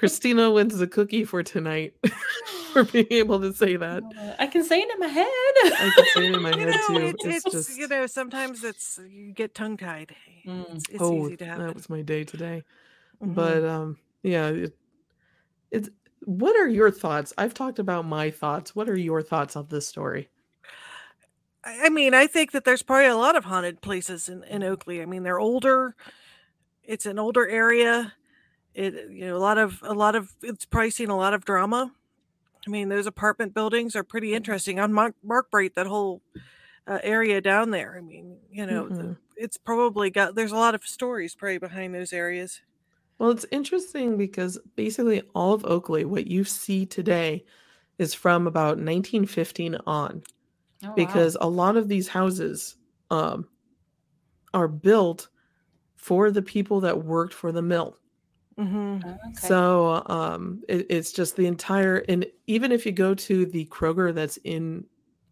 Christina 0.00 0.50
wins 0.50 0.78
the 0.78 0.86
cookie 0.86 1.26
for 1.26 1.42
tonight 1.42 1.92
for 2.72 2.84
being 2.84 3.06
able 3.10 3.38
to 3.38 3.52
say 3.52 3.76
that 3.76 4.02
I 4.38 4.46
can 4.46 4.64
say 4.64 4.80
it 4.80 4.90
in 4.90 4.98
my 4.98 5.06
head. 5.08 5.26
i 5.26 5.92
can 5.94 6.04
say 6.14 6.26
it 6.28 6.34
in 6.34 6.42
my 6.48 6.56
head 6.56 6.68
know, 6.68 6.86
too 6.86 6.96
it's, 6.96 7.24
it's, 7.26 7.44
it's, 7.44 7.54
just 7.54 7.78
you 7.78 7.86
know, 7.86 8.06
sometimes 8.06 8.64
it's 8.64 8.98
you 9.10 9.32
get 9.32 9.54
tongue 9.54 9.76
tied. 9.76 10.16
Mm. 10.46 10.74
It's, 10.76 10.88
it's 10.88 11.02
oh 11.02 11.26
easy 11.26 11.36
to 11.36 11.44
happen. 11.44 11.66
that 11.66 11.74
was 11.74 11.90
my 11.90 12.00
day 12.00 12.24
today 12.24 12.64
Mhm. 13.22 13.34
but 13.34 13.62
um 13.62 13.98
yeah 14.22 14.48
it, 14.48 14.74
it's 15.70 15.90
what 16.24 16.56
are 16.56 16.66
your 16.66 16.90
thoughts 16.90 17.34
i've 17.36 17.52
talked 17.52 17.78
about 17.78 18.06
my 18.06 18.30
thoughts 18.30 18.74
what 18.74 18.88
are 18.88 18.96
your 18.98 19.20
thoughts 19.20 19.54
on 19.56 19.66
this 19.68 19.86
story 19.86 20.30
I 21.62 21.84
I 21.84 21.88
mean, 21.90 22.14
I 22.14 22.26
think 22.26 22.52
that 22.52 22.64
there's 22.64 22.82
probably 22.82 23.08
a 23.08 23.16
lot 23.16 23.36
of 23.36 23.44
haunted 23.44 23.82
places 23.82 24.30
in, 24.30 24.42
in 24.44 24.62
Oakley. 24.62 25.02
I 25.02 25.04
mean, 25.04 25.22
they're 25.24 25.38
older. 25.38 25.94
It's 26.82 27.04
an 27.04 27.18
older 27.18 27.46
area. 27.46 28.14
It 28.74 29.10
you 29.10 29.26
know 29.26 29.36
a 29.36 29.38
lot 29.38 29.58
of 29.58 29.82
a 29.82 29.94
lot 29.94 30.14
of 30.14 30.34
it's 30.42 30.64
probably 30.64 30.90
seen 30.90 31.10
a 31.10 31.16
lot 31.16 31.34
of 31.34 31.44
drama. 31.44 31.92
I 32.66 32.70
mean, 32.70 32.88
those 32.90 33.06
apartment 33.06 33.54
buildings 33.54 33.96
are 33.96 34.04
pretty 34.04 34.34
interesting 34.34 34.78
on 34.78 34.92
Mark 34.92 35.14
Markbreit 35.26 35.74
That 35.74 35.86
whole 35.86 36.22
uh, 36.86 36.98
area 37.02 37.40
down 37.40 37.70
there. 37.70 37.96
I 37.96 38.00
mean, 38.00 38.38
you 38.50 38.66
know, 38.66 38.88
the- 38.88 38.94
Mhm. 39.04 39.16
it's 39.36 39.56
probably 39.56 40.10
got 40.10 40.34
there's 40.34 40.52
a 40.52 40.56
lot 40.56 40.74
of 40.74 40.84
stories 40.84 41.34
probably 41.34 41.58
behind 41.58 41.94
those 41.94 42.12
areas. 42.12 42.60
well 43.18 43.30
it's 43.30 43.46
interesting 43.50 44.16
because 44.16 44.58
basically 44.76 45.22
all 45.34 45.52
of 45.54 45.64
oakley 45.66 46.04
what 46.06 46.26
you 46.26 46.42
see 46.44 46.86
today 46.86 47.44
is 47.98 48.14
from 48.14 48.46
about 48.46 48.78
1915 48.78 49.76
on 49.86 50.22
Oh, 50.84 50.88
wow. 50.88 50.94
because 50.94 51.36
a 51.40 51.48
lot 51.48 51.76
of 51.76 51.88
these 51.88 52.08
houses 52.08 52.76
um 53.10 53.48
are 54.52 54.68
built 54.68 55.28
for 55.96 56.30
the 56.30 56.42
people 56.42 56.80
that 56.80 57.04
worked 57.04 57.34
for 57.34 57.52
the 57.52 57.62
mill 57.62 57.96
hmm 58.64 58.98
Oh, 59.04 59.18
okay. 59.30 59.36
So 59.46 60.02
um, 60.06 60.62
it, 60.68 60.86
it's 60.90 61.12
just 61.12 61.36
the 61.36 61.46
entire, 61.46 61.98
and 62.08 62.26
even 62.46 62.72
if 62.72 62.84
you 62.86 62.92
go 62.92 63.14
to 63.14 63.46
the 63.46 63.66
Kroger 63.66 64.14
that's 64.14 64.36
in 64.38 64.84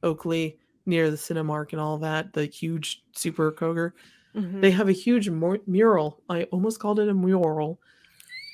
Oakley 0.02 0.58
near 0.86 1.10
the 1.10 1.16
Cinemark 1.16 1.72
and 1.72 1.80
all 1.80 1.98
that, 1.98 2.32
the 2.32 2.46
huge 2.46 3.02
Super 3.14 3.52
Kroger. 3.52 3.92
Mhm. 4.34 4.60
They 4.62 4.70
have 4.70 4.88
a 4.88 4.92
huge 4.92 5.28
mur- 5.30 5.60
mural. 5.66 6.22
I 6.28 6.44
almost 6.44 6.80
called 6.80 7.00
it 7.00 7.08
a 7.08 7.14
mural. 7.14 7.80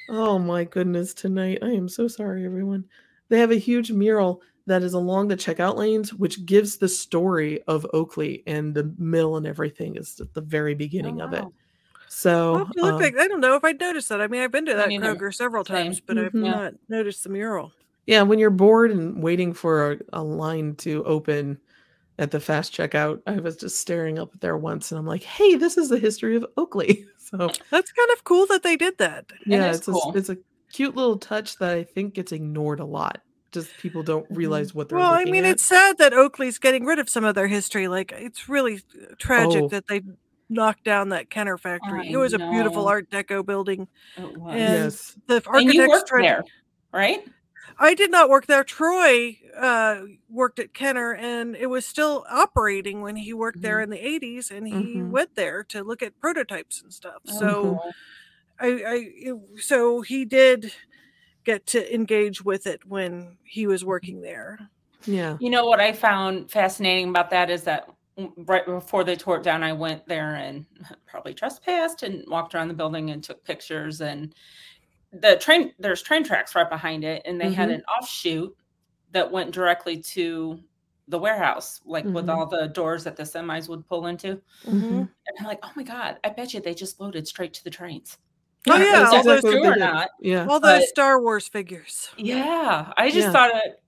Oh 0.09 0.39
my 0.39 0.65
goodness, 0.65 1.15
tonight. 1.15 1.59
I 1.63 1.71
am 1.71 1.89
so 1.89 2.09
sorry, 2.09 2.45
everyone. 2.47 2.85
They 3.31 3.39
have 3.41 3.51
a 3.53 3.57
huge 3.57 3.93
mural 3.93 4.43
that 4.67 4.83
is 4.83 4.95
along 4.95 5.29
the 5.29 5.37
checkout 5.37 5.77
lanes, 5.77 6.15
which 6.15 6.47
gives 6.47 6.79
the 6.79 6.89
story 6.89 7.63
of 7.65 7.87
Oakley 7.93 8.43
and 8.47 8.75
the 8.75 8.95
mill 8.99 9.37
and 9.37 9.47
everything 9.47 9.97
is 9.97 10.21
at 10.21 10.35
the 10.35 10.41
very 10.43 10.75
beginning 10.75 11.21
Oh, 11.21 11.25
of 11.27 11.33
it. 11.33 11.45
So, 12.09 12.69
look 12.77 12.95
um, 12.95 13.01
like 13.01 13.17
I 13.19 13.27
don't 13.29 13.41
know 13.41 13.57
if 13.57 13.65
I'd 13.65 13.81
noticed 13.81 14.09
that. 14.09 14.21
I 14.21 14.27
mean, 14.29 14.41
I've 14.43 14.53
been 14.53 14.67
to 14.67 14.75
that 14.75 14.89
neither. 14.89 15.15
Kroger 15.15 15.35
several 15.35 15.65
times, 15.65 16.01
but 16.01 16.19
I've 16.19 16.33
Mhm. 16.33 16.45
Yeah. 16.45 16.51
not 16.53 16.75
noticed 16.89 17.25
the 17.25 17.31
mural. 17.31 17.73
yeah, 18.07 18.23
when 18.23 18.39
you're 18.39 18.51
bored 18.51 18.91
and 18.91 19.23
waiting 19.23 19.53
for 19.53 19.93
a, 19.93 19.99
a 20.15 20.23
line 20.23 20.75
to 20.77 21.03
open 21.05 21.59
at 22.19 22.31
the 22.31 22.39
fast 22.41 22.73
checkout, 22.73 23.21
I 23.27 23.41
was 23.41 23.57
just 23.57 23.79
staring 23.81 24.19
up 24.19 24.31
there 24.41 24.57
once 24.57 24.93
and 24.93 24.99
I'm 24.99 25.07
like, 25.07 25.23
hey, 25.25 25.57
this 25.57 25.77
is 25.77 25.89
the 25.89 25.99
history 25.99 26.37
of 26.37 26.47
Oakley. 26.57 27.07
So, 27.25 27.39
That's 27.71 27.91
kind 27.91 28.11
of 28.13 28.23
cool 28.25 28.45
that 28.49 28.63
they 28.63 28.77
did 28.77 28.99
that. 28.99 29.25
yeah, 29.47 29.71
is 29.71 29.79
it's 29.79 29.87
cool. 29.87 30.13
a, 30.15 30.19
it's 30.19 30.29
a 30.29 30.37
cute 30.71 30.95
little 30.95 31.17
touch 31.17 31.57
that 31.57 31.77
I 31.77 31.83
think 31.83 32.15
gets 32.15 32.31
ignored 32.33 32.81
a 32.81 32.85
lot. 32.85 33.23
Just 33.51 33.75
people 33.79 34.03
don't 34.03 34.27
realize 34.29 34.75
what 34.75 34.89
they're 34.91 34.99
Mm-hmm. 34.99 35.11
Well, 35.11 35.21
I 35.21 35.25
mean, 35.25 35.45
at. 35.47 35.53
it's 35.53 35.63
sad 35.65 35.97
that 35.99 36.13
Oakley's 36.13 36.59
getting 36.59 36.85
rid 36.85 36.99
of 36.99 37.09
some 37.09 37.25
of 37.25 37.35
their 37.35 37.47
history. 37.49 37.89
Like, 37.89 38.13
it's 38.13 38.47
really 38.49 38.83
tragic 39.19 39.63
Oh. 39.65 39.69
that 39.69 39.87
they 39.89 40.03
knocked 40.49 40.85
down 40.85 41.09
that 41.11 41.31
Kenner 41.31 41.59
factory. 41.59 42.09
I 42.09 42.13
it 42.13 42.17
was 42.17 42.33
a 42.35 42.39
beautiful. 42.39 42.87
Art 42.89 43.11
Deco 43.11 43.45
building. 43.45 43.89
It 44.17 44.37
was. 44.39 44.53
And 44.55 44.85
yes. 44.85 45.17
The 45.27 45.37
And 45.53 45.73
you 45.73 45.81
architects 45.83 45.89
worked 45.89 46.09
tried. 46.09 46.25
there, 46.25 46.45
right? 46.93 47.29
I 47.79 47.95
did 47.95 48.11
not 48.11 48.29
work 48.29 48.47
there. 48.47 48.63
Troy 48.63 49.37
uh, 49.57 50.03
worked 50.29 50.59
at 50.61 50.75
Kenner, 50.75 51.15
and 51.15 51.57
it 51.57 51.67
was 51.67 51.85
still 51.87 52.25
operating 52.31 53.01
when 53.01 53.17
he 53.17 53.33
worked 53.33 53.63
there 53.63 53.79
Mm-hmm. 53.79 53.93
in 53.95 53.99
the 54.21 54.27
'80s, 54.27 54.51
and 54.51 54.69
he 54.69 54.75
Mhm. 54.75 55.11
went 55.11 55.35
there 55.35 55.65
to 55.65 55.83
look 55.83 56.03
at 56.03 56.19
prototypes 56.21 56.83
and 56.83 56.93
stuff. 56.93 57.23
So. 57.25 57.81
Oh, 57.85 57.93
I, 58.61 58.67
I 58.69 58.95
it- 59.17 59.61
so 59.63 60.01
he 60.03 60.25
did 60.25 60.73
get 61.45 61.67
to 61.67 61.93
engage 61.93 62.45
with 62.45 62.69
it 62.69 62.81
when 62.87 63.37
he 63.43 63.67
was 63.67 63.85
working 63.85 64.21
there. 64.21 64.61
Yeah. 65.07 65.37
You 65.41 65.51
know 65.51 65.67
what 65.67 65.81
I 65.81 65.93
found 65.93 66.51
fascinating 66.53 67.09
about 67.09 67.31
that 67.31 67.51
is 67.51 67.65
that 67.65 67.81
w- 67.81 67.97
right 68.37 68.65
before 68.65 69.05
they 69.05 69.17
tore 69.17 69.37
it 69.39 69.43
down, 69.43 69.63
I 69.63 69.73
went 69.73 70.07
there 70.07 70.35
and 70.37 70.65
probably 71.07 71.35
trespassed 71.35 72.03
and 72.03 72.25
walked 72.29 72.55
around 72.55 72.69
the 72.69 72.75
building 72.75 73.11
and 73.11 73.23
took 73.23 73.43
pictures. 73.45 74.01
And 74.01 74.35
the 75.13 75.37
train, 75.37 75.73
there's 75.79 76.03
train 76.03 76.25
tracks 76.25 76.55
right 76.55 76.69
behind 76.69 77.05
it, 77.05 77.23
and 77.25 77.41
they 77.41 77.53
had 77.53 77.69
Mhm. 77.69 77.75
an 77.77 77.83
offshoot 77.85 78.57
that 79.13 79.31
went 79.31 79.53
directly 79.53 79.97
to 79.99 80.61
the 81.09 81.19
warehouse, 81.19 81.81
like 81.85 82.05
with 82.05 82.27
Mhm. 82.27 82.35
all 82.37 82.47
the 82.47 82.69
doors 82.69 83.05
that 83.05 83.15
the 83.17 83.23
semis 83.25 83.69
would 83.69 83.87
pull 83.87 84.07
into. 84.07 84.41
Mm-hmm. 84.65 84.81
Mhm. 84.85 84.99
And 85.01 85.39
I'm 85.39 85.45
like, 85.47 85.61
oh 85.63 85.71
my 85.77 85.83
god, 85.83 86.19
I 86.25 86.31
bet 86.31 86.55
you 86.55 86.61
they 86.61 86.75
just 86.75 86.99
loaded 87.01 87.29
straight 87.29 87.53
to 87.55 87.65
the 87.65 87.71
trains. 87.71 88.19
Oh, 88.69 88.77
yeah, 88.79 89.01
that's 89.01 89.13
all 89.13 89.19
Is 89.21 89.25
those- 89.27 89.43
that 89.43 89.51
true 89.51 89.67
or 89.67 89.77
not? 89.77 90.11
Yeah. 90.21 90.47
All 90.49 90.59
those 90.61 90.81
But- 90.81 90.89
Star 90.89 91.21
Wars 91.21 91.47
figures. 91.47 92.09
Yeah, 92.17 92.93
I 92.97 93.09
just 93.11 93.27
Yeah. 93.27 93.33
thought 93.33 93.51
it 93.55 93.81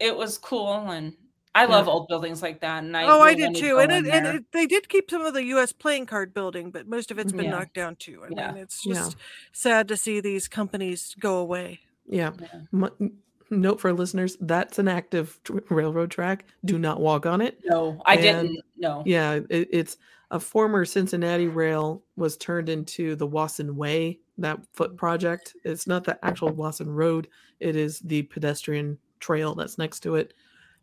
it 0.00 0.16
was 0.16 0.38
cool, 0.38 0.90
and 0.90 1.16
I 1.54 1.66
love 1.66 1.86
Yeah. 1.86 1.92
old 1.92 2.08
buildings 2.08 2.42
like 2.42 2.60
that. 2.60 2.82
And 2.82 2.96
I 2.96 3.04
oh, 3.04 3.20
I 3.20 3.34
did 3.34 3.42
wanted 3.44 3.54
to 3.56 3.60
too. 3.60 3.78
And 3.78 3.92
it, 3.92 4.06
and 4.06 4.26
it, 4.26 4.44
they 4.52 4.66
did 4.66 4.88
keep 4.88 5.08
some 5.10 5.22
of 5.24 5.34
the 5.34 5.44
U.S. 5.44 5.72
playing 5.72 6.06
card 6.06 6.34
building, 6.34 6.70
but 6.70 6.86
most 6.88 7.10
of 7.10 7.18
it's 7.18 7.32
been 7.32 7.44
Yeah. 7.46 7.50
knocked 7.52 7.74
down 7.74 7.96
too. 7.96 8.22
I 8.24 8.28
Yeah. 8.30 8.52
mean, 8.52 8.62
it's 8.62 8.84
Yeah. 8.84 8.94
just 8.94 9.16
sad 9.52 9.86
to 9.88 9.96
see 9.96 10.20
these 10.20 10.48
companies 10.48 11.14
go 11.20 11.36
away. 11.36 11.80
Yeah. 12.06 12.32
Yeah. 12.40 12.60
M- 12.72 12.90
n- 13.00 13.12
note 13.50 13.80
for 13.80 13.92
listeners 13.92 14.36
that's 14.40 14.78
an 14.80 14.88
active 14.88 15.38
tr- 15.44 15.58
railroad 15.70 16.10
track. 16.10 16.44
Do 16.64 16.78
not 16.78 17.00
walk 17.00 17.24
on 17.26 17.40
it. 17.40 17.60
No, 17.64 18.02
I 18.04 18.14
And- 18.14 18.22
didn't. 18.48 18.60
No. 18.76 19.02
Yeah. 19.06 19.40
It, 19.48 19.68
it's 19.70 19.96
a 20.32 20.40
former 20.40 20.84
Cincinnati 20.84 21.46
rail 21.46 22.02
was 22.16 22.36
turned 22.36 22.68
into 22.68 23.14
the 23.14 23.26
Wasson 23.28 23.76
Way, 23.76 24.18
that 24.38 24.58
foot 24.72 24.96
project. 24.96 25.54
It's 25.62 25.86
not 25.86 26.02
the 26.02 26.18
actual 26.24 26.48
Wasson 26.50 26.90
Road, 26.92 27.28
it 27.60 27.76
is 27.76 28.00
the 28.00 28.22
pedestrian 28.22 28.98
trail 29.20 29.54
that's 29.54 29.78
next 29.78 30.00
to 30.00 30.16
it. 30.16 30.34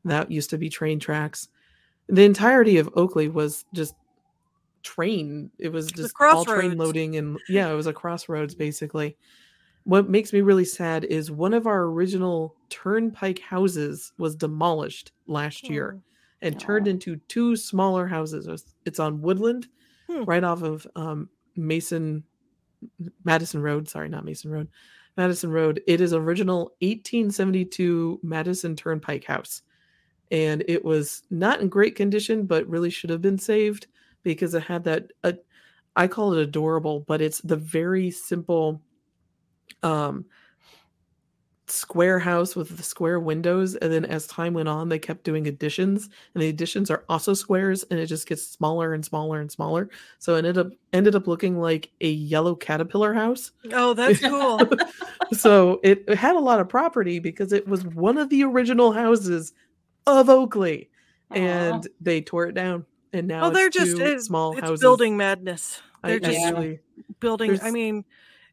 That 0.06 0.32
used 0.32 0.50
to 0.52 0.58
be 0.58 0.70
train 0.70 1.00
tracks. 1.00 1.48
The 2.08 2.24
entirety 2.24 2.78
of 2.78 2.90
Oakley 2.96 3.28
was 3.30 3.66
just 3.74 3.96
train. 4.84 5.52
It 5.60 5.70
was 5.72 5.92
just 5.92 6.14
all 6.20 6.44
train 6.46 6.78
loading 6.78 7.16
and 7.18 7.38
yeah, 7.50 7.70
it 7.72 7.76
was 7.76 7.88
a 7.88 7.94
crossroads 7.94 8.56
basically. 8.56 9.16
What 9.84 10.10
makes 10.10 10.32
me 10.34 10.42
really 10.42 10.66
sad 10.66 11.06
is 11.06 11.32
one 11.32 11.54
of 11.54 11.66
our 11.68 11.84
original 11.84 12.56
turnpike 12.70 13.40
houses 13.40 14.12
was 14.18 14.36
demolished 14.36 15.12
last 15.28 15.70
year 15.70 15.98
Oh. 15.98 16.02
and 16.42 16.60
turned 16.60 16.88
into 16.88 17.18
two 17.28 17.56
smaller 17.56 18.08
houses. 18.08 18.46
It's- 18.48 18.74
It's 18.86 19.00
on 19.00 19.22
Woodland, 19.22 19.68
Hmm. 20.10 20.24
right 20.24 20.44
off 20.44 20.64
of 20.64 20.86
um, 20.96 21.30
Mason 21.56 22.24
Madison 23.24 23.62
Road. 23.62 23.88
Sorry, 23.88 24.10
not 24.10 24.26
Mason 24.26 24.50
Road. 24.52 24.68
Madison 25.18 25.52
Road. 25.52 25.82
It 25.88 26.02
is 26.02 26.14
original 26.14 26.72
1872 26.82 28.20
Madison 28.24 28.76
Turnpike 28.76 29.26
house, 29.26 29.62
and 30.32 30.64
it 30.68 30.84
was 30.84 31.24
not 31.30 31.62
in 31.62 31.70
great 31.70 31.96
condition, 31.96 32.46
but 32.46 32.68
really 32.68 32.90
should 32.90 33.10
have 33.10 33.22
been 33.22 33.38
saved 33.38 33.88
because 34.24 34.54
it 34.54 34.64
had 34.64 34.84
that. 34.86 35.12
Uh, 35.24 35.34
I 35.96 36.08
call 36.08 36.34
it 36.34 36.42
adorable, 36.42 37.02
but 37.02 37.22
it's 37.22 37.42
the 37.42 37.58
very 37.58 38.12
simple, 38.12 38.82
um, 39.84 40.26
square 41.72 42.20
house 42.20 42.56
with 42.56 42.76
the 42.76 42.84
square 42.84 43.20
windows 43.20 43.76
and 43.76 43.92
then 43.92 44.04
as 44.06 44.28
time 44.28 44.54
went 44.54 44.68
on 44.68 44.90
they 44.90 45.00
kept 45.00 45.24
doing 45.24 45.48
additions 45.48 46.10
and 46.34 46.44
the 46.44 46.50
additions 46.50 46.92
are 46.92 47.06
also 47.08 47.34
squares 47.34 47.84
and 47.90 48.00
it 48.00 48.08
just 48.08 48.28
gets 48.28 48.46
smaller 48.46 48.94
and 48.94 49.06
smaller 49.06 49.40
and 49.40 49.52
smaller 49.52 49.90
so 50.20 50.36
it 50.36 50.40
ended 50.40 50.58
up 50.58 50.68
ended 50.92 51.16
up 51.16 51.28
looking 51.28 51.60
like 51.60 51.90
a 52.02 52.10
yellow 52.10 52.56
caterpillar 52.56 53.14
house 53.14 53.52
Oh, 53.72 53.94
that's 53.94 54.20
cool. 54.20 54.60
so 55.32 55.80
it, 55.84 56.04
it 56.08 56.18
had 56.18 56.36
a 56.36 56.40
lot 56.40 56.60
of 56.60 56.68
property 56.68 57.20
because 57.20 57.54
it 57.54 57.68
was 57.68 57.86
one 57.86 58.18
of 58.18 58.30
the 58.30 58.44
original 58.44 58.92
houses 58.92 59.54
of 60.08 60.30
oakley 60.30 60.90
Aw. 61.32 61.36
and 61.36 61.88
they 62.00 62.22
tore 62.22 62.48
it 62.48 62.54
down 62.54 62.86
and 63.14 63.28
now 63.28 63.42
well, 63.42 63.50
it's 63.52 63.58
they're 63.60 63.70
just 63.70 63.98
two 63.98 64.04
it's, 64.06 64.26
small 64.26 64.54
it's 64.54 64.62
houses 64.62 64.80
building 64.82 65.18
madness. 65.18 65.82
They're 66.04 66.20
just 66.20 66.40
actually, 66.40 66.80
building. 67.20 67.60
I 67.62 67.70
mean, 67.70 68.06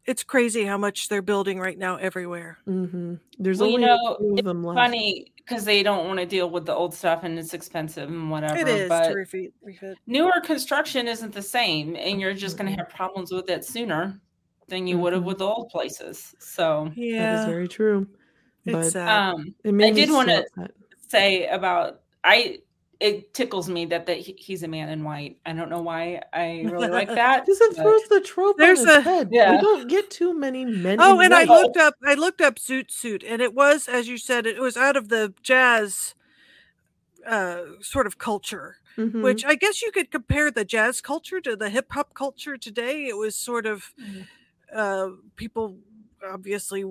it's 0.04 0.22
crazy 0.24 0.64
how 0.64 0.76
much 0.76 1.08
they're 1.08 1.22
building 1.22 1.58
right 1.60 1.78
now 1.78 1.96
everywhere. 1.96 2.58
mhm. 2.68 3.18
there's 3.38 3.58
Well, 3.60 3.70
you 3.70 3.78
know, 3.78 3.96
a 4.20 4.38
of 4.38 4.44
them 4.44 4.62
left 4.64 4.76
funny 4.76 5.32
because 5.36 5.64
they 5.64 5.82
don't 5.82 6.06
want 6.06 6.18
to 6.18 6.26
deal 6.26 6.50
with 6.50 6.66
the 6.66 6.74
old 6.74 6.92
stuff 6.92 7.24
and 7.24 7.38
it's 7.38 7.54
expensive 7.54 8.08
and 8.10 8.30
whatever. 8.30 8.56
It 8.58 8.68
is 8.68 8.88
but 8.88 9.08
to 9.08 9.14
refit. 9.14 9.54
refit. 9.62 9.96
newer 10.06 10.40
construction 10.44 11.08
isn't 11.08 11.32
the 11.32 11.40
same, 11.40 11.96
and 11.96 12.20
you're 12.20 12.34
just 12.34 12.58
going 12.58 12.70
to 12.70 12.76
have 12.76 12.90
problems 12.90 13.32
with 13.32 13.48
it 13.48 13.64
sooner 13.64 14.20
than 14.66 14.86
you 14.86 14.98
would 14.98 15.14
have 15.14 15.22
Mhm. 15.22 15.26
with 15.26 15.38
the 15.38 15.46
old 15.46 15.70
places. 15.70 16.34
So, 16.38 16.92
yeah, 16.94 17.36
that 17.36 17.40
is 17.40 17.46
very 17.46 17.68
true 17.68 18.06
it's 18.66 18.72
but 18.74 18.90
sad. 18.92 19.08
um, 19.34 19.54
it 19.64 19.72
made 19.72 19.94
me 19.94 20.00
did 20.04 20.10
wanna- 20.10 20.40
upset. 20.56 20.72
Say 21.08 21.46
about 21.48 22.00
I. 22.24 22.58
It 23.00 23.32
tickles 23.32 23.68
me 23.70 23.84
that 23.86 24.06
that 24.06 24.16
he's 24.18 24.64
a 24.64 24.68
man 24.68 24.88
in 24.88 25.04
white. 25.04 25.38
I 25.46 25.52
don't 25.52 25.70
know 25.70 25.80
why 25.82 26.20
I 26.32 26.62
really 26.68 26.88
like 26.88 27.06
that. 27.14 27.46
Because 27.46 27.60
it 27.60 27.76
but- 27.76 27.82
throws 27.84 28.02
the 28.08 28.20
trope 28.20 28.56
There's 28.58 28.80
on 28.80 28.88
its 28.88 28.96
a- 28.96 29.00
head. 29.02 29.28
Yeah. 29.30 29.52
We 29.54 29.60
don't 29.60 29.88
get 29.88 30.10
too 30.10 30.34
many 30.36 30.64
men. 30.64 30.98
Oh, 31.00 31.20
in 31.20 31.26
and 31.26 31.34
I 31.36 31.44
looked 31.44 31.76
up. 31.76 31.94
I 32.04 32.14
looked 32.14 32.40
up 32.40 32.56
Zoot 32.56 32.90
Suit, 32.90 33.22
and 33.22 33.40
it 33.40 33.54
was, 33.54 33.86
as 33.86 34.08
you 34.08 34.18
said, 34.18 34.46
it 34.46 34.58
was 34.60 34.76
out 34.76 34.96
of 34.96 35.10
the 35.10 35.32
jazz 35.44 36.16
uh, 37.24 37.60
sort 37.80 38.06
of 38.08 38.18
culture. 38.18 38.78
Mhm. 38.96 39.22
Which 39.22 39.44
I 39.44 39.54
guess 39.54 39.80
you 39.80 39.92
could 39.92 40.10
compare 40.10 40.50
the 40.50 40.64
jazz 40.64 41.00
culture 41.00 41.40
to 41.40 41.54
the 41.54 41.70
hip 41.70 41.86
hop 41.92 42.14
culture 42.14 42.56
today. 42.56 43.06
It 43.06 43.16
was 43.16 43.36
sort 43.36 43.64
of 43.64 43.92
Mhm. 43.96 44.26
uh, 44.74 45.08
people, 45.36 45.76
obviously, 46.28 46.84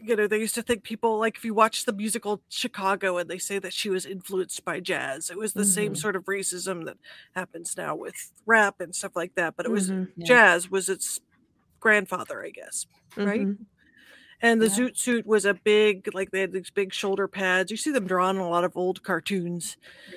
you 0.00 0.14
know, 0.16 0.26
they 0.26 0.38
used 0.38 0.54
to 0.54 0.62
think 0.62 0.82
people 0.82 1.18
like 1.18 1.36
if 1.36 1.44
you 1.44 1.54
watch 1.54 1.84
the 1.84 1.92
musical 1.92 2.40
Chicago 2.48 3.18
and 3.18 3.28
they 3.28 3.38
say 3.38 3.58
that 3.58 3.72
she 3.72 3.90
was 3.90 4.06
influenced 4.06 4.64
by 4.64 4.80
jazz. 4.80 5.30
It 5.30 5.38
was 5.38 5.52
the 5.52 5.64
same 5.64 5.92
Mhm. 5.94 5.98
sort 5.98 6.16
of 6.16 6.24
racism 6.24 6.84
that 6.86 6.96
happens 7.34 7.76
now 7.76 7.94
with 7.94 8.14
rap 8.46 8.80
and 8.80 8.94
stuff 8.94 9.16
like 9.16 9.34
that. 9.34 9.56
But 9.56 9.66
it 9.66 9.72
was 9.72 9.90
Mhm. 9.90 10.08
Yeah. 10.16 10.26
jazz 10.26 10.70
was 10.70 10.88
its 10.88 11.20
grandfather, 11.80 12.44
I 12.44 12.50
guess. 12.50 12.86
right? 13.16 13.42
Mhm. 13.42 13.58
And 14.40 14.60
the 14.60 14.66
Yeah. 14.68 14.72
zoot 14.72 14.96
suit 14.96 15.26
was 15.26 15.44
a 15.44 15.54
big, 15.54 16.14
like 16.14 16.30
they 16.30 16.40
had 16.40 16.52
these 16.52 16.70
big 16.70 16.92
shoulder 16.94 17.28
pads. 17.28 17.70
You 17.70 17.76
see 17.76 17.90
them 17.92 18.06
drawn 18.06 18.36
in 18.36 18.42
a 18.42 18.48
lot 18.48 18.64
of 18.64 18.76
old 18.76 19.02
cartoons. 19.02 19.76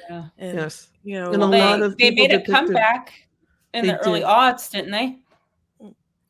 Yeah. 0.09 0.30
And, 0.38 0.57
Yes. 0.57 0.89
you 1.03 1.15
know, 1.19 1.32
And 1.34 1.43
a 1.43 1.47
they, 1.47 1.59
lot 1.59 1.82
of 1.82 1.97
they 1.97 2.11
made 2.11 2.32
a 2.32 2.41
comeback 2.43 3.28
in 3.73 3.86
They 3.86 3.91
the 3.91 3.97
early 3.99 4.21
did. 4.21 4.28
aughts, 4.30 4.71
didn't 4.71 4.91
they? 4.91 5.19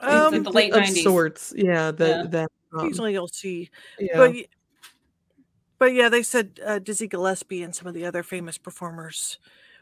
um, 0.02 0.34
in 0.34 0.43
the 0.43 0.52
late 0.52 0.74
of 0.74 0.82
90s. 0.82 1.04
sorts. 1.04 1.54
Yeah. 1.56 1.91
That 1.91 2.08
Yeah. 2.10 2.24
that. 2.32 2.52
Um, 2.76 2.86
occasionally 2.86 3.14
you'll 3.14 3.28
see 3.28 3.70
yeah. 4.00 4.18
but 4.18 4.36
but 5.80 5.94
yeah 5.94 6.10
they 6.10 6.24
said 6.24 6.60
uh, 6.66 6.80
dizzy 6.80 7.08
gillespie 7.08 7.64
and 7.64 7.76
some 7.76 7.88
of 7.88 7.94
the 7.94 8.06
other 8.06 8.24
famous 8.24 8.58
performers 8.58 9.38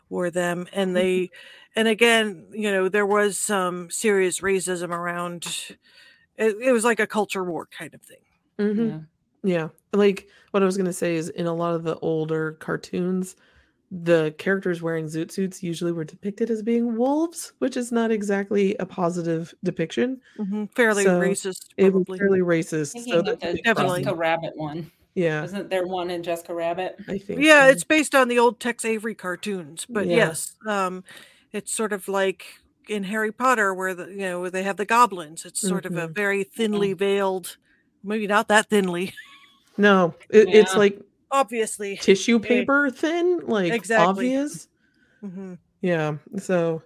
wore 0.09 0.29
them 0.29 0.65
Mm-hmm. 0.65 0.79
and 0.79 0.95
they 0.95 1.31
and 1.75 1.87
again 1.87 2.47
you 2.51 2.71
know 2.71 2.89
there 2.89 3.05
was 3.05 3.37
some 3.37 3.89
serious 3.89 4.41
racism 4.41 4.89
around 4.89 5.45
it, 6.37 6.55
it 6.61 6.71
was 6.71 6.83
like 6.83 6.99
a 6.99 7.07
culture 7.07 7.43
war 7.43 7.67
kind 7.67 7.93
of 7.93 8.01
thing 8.01 8.17
Mhm. 8.59 9.07
Yeah. 9.43 9.53
Yeah. 9.55 9.67
Like 9.93 10.27
what 10.51 10.61
I 10.61 10.65
was 10.65 10.77
gonna 10.77 10.93
say 10.93 11.15
is 11.15 11.29
in 11.29 11.47
a 11.47 11.53
lot 11.53 11.73
of 11.75 11.83
the 11.83 11.97
older 11.99 12.53
cartoons, 12.53 13.35
the 14.01 14.33
characters 14.39 14.81
wearing 14.81 15.05
zoot 15.05 15.31
suits 15.31 15.61
usually 15.61 15.91
were 15.91 16.03
depicted 16.03 16.49
as 16.49 16.63
being 16.63 16.97
wolves, 16.97 17.53
which 17.59 17.77
is 17.77 17.91
not 17.91 18.09
exactly 18.11 18.75
a 18.79 18.85
positive 18.87 19.53
depiction. 19.63 20.19
Mm-hmm. 20.39 20.65
Fairly 20.75 21.03
so 21.03 21.19
racist, 21.19 21.67
It 21.77 21.93
was 21.93 22.05
fairly 22.17 22.39
racist. 22.39 22.97
so 23.07 23.21
the 23.21 23.35
Jessica 23.63 24.15
Rabbit 24.15 24.53
one. 24.55 24.91
Yeah. 25.13 25.43
Isn't 25.43 25.69
there 25.69 25.85
one 25.85 26.09
in 26.09 26.23
Jessica 26.23 26.55
Rabbit? 26.55 26.97
I 27.07 27.19
think. 27.19 27.41
Yeah, 27.41 27.65
so. 27.65 27.67
it's 27.67 27.83
based 27.83 28.15
on 28.15 28.29
the 28.29 28.39
old 28.39 28.59
Tex 28.59 28.83
Avery 28.83 29.13
cartoons, 29.13 29.85
but 29.87 30.07
yeah. 30.07 30.15
yes, 30.15 30.55
um, 30.65 31.03
it's 31.51 31.71
sort 31.71 31.93
of 31.93 32.07
like 32.07 32.45
in 32.89 33.03
Harry 33.03 33.31
Potter 33.31 33.75
where 33.75 33.93
the 33.93 34.07
you 34.07 34.21
know 34.21 34.41
where 34.41 34.49
they 34.49 34.63
have 34.63 34.77
the 34.77 34.85
goblins. 34.85 35.45
It's 35.45 35.61
sort 35.61 35.83
mm-hmm. 35.83 35.97
of 35.97 36.03
a 36.03 36.07
mm-hmm. 36.07 36.13
very 36.13 36.43
thinly 36.43 36.93
veiled, 36.93 37.57
maybe 38.03 38.25
not 38.25 38.47
that 38.47 38.69
thinly. 38.69 39.13
No, 39.77 40.13
it, 40.29 40.49
yeah. 40.49 40.61
it's 40.61 40.75
like 40.75 40.99
obviously 41.33 41.97
tissue 41.97 42.39
paper 42.39 42.85
it, 42.85 42.95
thin, 42.95 43.41
like 43.43 43.73
exactly. 43.73 44.07
obvious. 44.07 44.69
Mm-hmm. 45.21 45.55
Yeah, 45.81 46.15
so 46.37 46.81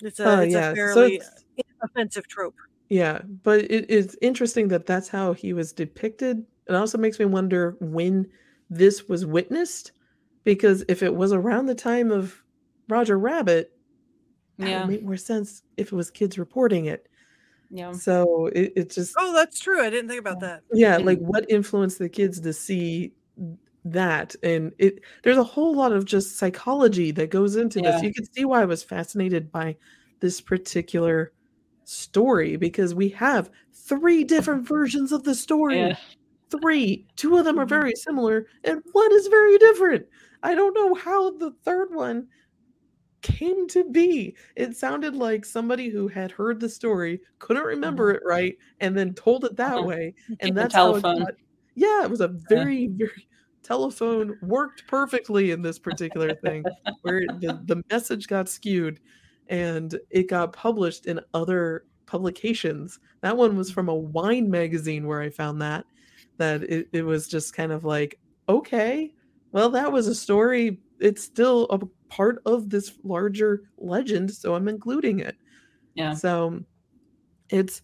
it's 0.00 0.20
a, 0.20 0.28
uh, 0.28 0.40
it's 0.40 0.54
yeah. 0.54 0.70
a 0.70 0.74
fairly 0.74 1.20
so 1.20 1.62
offensive 1.82 2.26
trope. 2.28 2.54
Yeah, 2.88 3.20
but 3.42 3.70
it 3.70 3.90
is 3.90 4.16
interesting 4.22 4.68
that 4.68 4.86
that's 4.86 5.08
how 5.08 5.32
he 5.34 5.52
was 5.52 5.72
depicted. 5.72 6.44
It 6.68 6.74
also 6.74 6.96
makes 6.96 7.18
me 7.18 7.24
wonder 7.24 7.76
when 7.80 8.30
this 8.70 9.08
was 9.08 9.26
witnessed, 9.26 9.92
because 10.44 10.84
if 10.88 11.02
it 11.02 11.14
was 11.14 11.32
around 11.32 11.66
the 11.66 11.74
time 11.74 12.10
of 12.10 12.42
Roger 12.88 13.18
Rabbit, 13.18 13.72
that 14.58 14.68
yeah. 14.68 14.80
would 14.80 14.90
make 14.90 15.02
more 15.02 15.16
sense 15.16 15.62
if 15.76 15.92
it 15.92 15.96
was 15.96 16.10
kids 16.10 16.38
reporting 16.38 16.86
it. 16.86 17.08
Yeah. 17.70 17.92
So 17.92 18.46
it, 18.46 18.72
it 18.76 18.90
just. 18.90 19.14
Oh, 19.18 19.32
that's 19.32 19.58
true. 19.58 19.82
I 19.82 19.88
didn't 19.88 20.08
think 20.08 20.20
about 20.20 20.40
that. 20.40 20.60
Yeah, 20.72 20.98
like 20.98 21.18
what 21.18 21.50
influenced 21.50 21.98
the 21.98 22.10
kids 22.10 22.40
to 22.40 22.52
see 22.52 23.14
that 23.84 24.36
and 24.42 24.72
it 24.78 25.00
there's 25.24 25.36
a 25.36 25.44
whole 25.44 25.74
lot 25.74 25.92
of 25.92 26.04
just 26.04 26.36
psychology 26.36 27.10
that 27.10 27.30
goes 27.30 27.56
into 27.56 27.80
yeah. 27.80 27.90
this 27.90 28.02
you 28.02 28.12
can 28.12 28.24
see 28.32 28.44
why 28.44 28.62
i 28.62 28.64
was 28.64 28.82
fascinated 28.82 29.50
by 29.50 29.76
this 30.20 30.40
particular 30.40 31.32
story 31.84 32.56
because 32.56 32.94
we 32.94 33.08
have 33.08 33.50
three 33.72 34.22
different 34.22 34.66
versions 34.66 35.10
of 35.10 35.24
the 35.24 35.34
story 35.34 35.80
yeah. 35.80 35.96
three 36.48 37.04
two 37.16 37.36
of 37.36 37.44
them 37.44 37.58
are 37.58 37.64
mm-hmm. 37.64 37.70
very 37.70 37.92
similar 37.96 38.46
and 38.62 38.80
one 38.92 39.12
is 39.12 39.26
very 39.26 39.58
different 39.58 40.06
i 40.44 40.54
don't 40.54 40.74
know 40.74 40.94
how 40.94 41.30
the 41.38 41.50
third 41.64 41.92
one 41.92 42.28
came 43.20 43.66
to 43.66 43.84
be 43.90 44.34
it 44.54 44.76
sounded 44.76 45.16
like 45.16 45.44
somebody 45.44 45.88
who 45.88 46.06
had 46.06 46.30
heard 46.30 46.60
the 46.60 46.68
story 46.68 47.20
couldn't 47.40 47.64
remember 47.64 48.14
mm-hmm. 48.14 48.24
it 48.24 48.28
right 48.28 48.56
and 48.78 48.96
then 48.96 49.12
told 49.12 49.44
it 49.44 49.56
that 49.56 49.78
uh-huh. 49.78 49.86
way 49.86 50.14
and 50.38 50.56
that's 50.56 50.74
how 50.74 50.94
it 50.94 51.02
got, 51.02 51.34
yeah 51.74 52.04
it 52.04 52.10
was 52.10 52.20
a 52.20 52.28
very 52.28 52.86
very 52.86 53.26
telephone 53.62 54.36
worked 54.42 54.86
perfectly 54.86 55.50
in 55.50 55.62
this 55.62 55.78
particular 55.78 56.34
thing 56.36 56.64
where 57.02 57.20
the, 57.40 57.60
the 57.66 57.82
message 57.90 58.26
got 58.26 58.48
skewed 58.48 59.00
and 59.48 59.98
it 60.10 60.28
got 60.28 60.52
published 60.52 61.06
in 61.06 61.20
other 61.34 61.84
publications. 62.06 62.98
That 63.20 63.36
one 63.36 63.56
was 63.56 63.70
from 63.70 63.88
a 63.88 63.94
wine 63.94 64.50
magazine 64.50 65.06
where 65.06 65.20
i 65.20 65.30
found 65.30 65.60
that 65.62 65.84
that 66.38 66.62
it, 66.64 66.88
it 66.92 67.02
was 67.02 67.28
just 67.28 67.54
kind 67.54 67.72
of 67.72 67.84
like 67.84 68.18
okay 68.48 69.12
well 69.52 69.70
that 69.70 69.92
was 69.92 70.06
a 70.06 70.14
story. 70.14 70.80
It's 70.98 71.22
still 71.22 71.66
a 71.70 71.78
part 72.08 72.42
of 72.46 72.70
this 72.70 72.92
larger 73.02 73.64
legend 73.78 74.30
so 74.30 74.54
i'm 74.54 74.68
including 74.68 75.20
it. 75.20 75.36
Yeah. 75.94 76.14
So 76.14 76.60
it's 77.50 77.82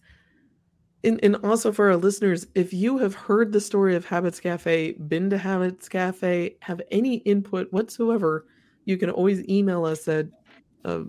and, 1.03 1.19
and 1.23 1.35
also 1.37 1.71
for 1.71 1.89
our 1.89 1.95
listeners, 1.95 2.47
if 2.55 2.73
you 2.73 2.97
have 2.97 3.15
heard 3.15 3.51
the 3.51 3.61
story 3.61 3.95
of 3.95 4.05
Habits 4.05 4.39
Cafe, 4.39 4.93
been 4.93 5.29
to 5.29 5.37
Habits 5.37 5.87
Cafe, 5.87 6.55
have 6.61 6.81
any 6.91 7.15
input 7.17 7.71
whatsoever, 7.71 8.45
you 8.85 8.97
can 8.97 9.09
always 9.09 9.47
email 9.47 9.85
us 9.85 10.07
at 10.07 10.27
uh, 10.83 11.03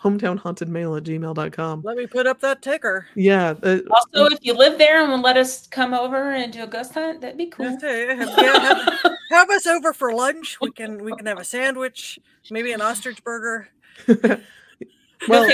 hometownhauntedmail 0.00 0.96
at 0.98 1.04
gmail.com. 1.04 1.82
Let 1.84 1.96
me 1.96 2.06
put 2.06 2.26
up 2.26 2.40
that 2.40 2.62
ticker. 2.62 3.08
Yeah. 3.16 3.54
Uh, 3.62 3.78
also, 3.90 4.26
if 4.26 4.38
you 4.42 4.54
live 4.54 4.78
there 4.78 5.02
and 5.02 5.10
will 5.10 5.20
let 5.20 5.36
us 5.36 5.66
come 5.66 5.94
over 5.94 6.32
and 6.32 6.52
do 6.52 6.62
a 6.62 6.66
ghost 6.66 6.94
hunt, 6.94 7.20
that'd 7.20 7.36
be 7.36 7.46
cool. 7.46 7.76
Yeah, 7.82 8.14
have, 8.14 9.10
have, 9.30 9.50
us 9.50 9.66
over 9.66 9.92
for 9.92 10.12
lunch. 10.12 10.58
We 10.60 10.70
can 10.70 11.02
we 11.02 11.14
can 11.16 11.26
have 11.26 11.38
a 11.38 11.44
sandwich, 11.44 12.18
maybe 12.50 12.72
an 12.72 12.80
ostrich 12.80 13.24
burger. 13.24 13.68
well, 14.08 14.40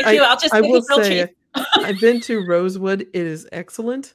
I, 0.04 0.18
I'll 0.18 0.38
just 0.38 0.52
I 0.52 0.60
will 0.60 0.82
say, 0.82 1.26
cheap. 1.26 1.36
I've 1.54 2.00
been 2.00 2.20
to 2.22 2.44
Rosewood. 2.46 3.02
It 3.02 3.14
is 3.14 3.46
excellent. 3.52 4.14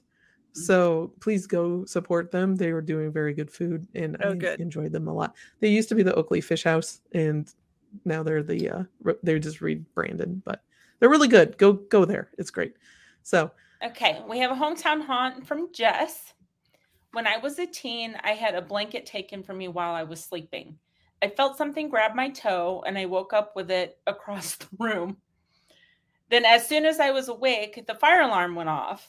Mm. 0.57 0.61
So 0.61 1.13
please 1.19 1.47
go 1.47 1.85
support 1.85 2.31
them. 2.31 2.55
They 2.55 2.73
were 2.73 2.81
doing 2.81 3.11
very 3.11 3.33
good 3.33 3.51
food 3.51 3.87
and 3.95 4.17
oh, 4.23 4.31
I 4.31 4.35
good. 4.35 4.59
enjoyed 4.59 4.91
them 4.91 5.07
a 5.07 5.13
lot. 5.13 5.35
They 5.59 5.69
used 5.69 5.89
to 5.89 5.95
be 5.95 6.03
the 6.03 6.15
Oakley 6.15 6.41
Fish 6.41 6.63
House 6.63 7.01
and 7.13 7.51
now 8.05 8.21
they're 8.21 8.43
the 8.43 8.69
uh 8.69 8.83
they're 9.23 9.39
just 9.39 9.61
rebranded, 9.61 10.43
but 10.43 10.61
they're 10.99 11.09
really 11.09 11.27
good. 11.27 11.57
Go 11.57 11.73
go 11.73 12.05
there. 12.05 12.29
It's 12.37 12.51
great. 12.51 12.75
So 13.23 13.51
Okay, 13.81 14.21
we 14.27 14.39
have 14.39 14.51
a 14.51 14.55
hometown 14.55 15.05
haunt 15.05 15.47
from 15.47 15.71
Jess. 15.71 16.33
When 17.13 17.25
I 17.25 17.37
was 17.37 17.57
a 17.59 17.65
teen, 17.65 18.15
I 18.23 18.31
had 18.31 18.53
a 18.53 18.61
blanket 18.61 19.05
taken 19.05 19.41
from 19.41 19.57
me 19.57 19.69
while 19.69 19.93
I 19.93 20.03
was 20.03 20.21
sleeping. 20.21 20.77
I 21.21 21.29
felt 21.29 21.57
something 21.57 21.89
grab 21.89 22.13
my 22.13 22.29
toe 22.29 22.83
and 22.85 22.97
I 22.97 23.05
woke 23.05 23.33
up 23.33 23.55
with 23.55 23.71
it 23.71 23.97
across 24.07 24.55
the 24.55 24.67
room. 24.77 25.17
Then, 26.29 26.45
as 26.45 26.67
soon 26.67 26.85
as 26.85 26.99
I 26.99 27.11
was 27.11 27.27
awake, 27.27 27.83
the 27.87 27.95
fire 27.95 28.21
alarm 28.21 28.55
went 28.55 28.69
off. 28.69 29.07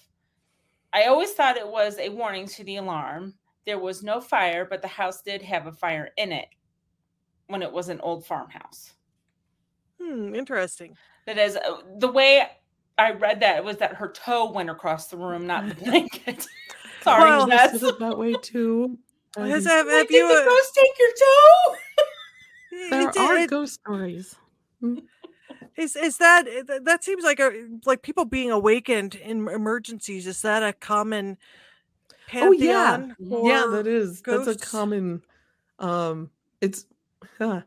I 0.93 1.05
always 1.05 1.33
thought 1.33 1.57
it 1.57 1.69
was 1.69 1.99
a 1.99 2.09
warning 2.09 2.47
to 2.49 2.65
the 2.65 2.77
alarm. 2.77 3.35
There 3.67 3.79
was 3.79 4.03
no 4.03 4.21
fire, 4.21 4.65
but 4.65 4.83
the 4.83 4.89
house 4.89 5.23
did 5.23 5.43
have 5.43 5.67
a 5.67 5.73
fire 5.73 6.11
in 6.17 6.33
it 6.33 6.49
when 7.47 7.63
it 7.63 7.73
was 7.73 7.89
an 7.89 8.01
old 8.01 8.25
farmhouse. 8.25 8.95
Hmm, 10.01 10.35
interesting. 10.35 10.97
That 11.27 11.39
is 11.39 11.57
uh, 11.57 11.83
the 11.99 12.11
way 12.11 12.49
I 12.97 13.13
read 13.13 13.41
that 13.41 13.65
was 13.65 13.77
that 13.79 13.95
her 13.95 14.11
toe 14.11 14.51
went 14.51 14.71
across 14.71 15.09
the 15.09 15.17
room, 15.17 15.47
not 15.47 15.69
the 15.69 15.75
blanket. 15.75 16.47
Sorry, 17.03 17.31
well, 17.31 17.47
Jess. 17.47 17.83
it 17.83 17.99
that 17.99 18.19
way 18.19 18.35
too. 18.35 18.99
Has 19.37 19.65
have, 19.65 19.89
have 19.89 20.11
you, 20.11 20.27
the 20.27 20.45
ghost 20.45 20.75
take 20.75 20.99
your 20.99 21.11
toe? 21.21 23.11
there 23.15 23.43
are 23.43 23.47
ghost 23.47 23.75
stories. 23.75 24.35
Is 25.77 25.97
is 25.97 26.19
that 26.19 26.47
eh, 26.49 26.79
that 26.83 27.05
seems 27.05 27.25
like 27.25 27.41
a 27.41 27.67
like 27.87 28.03
people 28.03 28.25
being 28.25 28.51
awakened 28.51 29.15
in 29.15 29.49
emergencies? 29.49 30.27
Is 30.27 30.43
that 30.43 30.63
a 30.63 30.73
common? 30.73 31.39
oh 32.35 32.53
yeah, 32.53 33.07
yeah, 33.19 33.67
that 33.71 33.87
is. 33.87 34.21
Ghosts? 34.21 34.47
That's 34.47 34.63
a 34.63 34.67
common. 34.67 35.23
Um, 35.79 36.31
it's. 36.61 36.87
Huh. 37.39 37.63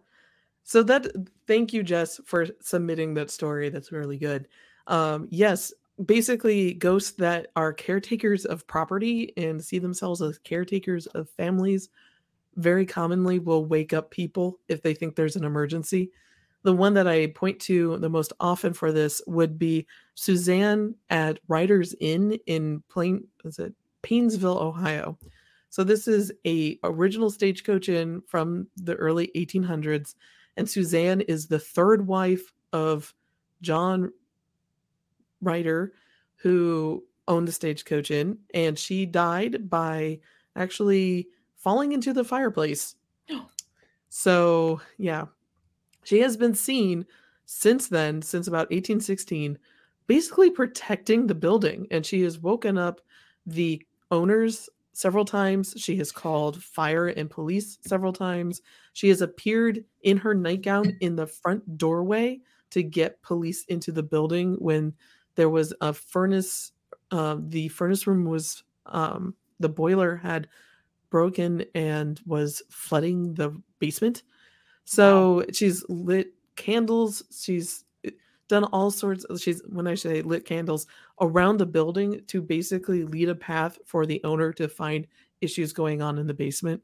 So 0.64 0.84
that 0.84 1.08
thank 1.47 1.74
you, 1.74 1.84
Jess, 1.84 2.20
for 2.26 2.47
submitting 2.62 3.14
that 3.16 3.32
story. 3.32 3.70
That's 3.70 3.91
really 3.91 4.18
good. 4.18 4.47
Um, 4.88 5.28
yes, 5.30 5.74
basically 6.06 6.74
ghosts 6.74 7.12
that 7.12 7.47
are 7.56 7.74
caretakers 7.74 8.45
of 8.45 8.66
property 8.68 9.34
and 9.38 9.64
see 9.64 9.80
themselves 9.80 10.22
as 10.22 10.38
caretakers 10.39 11.08
of 11.08 11.30
families 11.30 11.89
very 12.56 12.86
commonly 12.86 13.39
will 13.39 13.66
wake 13.66 13.93
up 13.93 14.12
people 14.12 14.60
if 14.68 14.82
they 14.82 14.93
think 14.93 15.16
there's 15.16 15.36
an 15.36 15.43
emergency 15.43 16.12
the 16.64 16.74
one 16.74 16.93
that 16.95 17.07
I 17.07 17.28
point 17.28 17.59
to 17.61 17.97
the 17.97 18.09
most 18.09 18.34
often 18.39 18.74
for 18.74 18.91
this 18.91 19.22
would 19.28 19.59
be 19.59 19.86
Suzanne 20.16 20.95
at 21.09 21.39
Riders 21.47 21.93
Inn 21.99 22.39
in 22.45 22.82
Plain 22.89 23.26
is 23.43 23.59
it 23.59 23.74
Painesville, 24.01 24.57
Ohio. 24.57 25.18
So 25.70 25.84
this 25.84 26.07
is 26.07 26.32
a 26.45 26.80
original 26.84 27.30
stagecoach 27.30 27.89
inn 27.89 28.22
from 28.28 28.68
the 28.78 28.95
early 28.95 29.32
1800s, 29.36 30.16
and 30.55 30.70
Suzanne 30.70 31.22
is 31.22 31.47
the 31.47 31.59
third 31.59 32.05
wife 32.05 32.53
of 32.74 33.14
John 33.61 34.11
Rider, 35.41 35.93
who 36.36 37.03
owned 37.28 37.47
the 37.47 37.53
stagecoach 37.53 38.11
inn, 38.11 38.38
and 38.53 38.78
she 38.78 39.05
died 39.05 39.70
by 39.70 40.20
actually 40.55 41.28
falling 41.57 41.91
into 41.91 42.14
the 42.14 42.24
fireplace. 42.24 42.95
so 44.09 44.80
yeah, 44.97 45.26
she 46.04 46.20
has 46.20 46.38
been 46.38 46.56
seen 46.56 47.06
since 47.45 47.88
then, 47.88 48.22
since 48.22 48.47
about 48.47 48.70
1816, 48.72 49.58
basically 50.08 50.49
protecting 50.49 51.28
the 51.28 51.36
building. 51.36 51.88
And 51.91 52.06
she 52.06 52.22
has 52.22 52.39
woken 52.39 52.78
up 52.78 53.01
the 53.45 53.86
owners 54.12 54.70
several 54.93 55.26
times. 55.26 55.74
She 55.78 55.97
has 55.97 56.12
called 56.12 56.64
fire 56.64 57.08
and 57.08 57.30
police 57.30 57.80
several 57.82 58.14
times. 58.14 58.62
She 58.93 59.10
has 59.10 59.22
appeared 59.22 59.84
in 60.04 60.18
her 60.18 60.34
nightgown 60.34 60.95
in 61.01 61.16
the 61.16 61.28
front 61.28 61.78
doorway 61.78 62.39
to 62.72 62.84
get 62.84 63.22
police 63.22 63.66
into 63.66 63.91
the 63.91 64.04
building 64.04 64.56
when 64.60 64.93
there 65.36 65.49
was 65.49 65.74
a 65.82 65.93
furnace. 65.93 66.72
Uh, 67.12 67.38
the 67.39 67.68
furnace 67.70 68.08
room 68.08 68.26
was, 68.26 68.64
um, 68.88 69.36
the 69.60 69.70
boiler 69.70 70.16
had 70.16 70.47
broken 71.10 71.64
and 71.76 72.20
was 72.26 72.64
flooding 72.70 73.34
the 73.36 73.56
basement. 73.80 74.24
So 74.86 75.38
wow. 75.38 75.44
she's 75.54 75.84
lit 75.90 76.34
candles. 76.56 77.24
She's 77.32 77.86
eh, 78.06 78.12
done 78.48 78.66
all 78.66 78.92
sorts 78.92 79.24
of, 79.26 79.40
she's 79.40 79.62
when 79.70 79.88
I 79.88 79.96
say 79.96 80.22
lit 80.22 80.46
candles 80.46 80.88
around 81.22 81.58
the 81.58 81.66
building 81.66 82.22
to 82.28 82.42
basically 82.42 83.04
lead 83.04 83.30
a 83.30 83.36
path 83.36 83.80
for 83.86 84.06
the 84.06 84.22
owner 84.24 84.52
to 84.54 84.68
find 84.68 85.08
issues 85.42 85.74
going 85.74 86.02
on 86.02 86.18
in 86.18 86.28
the 86.28 86.34
basement. 86.34 86.82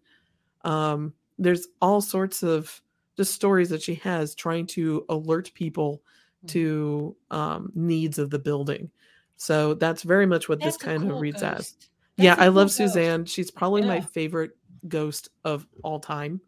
Um, 0.64 1.14
there's 1.38 1.68
all 1.82 2.02
sorts 2.02 2.43
of 2.43 2.82
just 3.18 3.34
stories 3.34 3.70
that 3.70 3.82
she 3.82 3.95
has 3.95 4.36
trying 4.36 4.66
to 4.68 5.06
alert 5.10 5.52
people 5.54 6.02
Mhm. 6.45 6.47
to 6.50 7.16
um, 7.32 7.72
needs 7.76 8.18
of 8.18 8.30
the 8.30 8.39
building. 8.39 8.89
So 9.36 9.74
that's 9.74 10.04
very 10.04 10.26
much 10.26 10.47
what 10.50 10.60
That's 10.62 10.78
this 10.78 10.84
kind 10.86 11.04
of 11.04 11.10
cool 11.10 11.20
reads 11.20 11.43
as. 11.43 11.58
ghost. 11.58 11.89
yeah, 12.18 12.34
I 12.38 12.45
cool 12.45 12.54
love 12.54 12.68
ghost. 12.68 12.78
Suzanne. 12.78 13.26
She's 13.26 13.52
probably 13.52 13.82
my 13.82 14.00
favorite 14.02 14.52
ghost 14.88 15.30
of 15.43 15.68
all 15.84 16.00
time. 16.00 16.39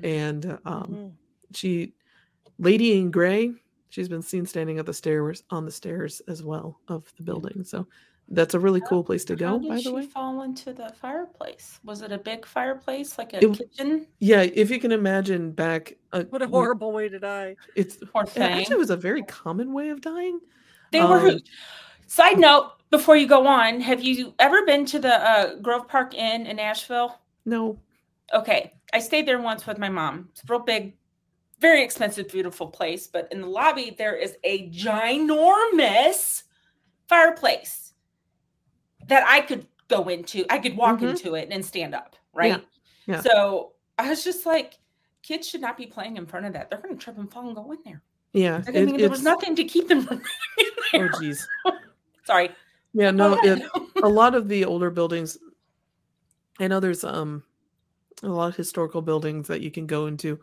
Mhm. 0.00 0.04
And 0.04 0.58
um, 0.64 0.86
Mhm. 0.90 1.12
she, 1.56 1.94
Lady 2.58 2.98
in 2.98 3.10
Gray, 3.10 3.52
she's 3.88 4.08
been 4.08 4.22
seen 4.22 4.46
standing 4.46 4.78
at 4.78 4.86
the 4.86 4.94
stairs 4.94 5.42
on 5.50 5.64
the 5.64 5.70
stairs 5.70 6.20
as 6.28 6.42
well 6.42 6.80
of 6.88 7.12
the 7.16 7.22
building. 7.22 7.64
So 7.64 7.86
that's 8.28 8.54
a 8.54 8.58
really 8.60 8.80
cool 8.82 9.02
place 9.04 9.24
to 9.26 9.34
How 9.34 9.38
go. 9.38 9.58
did 9.58 9.68
By 9.68 9.74
the 9.76 9.82
she 9.82 9.90
way, 9.90 10.06
fall 10.06 10.42
into 10.42 10.72
the 10.72 10.90
fireplace? 11.00 11.80
Was 11.84 12.02
it 12.02 12.12
a 12.12 12.18
big 12.18 12.46
fireplace, 12.46 13.18
like 13.18 13.32
a 13.34 13.44
It- 13.44 13.52
kitchen? 13.58 14.06
yeah. 14.20 14.42
If 14.42 14.70
you 14.70 14.78
can 14.80 14.92
imagine 14.92 15.50
back, 15.52 15.94
uh, 16.12 16.24
What 16.30 16.40
a 16.42 16.46
horrible 16.46 16.92
way 16.92 17.08
to 17.08 17.18
die. 17.18 17.56
It's 17.74 17.96
Poor 18.12 18.22
it 18.22 18.38
actually 18.38 18.76
was 18.76 18.90
a 18.90 18.96
very 18.96 19.22
common 19.24 19.72
way 19.72 19.90
of 19.90 20.00
dying. 20.00 20.40
They 20.92 21.00
were. 21.02 21.18
Um, 21.30 21.38
Side 22.06 22.38
note: 22.38 22.72
Before 22.90 23.16
you 23.16 23.26
go 23.26 23.46
on, 23.46 23.80
have 23.80 24.02
you 24.02 24.34
ever 24.38 24.66
been 24.66 24.84
to 24.86 24.98
the 24.98 25.14
uh, 25.14 25.54
Grove 25.56 25.88
Park 25.88 26.12
Inn 26.14 26.46
in 26.46 26.58
Asheville? 26.58 27.18
No, 27.46 27.78
Okay, 28.34 28.72
I 28.92 28.98
stayed 29.00 29.26
there 29.26 29.40
once 29.40 29.66
with 29.66 29.78
my 29.78 29.88
mom. 29.88 30.28
It's 30.32 30.42
a 30.42 30.46
real 30.48 30.60
big, 30.60 30.94
very 31.60 31.82
expensive, 31.82 32.28
beautiful 32.28 32.66
place. 32.66 33.06
But 33.06 33.28
in 33.32 33.40
the 33.40 33.46
lobby, 33.46 33.94
there 33.96 34.16
is 34.16 34.36
a 34.44 34.68
ginormous 34.70 36.42
fireplace 37.08 37.92
that 39.08 39.24
I 39.26 39.40
could 39.40 39.66
go 39.88 40.08
into. 40.08 40.44
I 40.50 40.58
could 40.58 40.76
walk 40.76 41.00
Mhm. 41.00 41.10
into 41.10 41.34
it 41.34 41.48
and 41.50 41.64
stand 41.64 41.94
up, 41.94 42.16
right? 42.32 42.64
yeah. 43.06 43.20
So 43.20 43.72
I 43.98 44.08
was 44.10 44.22
just 44.24 44.46
like, 44.46 44.78
kids 45.22 45.48
should 45.48 45.60
not 45.60 45.76
be 45.76 45.86
playing 45.86 46.16
in 46.16 46.26
front 46.26 46.46
of 46.46 46.52
that. 46.52 46.68
They're 46.70 46.80
going 46.80 46.96
to 46.96 47.02
trip 47.02 47.18
and 47.18 47.30
fall 47.30 47.46
and 47.46 47.56
go 47.56 47.70
in 47.72 47.78
there. 47.84 48.02
yeah. 48.32 48.62
I 48.66 48.70
it- 48.70 48.86
mean, 48.86 48.96
there 48.96 49.10
was 49.10 49.22
nothing 49.22 49.54
to 49.56 49.64
keep 49.64 49.88
them 49.88 50.02
from 50.02 50.16
going 50.52 50.70
in 50.94 51.02
Oh, 51.14 51.18
geez. 51.20 51.48
Sorry. 52.24 52.50
Yeah, 52.92 53.10
no. 53.10 53.38
It, 53.42 53.62
a 54.02 54.08
lot 54.08 54.34
of 54.34 54.48
the 54.48 54.64
older 54.64 54.90
buildings 54.90 55.38
i 56.60 56.68
know 56.68 56.80
there's 56.80 57.02
um 57.02 57.42
a 58.22 58.28
lot 58.28 58.48
of 58.48 58.56
historical 58.56 59.02
buildings 59.02 59.48
that 59.48 59.60
you 59.62 59.70
can 59.70 59.86
go 59.86 60.06
into 60.06 60.38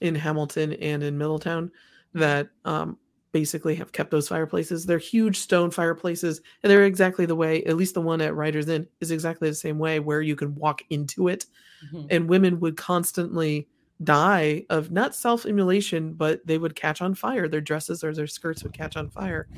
in 0.00 0.14
hamilton 0.14 0.74
and 0.74 1.02
in 1.02 1.18
middletown 1.18 1.70
that 2.14 2.50
um 2.64 2.98
basically 3.32 3.74
have 3.74 3.92
kept 3.92 4.12
those 4.12 4.28
fireplaces. 4.28 4.86
They're 4.86 4.98
huge 4.98 5.38
stone 5.38 5.70
fireplaces 5.72 6.40
and 6.62 6.70
they're 6.70 6.84
exactly 6.84 7.26
the 7.26 7.34
way 7.36 7.64
at 7.64 7.76
least 7.76 7.94
the 7.94 8.00
one 8.00 8.20
at 8.20 8.34
riders 8.36 8.68
inn 8.68 8.86
is 9.00 9.10
exactly 9.10 9.48
the 9.48 9.56
same 9.56 9.78
way 9.78 10.00
where 10.00 10.22
you 10.22 10.36
can 10.36 10.54
walk 10.54 10.82
into 10.90 11.28
it. 11.28 11.46
Mhm. 11.92 12.06
and 12.10 12.28
women 12.28 12.60
would 12.60 12.76
constantly 12.76 13.68
die 14.04 14.64
of 14.70 14.90
not 14.92 15.14
self-immolation 15.14 16.14
but 16.14 16.46
they 16.46 16.58
would 16.58 16.74
catch 16.76 17.02
on 17.02 17.14
fire. 17.14 17.48
Their 17.48 17.60
dresses 17.60 18.04
or 18.04 18.14
their 18.14 18.26
skirts 18.28 18.62
would 18.64 18.72
catch 18.72 18.96
on 18.96 19.10
fire. 19.10 19.48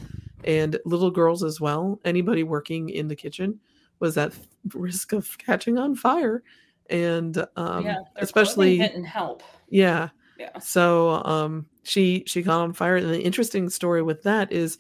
And 0.45 0.79
little 0.85 1.11
girls 1.11 1.43
as 1.45 1.61
well 1.61 2.01
anybody 2.05 2.43
working 2.45 2.89
in 2.91 3.09
the 3.09 3.17
kitchen 3.17 3.61
was 4.01 4.17
at 4.19 4.35
risk 4.75 5.13
of 5.13 5.39
catching 5.39 5.79
on 5.79 5.95
fire 5.97 6.43
and 6.91 7.45
um 7.57 7.85
yeah, 7.85 7.97
especially 8.17 8.79
didn't 8.79 9.05
help. 9.05 9.43
yeah 9.69 10.09
Yeah. 10.39 10.59
so 10.59 11.23
um 11.25 11.67
she 11.83 12.25
she 12.27 12.43
got 12.43 12.61
on 12.61 12.73
fire 12.73 12.97
and 12.97 13.09
the 13.11 13.21
interesting 13.23 13.69
story 13.71 14.03
with 14.03 14.23
that 14.23 14.53
is 14.53 14.79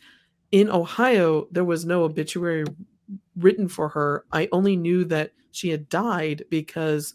in 0.53 0.71
ohio 0.71 1.47
there 1.51 1.65
was 1.65 1.85
no 1.85 2.05
obituary 2.05 2.65
written 3.37 3.69
for 3.69 3.89
her 3.89 4.25
i 4.33 4.49
only 4.53 4.77
knew 4.77 5.05
that 5.05 5.33
she 5.53 5.69
had 5.69 5.89
died 5.89 6.45
because 6.51 7.15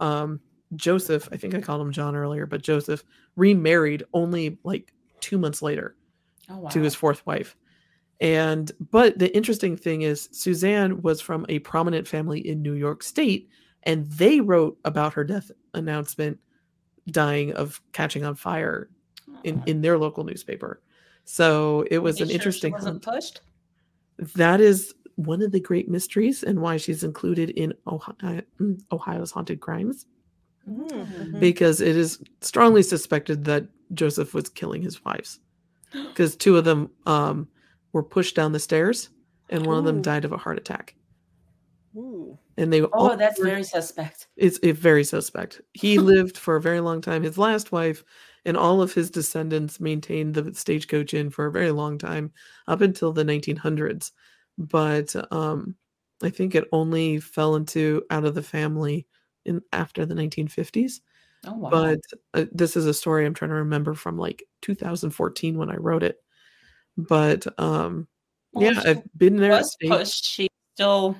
um 0.00 0.40
joseph 0.76 1.28
i 1.32 1.36
think 1.36 1.54
i 1.54 1.60
called 1.60 1.80
him 1.80 1.92
john 1.92 2.16
earlier 2.16 2.46
but 2.46 2.62
joseph 2.62 3.04
remarried 3.36 4.02
only 4.14 4.58
like 4.64 4.92
two 5.20 5.38
months 5.38 5.62
later 5.62 5.96
Oh 6.48 6.58
wow. 6.58 6.68
to 6.70 6.80
his 6.80 6.94
fourth 6.94 7.24
wife 7.26 7.56
and 8.20 8.70
but 8.90 9.18
the 9.18 9.34
interesting 9.34 9.76
thing 9.76 10.02
is 10.02 10.28
suzanne 10.32 11.02
was 11.02 11.20
from 11.20 11.44
a 11.48 11.58
prominent 11.60 12.06
family 12.06 12.40
in 12.46 12.62
new 12.62 12.74
york 12.74 13.02
state 13.02 13.48
and 13.84 14.06
they 14.10 14.40
wrote 14.40 14.78
about 14.84 15.14
her 15.14 15.24
death 15.24 15.50
announcement 15.74 16.38
dying 17.08 17.52
of 17.54 17.80
catching 17.92 18.24
on 18.24 18.34
fire 18.34 18.88
in 19.44 19.62
in 19.66 19.80
their 19.80 19.98
local 19.98 20.24
newspaper 20.24 20.80
so 21.24 21.84
it 21.90 21.98
was 21.98 22.20
an 22.20 22.26
sure 22.26 22.28
she 22.30 22.34
interesting 22.34 22.72
wasn't 22.72 23.02
pushed. 23.02 23.40
that 24.36 24.60
is 24.60 24.94
one 25.16 25.42
of 25.42 25.52
the 25.52 25.60
great 25.60 25.88
mysteries 25.88 26.42
and 26.42 26.60
why 26.60 26.76
she's 26.76 27.04
included 27.04 27.50
in 27.50 27.72
ohio, 27.86 28.42
ohio's 28.92 29.30
haunted 29.30 29.60
crimes 29.60 30.06
Mhm, 30.68 30.88
Mm. 30.88 31.06
mhm. 31.32 31.40
because 31.40 31.80
it 31.80 31.96
is 31.96 32.22
strongly 32.40 32.82
suspected 32.84 33.44
that 33.46 33.66
joseph 33.94 34.32
was 34.32 34.48
killing 34.48 34.80
his 34.80 35.04
wives 35.04 35.40
because 35.92 36.36
two 36.36 36.56
of 36.56 36.64
them 36.64 36.88
um, 37.06 37.48
were 37.92 38.02
pushed 38.04 38.36
down 38.36 38.52
the 38.52 38.60
stairs 38.60 39.10
and 39.50 39.66
one 39.66 39.76
of 39.76 39.84
them 39.84 40.00
died 40.02 40.24
of 40.24 40.30
a 40.32 40.36
heart 40.38 40.56
attack 40.58 40.94
Ooh. 41.96 42.38
and 42.56 42.72
they 42.72 42.82
Oh, 42.92 43.16
that's 43.16 43.38
were- 43.38 43.46
very 43.46 43.64
suspect. 43.64 44.28
it's 44.36 44.58
it 44.62 44.76
very 44.76 45.04
suspect 45.04 45.60
he 45.74 45.98
lived 46.12 46.36
for 46.38 46.56
a 46.56 46.60
very 46.60 46.80
long 46.80 47.00
time 47.00 47.22
his 47.22 47.38
last 47.38 47.72
wife 47.72 48.02
and 48.44 48.56
all 48.56 48.80
of 48.82 48.92
his 48.92 49.10
descendants 49.10 49.78
maintained 49.80 50.34
the 50.34 50.52
stagecoach 50.54 51.14
inn 51.14 51.30
for 51.30 51.46
a 51.46 51.52
very 51.52 51.70
long 51.70 51.98
time 51.98 52.32
up 52.68 52.80
until 52.80 53.12
the 53.12 53.24
1900s 53.24 54.12
but 54.58 55.14
um 55.32 55.74
i 56.22 56.30
think 56.30 56.54
it 56.54 56.68
only 56.72 57.18
fell 57.20 57.56
into 57.56 58.02
out 58.10 58.24
of 58.24 58.34
the 58.34 58.42
family 58.42 59.06
in 59.44 59.60
after 59.72 60.06
the 60.06 60.14
1950s 60.14 61.00
Oh 61.46 61.54
wow. 61.54 61.70
but 61.70 62.00
uh, 62.34 62.44
this 62.52 62.76
is 62.76 62.86
a 62.86 62.94
story 62.94 63.26
i'm 63.26 63.34
trying 63.34 63.50
to 63.50 63.56
remember 63.56 63.94
from 63.94 64.16
like 64.16 64.44
2014 64.62 65.58
when 65.58 65.70
i 65.70 65.76
wrote 65.76 66.02
it 66.02 66.16
but 66.96 67.46
um 67.60 68.06
Well, 68.52 68.72
yeah 68.72 68.82
i've 68.86 69.02
been 69.16 69.36
there 69.36 69.50
was 69.52 69.76
pushed. 69.86 70.24
She 70.24 70.48
still 70.74 71.16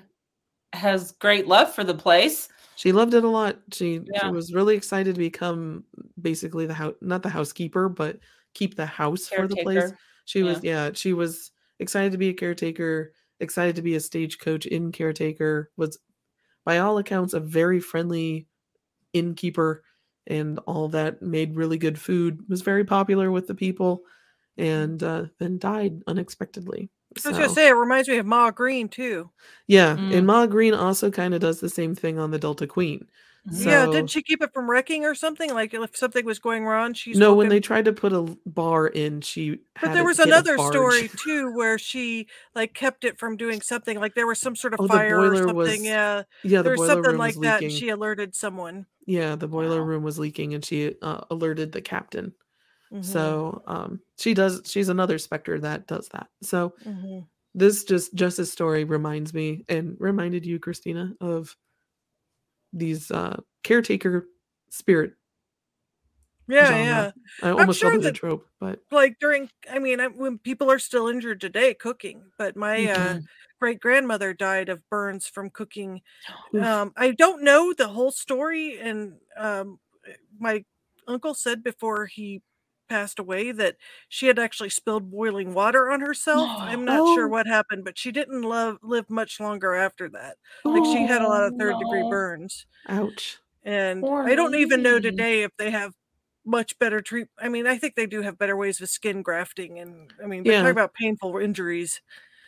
has 0.72 1.12
great 1.12 1.46
love 1.46 1.74
for 1.74 1.84
the 1.84 1.94
place. 1.94 2.48
She 2.76 2.92
loved 2.92 3.14
it 3.14 3.24
a 3.24 3.28
lot. 3.28 3.58
She 3.72 4.00
she 4.20 4.28
was 4.28 4.52
really 4.52 4.74
excited 4.76 5.14
to 5.14 5.18
become 5.18 5.84
basically 6.20 6.66
the 6.66 6.74
house, 6.74 6.94
not 7.00 7.22
the 7.22 7.28
housekeeper, 7.28 7.88
but 7.88 8.18
keep 8.54 8.74
the 8.74 8.86
house 8.86 9.28
for 9.28 9.46
the 9.46 9.56
place. 9.56 9.78
Caretaker. 9.78 9.98
She 10.24 10.42
was 10.42 10.64
yeah, 10.64 10.90
she 10.94 11.12
was 11.12 11.50
excited 11.78 12.12
to 12.12 12.18
be 12.18 12.30
a 12.30 12.34
caretaker, 12.34 13.12
excited 13.40 13.76
to 13.76 13.82
be 13.82 13.94
a 13.94 14.00
stagecoach 14.00 14.66
inn 14.66 14.92
caretaker. 14.92 15.70
Was 15.76 15.98
by 16.64 16.78
all 16.78 16.98
accounts 16.98 17.34
a 17.34 17.40
very 17.40 17.80
friendly 17.80 18.46
innkeeper, 19.12 19.84
and 20.26 20.58
all 20.60 20.88
that 20.88 21.22
made 21.22 21.56
really 21.56 21.78
good 21.78 21.98
food. 21.98 22.40
Was 22.48 22.62
very 22.62 22.84
popular 22.84 23.30
with 23.30 23.46
the 23.46 23.54
people, 23.54 24.02
and 24.56 25.02
uh, 25.02 25.26
then 25.38 25.58
died 25.58 26.02
unexpectedly. 26.06 26.90
I 27.24 27.28
was 27.28 27.38
gonna 27.38 27.48
say 27.48 27.68
it 27.68 27.72
reminds 27.72 28.08
me 28.08 28.18
of 28.18 28.26
Ma 28.26 28.50
Greene 28.50 28.88
too. 28.88 29.30
yeah, 29.66 29.96
Mm. 29.96 30.14
and 30.16 30.26
Ma 30.26 30.46
Greene 30.46 30.74
also 30.74 31.10
kind 31.10 31.34
of 31.34 31.40
does 31.40 31.60
the 31.60 31.68
same 31.68 31.94
thing 31.94 32.18
on 32.18 32.30
the 32.30 32.38
Delta 32.38 32.66
Queen. 32.66 33.06
Mhm. 33.50 33.64
yeah, 33.66 33.86
didn't 33.86 34.10
she 34.10 34.22
keep 34.22 34.40
it 34.40 34.52
from 34.54 34.70
wrecking 34.70 35.04
or 35.04 35.16
something? 35.16 35.52
Like 35.52 35.74
if 35.74 35.96
something 35.96 36.24
was 36.24 36.38
going 36.38 36.64
wrong, 36.64 36.94
she's 36.94 37.18
no, 37.18 37.34
when 37.34 37.48
they 37.48 37.58
tried 37.58 37.86
to 37.86 37.92
put 37.92 38.12
a 38.12 38.22
bar 38.46 38.86
in, 38.86 39.20
she. 39.20 39.58
But 39.80 39.88
had 39.88 39.96
there 39.96 40.04
was 40.04 40.20
another 40.20 40.56
story 40.58 41.10
too 41.24 41.50
where 41.52 41.76
she 41.76 42.28
like 42.54 42.72
kept 42.72 43.02
it 43.04 43.18
from 43.18 43.36
doing 43.36 43.60
something. 43.60 43.98
Like 43.98 44.14
there 44.14 44.28
was 44.28 44.38
some 44.40 44.54
sort 44.54 44.74
of 44.74 44.80
Oh, 44.82 44.86
fire 44.86 45.18
or 45.18 45.36
something. 45.36 45.56
was- 45.56 45.82
yeah, 45.84 46.22
Yeah, 46.44 46.58
the 46.58 46.62
there 46.62 46.72
was 46.72 46.78
boiler 46.82 46.90
something 46.92 47.10
room 47.10 47.18
like 47.18 47.34
was 47.34 47.42
that. 47.42 47.54
leaking. 47.62 47.68
And 47.70 47.78
she 47.80 47.88
alerted 47.88 48.34
someone. 48.36 48.86
yeah, 49.06 49.34
the 49.34 49.48
boiler 49.48 49.80
Wow. 49.80 49.88
room 49.88 50.02
was 50.04 50.20
leaking, 50.20 50.54
and 50.54 50.64
she 50.64 50.94
uh, 51.02 51.22
alerted 51.28 51.72
the 51.72 51.82
captain. 51.82 52.34
Mhm, 52.92 53.04
So, 53.04 53.62
um, 53.66 54.00
she 54.18 54.34
does. 54.34 54.62
She's 54.66 54.88
another 54.88 55.18
specter 55.18 55.58
that 55.60 55.86
does 55.86 56.08
that. 56.10 56.28
So 56.42 56.74
mhm. 56.84 57.26
this 57.54 57.84
just 57.84 58.14
Jess's 58.14 58.52
story 58.52 58.84
reminds 58.84 59.34
me 59.34 59.64
and 59.68 59.96
reminded 60.00 60.46
you, 60.46 60.58
Christina, 60.60 61.14
of 61.20 61.56
these 62.72 63.10
uh 63.10 63.40
caretaker 63.62 64.26
spirit. 64.70 65.14
yeah, 66.48 66.66
genre. 66.66 66.84
yeah. 66.84 67.10
I 67.42 67.50
almost 67.50 67.80
sure 67.80 67.90
called 67.90 67.94
it 67.94 68.04
a 68.06 68.12
that- 68.12 68.14
trope, 68.14 68.48
but 68.60 68.80
Like 68.90 69.18
during, 69.20 69.50
I 69.70 69.78
mean, 69.80 70.00
when 70.18 70.38
people 70.38 70.70
are 70.70 70.78
still 70.78 71.08
injured 71.08 71.40
today 71.40 71.74
cooking, 71.74 72.32
but 72.38 72.56
my 72.56 72.86
uh, 72.86 73.16
Mhm. 73.16 73.26
great 73.60 73.80
grandmother 73.80 74.34
died 74.34 74.68
of 74.68 74.88
burns 74.90 75.28
from 75.28 75.50
cooking 75.50 76.02
um 76.60 76.92
i 76.96 77.12
don't 77.12 77.42
know 77.44 77.72
the 77.74 77.88
whole 77.88 78.10
story 78.12 78.78
and 78.80 79.20
um 79.36 79.80
my 80.38 80.64
uncle 81.08 81.34
said 81.34 81.62
before 81.64 82.06
he 82.06 82.42
passed 82.92 83.18
away 83.18 83.52
that 83.52 83.76
she 84.08 84.26
had 84.26 84.38
actually 84.38 84.68
spilled 84.70 85.10
boiling 85.10 85.54
water 85.54 85.90
on 85.90 86.00
herself 86.00 86.52
i'm 86.66 86.84
not 86.84 87.06
sure 87.08 87.26
Oh. 87.26 87.30
what 87.30 87.46
happened 87.46 87.84
but 87.84 87.98
she 87.98 88.12
didn't 88.12 88.42
love 88.42 88.78
live 88.82 89.08
much 89.10 89.40
longer 89.40 89.74
after 89.74 90.08
that 90.10 90.36
like 90.72 90.84
she 90.84 91.06
had 91.06 91.22
a 91.22 91.28
lot 91.28 91.44
of 91.44 91.52
Oh, 91.54 91.58
third 91.58 91.78
degree 91.78 92.02
burns 92.02 92.66
ouch. 92.88 93.38
and 93.64 94.02
Poor 94.02 94.28
i 94.28 94.34
don't 94.34 94.54
even 94.56 94.82
know 94.82 95.00
today 95.00 95.42
if 95.42 95.52
they 95.58 95.70
have 95.70 95.92
much 96.44 96.78
better 96.78 97.00
treat 97.00 97.28
i 97.38 97.48
mean 97.48 97.66
i 97.66 97.78
think 97.78 97.94
they 97.94 98.06
do 98.06 98.22
have 98.22 98.38
better 98.38 98.56
ways 98.56 98.80
with 98.80 98.90
skin 98.90 99.22
grafting 99.22 99.78
and 99.78 100.12
i 100.22 100.26
mean 100.26 100.44
Yeah. 100.44 100.62
talk 100.62 100.72
about 100.72 100.94
painful 100.94 101.38
injuries 101.38 102.00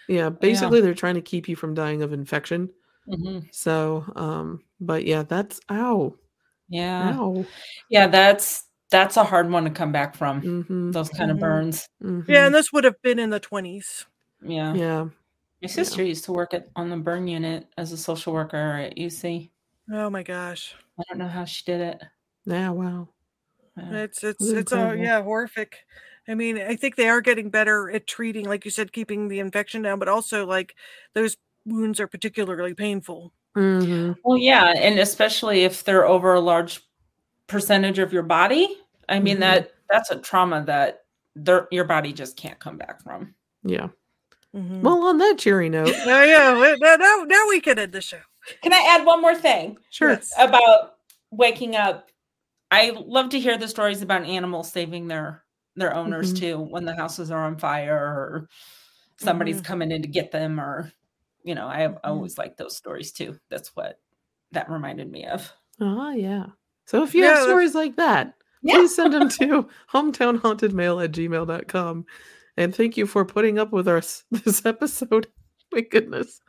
Yeah, 0.09 0.29
basically 0.31 0.81
they're 0.81 0.95
trying 0.95 1.15
to 1.15 1.23
keep 1.23 1.49
you 1.49 1.57
from 1.57 1.75
dying 1.75 2.03
of 2.03 2.13
infection. 2.13 2.71
Mhm. 3.09 3.49
So, 3.53 4.05
um, 4.17 4.63
but 4.81 5.05
yeah, 5.07 5.23
that's 5.23 5.61
ow, 5.71 6.15
Yeah. 6.69 7.15
ow. 7.19 7.47
Yeah, 7.89 8.07
that's 8.09 8.65
that's 8.95 9.17
a 9.17 9.25
hard 9.25 9.51
one 9.51 9.65
to 9.65 9.71
come 9.71 9.91
back 9.91 10.15
from. 10.15 10.41
Mm-hmm. 10.41 10.93
Those 10.93 11.09
kind 11.09 11.31
of 11.33 11.39
Mhm. 11.39 11.41
burns. 11.41 11.89
Mm-hmm. 12.03 12.31
Yeah, 12.31 12.47
and 12.47 12.55
this 12.55 12.73
would 12.73 12.85
have 12.85 13.01
been 13.03 13.19
in 13.19 13.31
the 13.31 13.41
20s. 13.41 14.07
Yeah. 14.41 14.73
yeah. 14.75 15.07
My 15.61 15.69
sister 15.69 16.05
used 16.05 16.25
to 16.27 16.33
work 16.33 16.55
at 16.55 16.69
on 16.77 16.91
the 16.91 16.97
burn 16.97 17.27
unit 17.27 17.67
as 17.77 17.91
a 17.91 17.97
social 17.97 18.33
worker 18.33 18.57
at 18.57 18.97
UC. 18.97 19.51
Oh 19.93 20.09
my 20.11 20.23
gosh. 20.23 20.75
I 20.99 21.03
don't 21.09 21.19
know 21.19 21.27
how 21.29 21.45
she 21.45 21.65
did 21.65 21.81
it. 21.81 22.03
Yeah. 22.45 22.71
Wow. 22.71 23.09
Yeah. 23.77 24.03
It's 24.05 24.23
it's 24.23 24.41
it's 24.47 24.71
incredible. 24.73 25.03
yeah, 25.03 25.23
horrific. 25.23 25.79
I 26.29 26.35
mean, 26.35 26.59
I 26.59 26.77
think 26.77 26.95
they 26.97 27.09
are 27.09 27.21
getting 27.21 27.51
better 27.51 27.91
at 27.91 28.07
treating, 28.07 28.47
like 28.47 28.65
you 28.65 28.71
said, 28.71 28.93
keeping 28.93 29.27
the 29.29 29.41
infection 29.41 29.83
down, 29.83 29.99
but 29.99 30.09
also 30.09 30.47
like 30.47 30.75
those 31.15 31.37
wounds 31.67 31.99
are 31.99 32.07
particularly 32.07 32.75
painful. 32.75 33.33
Mm-hmm. 33.57 34.13
Well, 34.25 34.39
yeah, 34.39 34.73
and 34.77 34.99
especially 34.99 35.65
if 35.65 35.83
they're 35.85 36.07
over 36.07 36.35
a 36.35 36.41
large 36.41 36.81
percentage 37.47 37.99
of 37.99 38.13
your 38.13 38.23
body. 38.23 38.79
I 39.09 39.21
mean 39.21 39.37
Mhm. 39.37 39.41
that 39.41 39.73
that's 39.91 40.11
a 40.11 40.19
trauma 40.19 40.65
that 40.67 41.05
their, 41.37 41.69
your 41.71 41.85
body 41.85 42.13
just 42.13 42.37
can't 42.37 42.59
come 42.59 42.77
back 42.79 43.03
from. 43.03 43.35
Yeah. 43.63 43.89
Mhm. 44.55 44.83
Well, 44.83 45.05
on 45.07 45.19
that 45.19 45.37
cheery 45.39 45.69
note, 45.69 45.95
Oh 46.07 46.23
yeah, 46.23 46.77
now, 46.81 46.97
now 46.97 47.25
now 47.25 47.49
we 47.49 47.61
can 47.61 47.79
end 47.79 47.93
the 47.93 48.01
show. 48.01 48.21
Can 48.63 48.73
I 48.73 48.87
add 48.97 49.05
one 49.07 49.21
more 49.21 49.35
thing 49.35 49.79
sure. 49.91 50.11
Yes. 50.11 50.33
about 50.39 50.97
waking 51.31 51.77
up? 51.77 52.11
I 52.71 52.91
love 52.91 53.31
to 53.31 53.41
hear 53.41 53.57
the 53.59 53.69
stories 53.69 54.03
about 54.03 54.25
animals 54.25 54.71
saving 54.71 55.09
their 55.09 55.45
their 55.77 55.95
owners 55.95 56.33
Mhm. 56.33 56.39
too 56.39 56.59
when 56.61 56.85
the 56.85 56.95
houses 56.95 57.31
are 57.31 57.45
on 57.45 57.57
fire 57.59 57.97
or 57.97 58.49
somebody's 59.17 59.61
Mhm. 59.61 59.65
coming 59.65 59.91
in 59.93 60.03
to 60.03 60.09
get 60.09 60.31
them 60.31 60.61
or 60.61 60.93
you 61.43 61.55
know, 61.55 61.67
I, 61.67 61.85
I 61.85 61.89
Mhm. 61.89 61.99
always 62.05 62.39
like 62.39 62.57
those 62.57 62.77
stories 62.77 63.13
too. 63.13 63.39
That's 63.51 63.75
what 63.77 64.01
that 64.53 64.71
reminded 64.71 65.11
me 65.11 65.27
of. 65.27 65.53
Oh 65.81 66.11
yeah. 66.11 66.47
So 66.87 67.03
if 67.03 67.15
you 67.15 67.23
Yeah, 67.25 67.35
have 67.35 67.43
stories 67.43 67.75
like 67.75 67.97
that, 67.97 68.35
Yeah. 68.65 68.77
please 68.77 68.97
send 68.97 69.13
them 69.13 69.29
to 69.29 69.69
hometownhauntedmail 69.93 71.05
at 71.05 71.13
gmail.com. 71.13 72.07
And 72.57 72.75
thank 72.75 72.97
you 72.97 73.07
for 73.07 73.25
putting 73.25 73.59
up 73.59 73.73
with 73.73 73.87
us 73.87 74.25
this 74.31 74.65
episode. 74.65 75.29
My 75.73 75.83
goodness. 75.83 76.41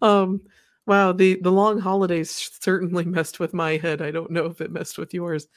Um, 0.00 0.42
wow, 0.86 1.12
the, 1.12 1.40
the 1.42 1.50
long 1.50 1.80
holidays 1.80 2.30
certainly 2.60 3.04
messed 3.06 3.40
with 3.40 3.52
my 3.52 3.76
head. 3.78 4.00
I 4.00 4.10
don't 4.10 4.30
know 4.30 4.46
if 4.46 4.60
it 4.60 4.70
messed 4.70 4.96
with 4.96 5.12
yours. 5.12 5.48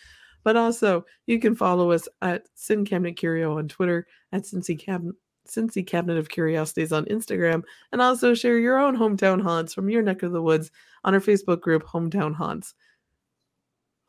But 0.43 0.55
also, 0.55 1.05
you 1.27 1.39
can 1.39 1.55
follow 1.55 1.91
us 1.91 2.07
at 2.21 2.47
Sin 2.55 2.85
Cabinet 2.85 3.17
Curio 3.17 3.57
on 3.57 3.67
Twitter, 3.67 4.07
at 4.31 4.43
Cincy 4.43 4.79
Cabinet. 4.79 5.15
Cincy 5.47 5.85
Cabinet 5.85 6.17
of 6.17 6.29
Curiosities 6.29 6.91
on 6.91 7.05
Instagram, 7.05 7.63
and 7.91 8.01
also 8.01 8.35
share 8.35 8.59
your 8.59 8.77
own 8.77 8.95
hometown 8.95 9.41
haunts 9.41 9.73
from 9.73 9.89
your 9.89 10.03
neck 10.03 10.21
of 10.21 10.31
the 10.31 10.41
woods 10.41 10.69
on 11.03 11.15
our 11.15 11.19
Facebook 11.19 11.59
group, 11.59 11.83
Hometown 11.83 12.35
Haunts. 12.35 12.75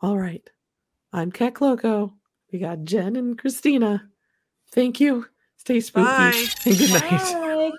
All 0.02 0.18
right. 0.18 0.48
I'm 1.12 1.32
Cat 1.32 1.60
Loco. 1.60 2.14
We 2.52 2.58
got 2.58 2.84
Jen 2.84 3.16
and 3.16 3.36
Christina. 3.38 4.08
Thank 4.72 5.00
you. 5.00 5.26
Stay 5.56 5.80
spooky 5.80 6.06
Bye. 6.06 6.44
and 6.66 6.78
good 6.78 6.90
night. 6.90 7.10
Bye. 7.10 7.46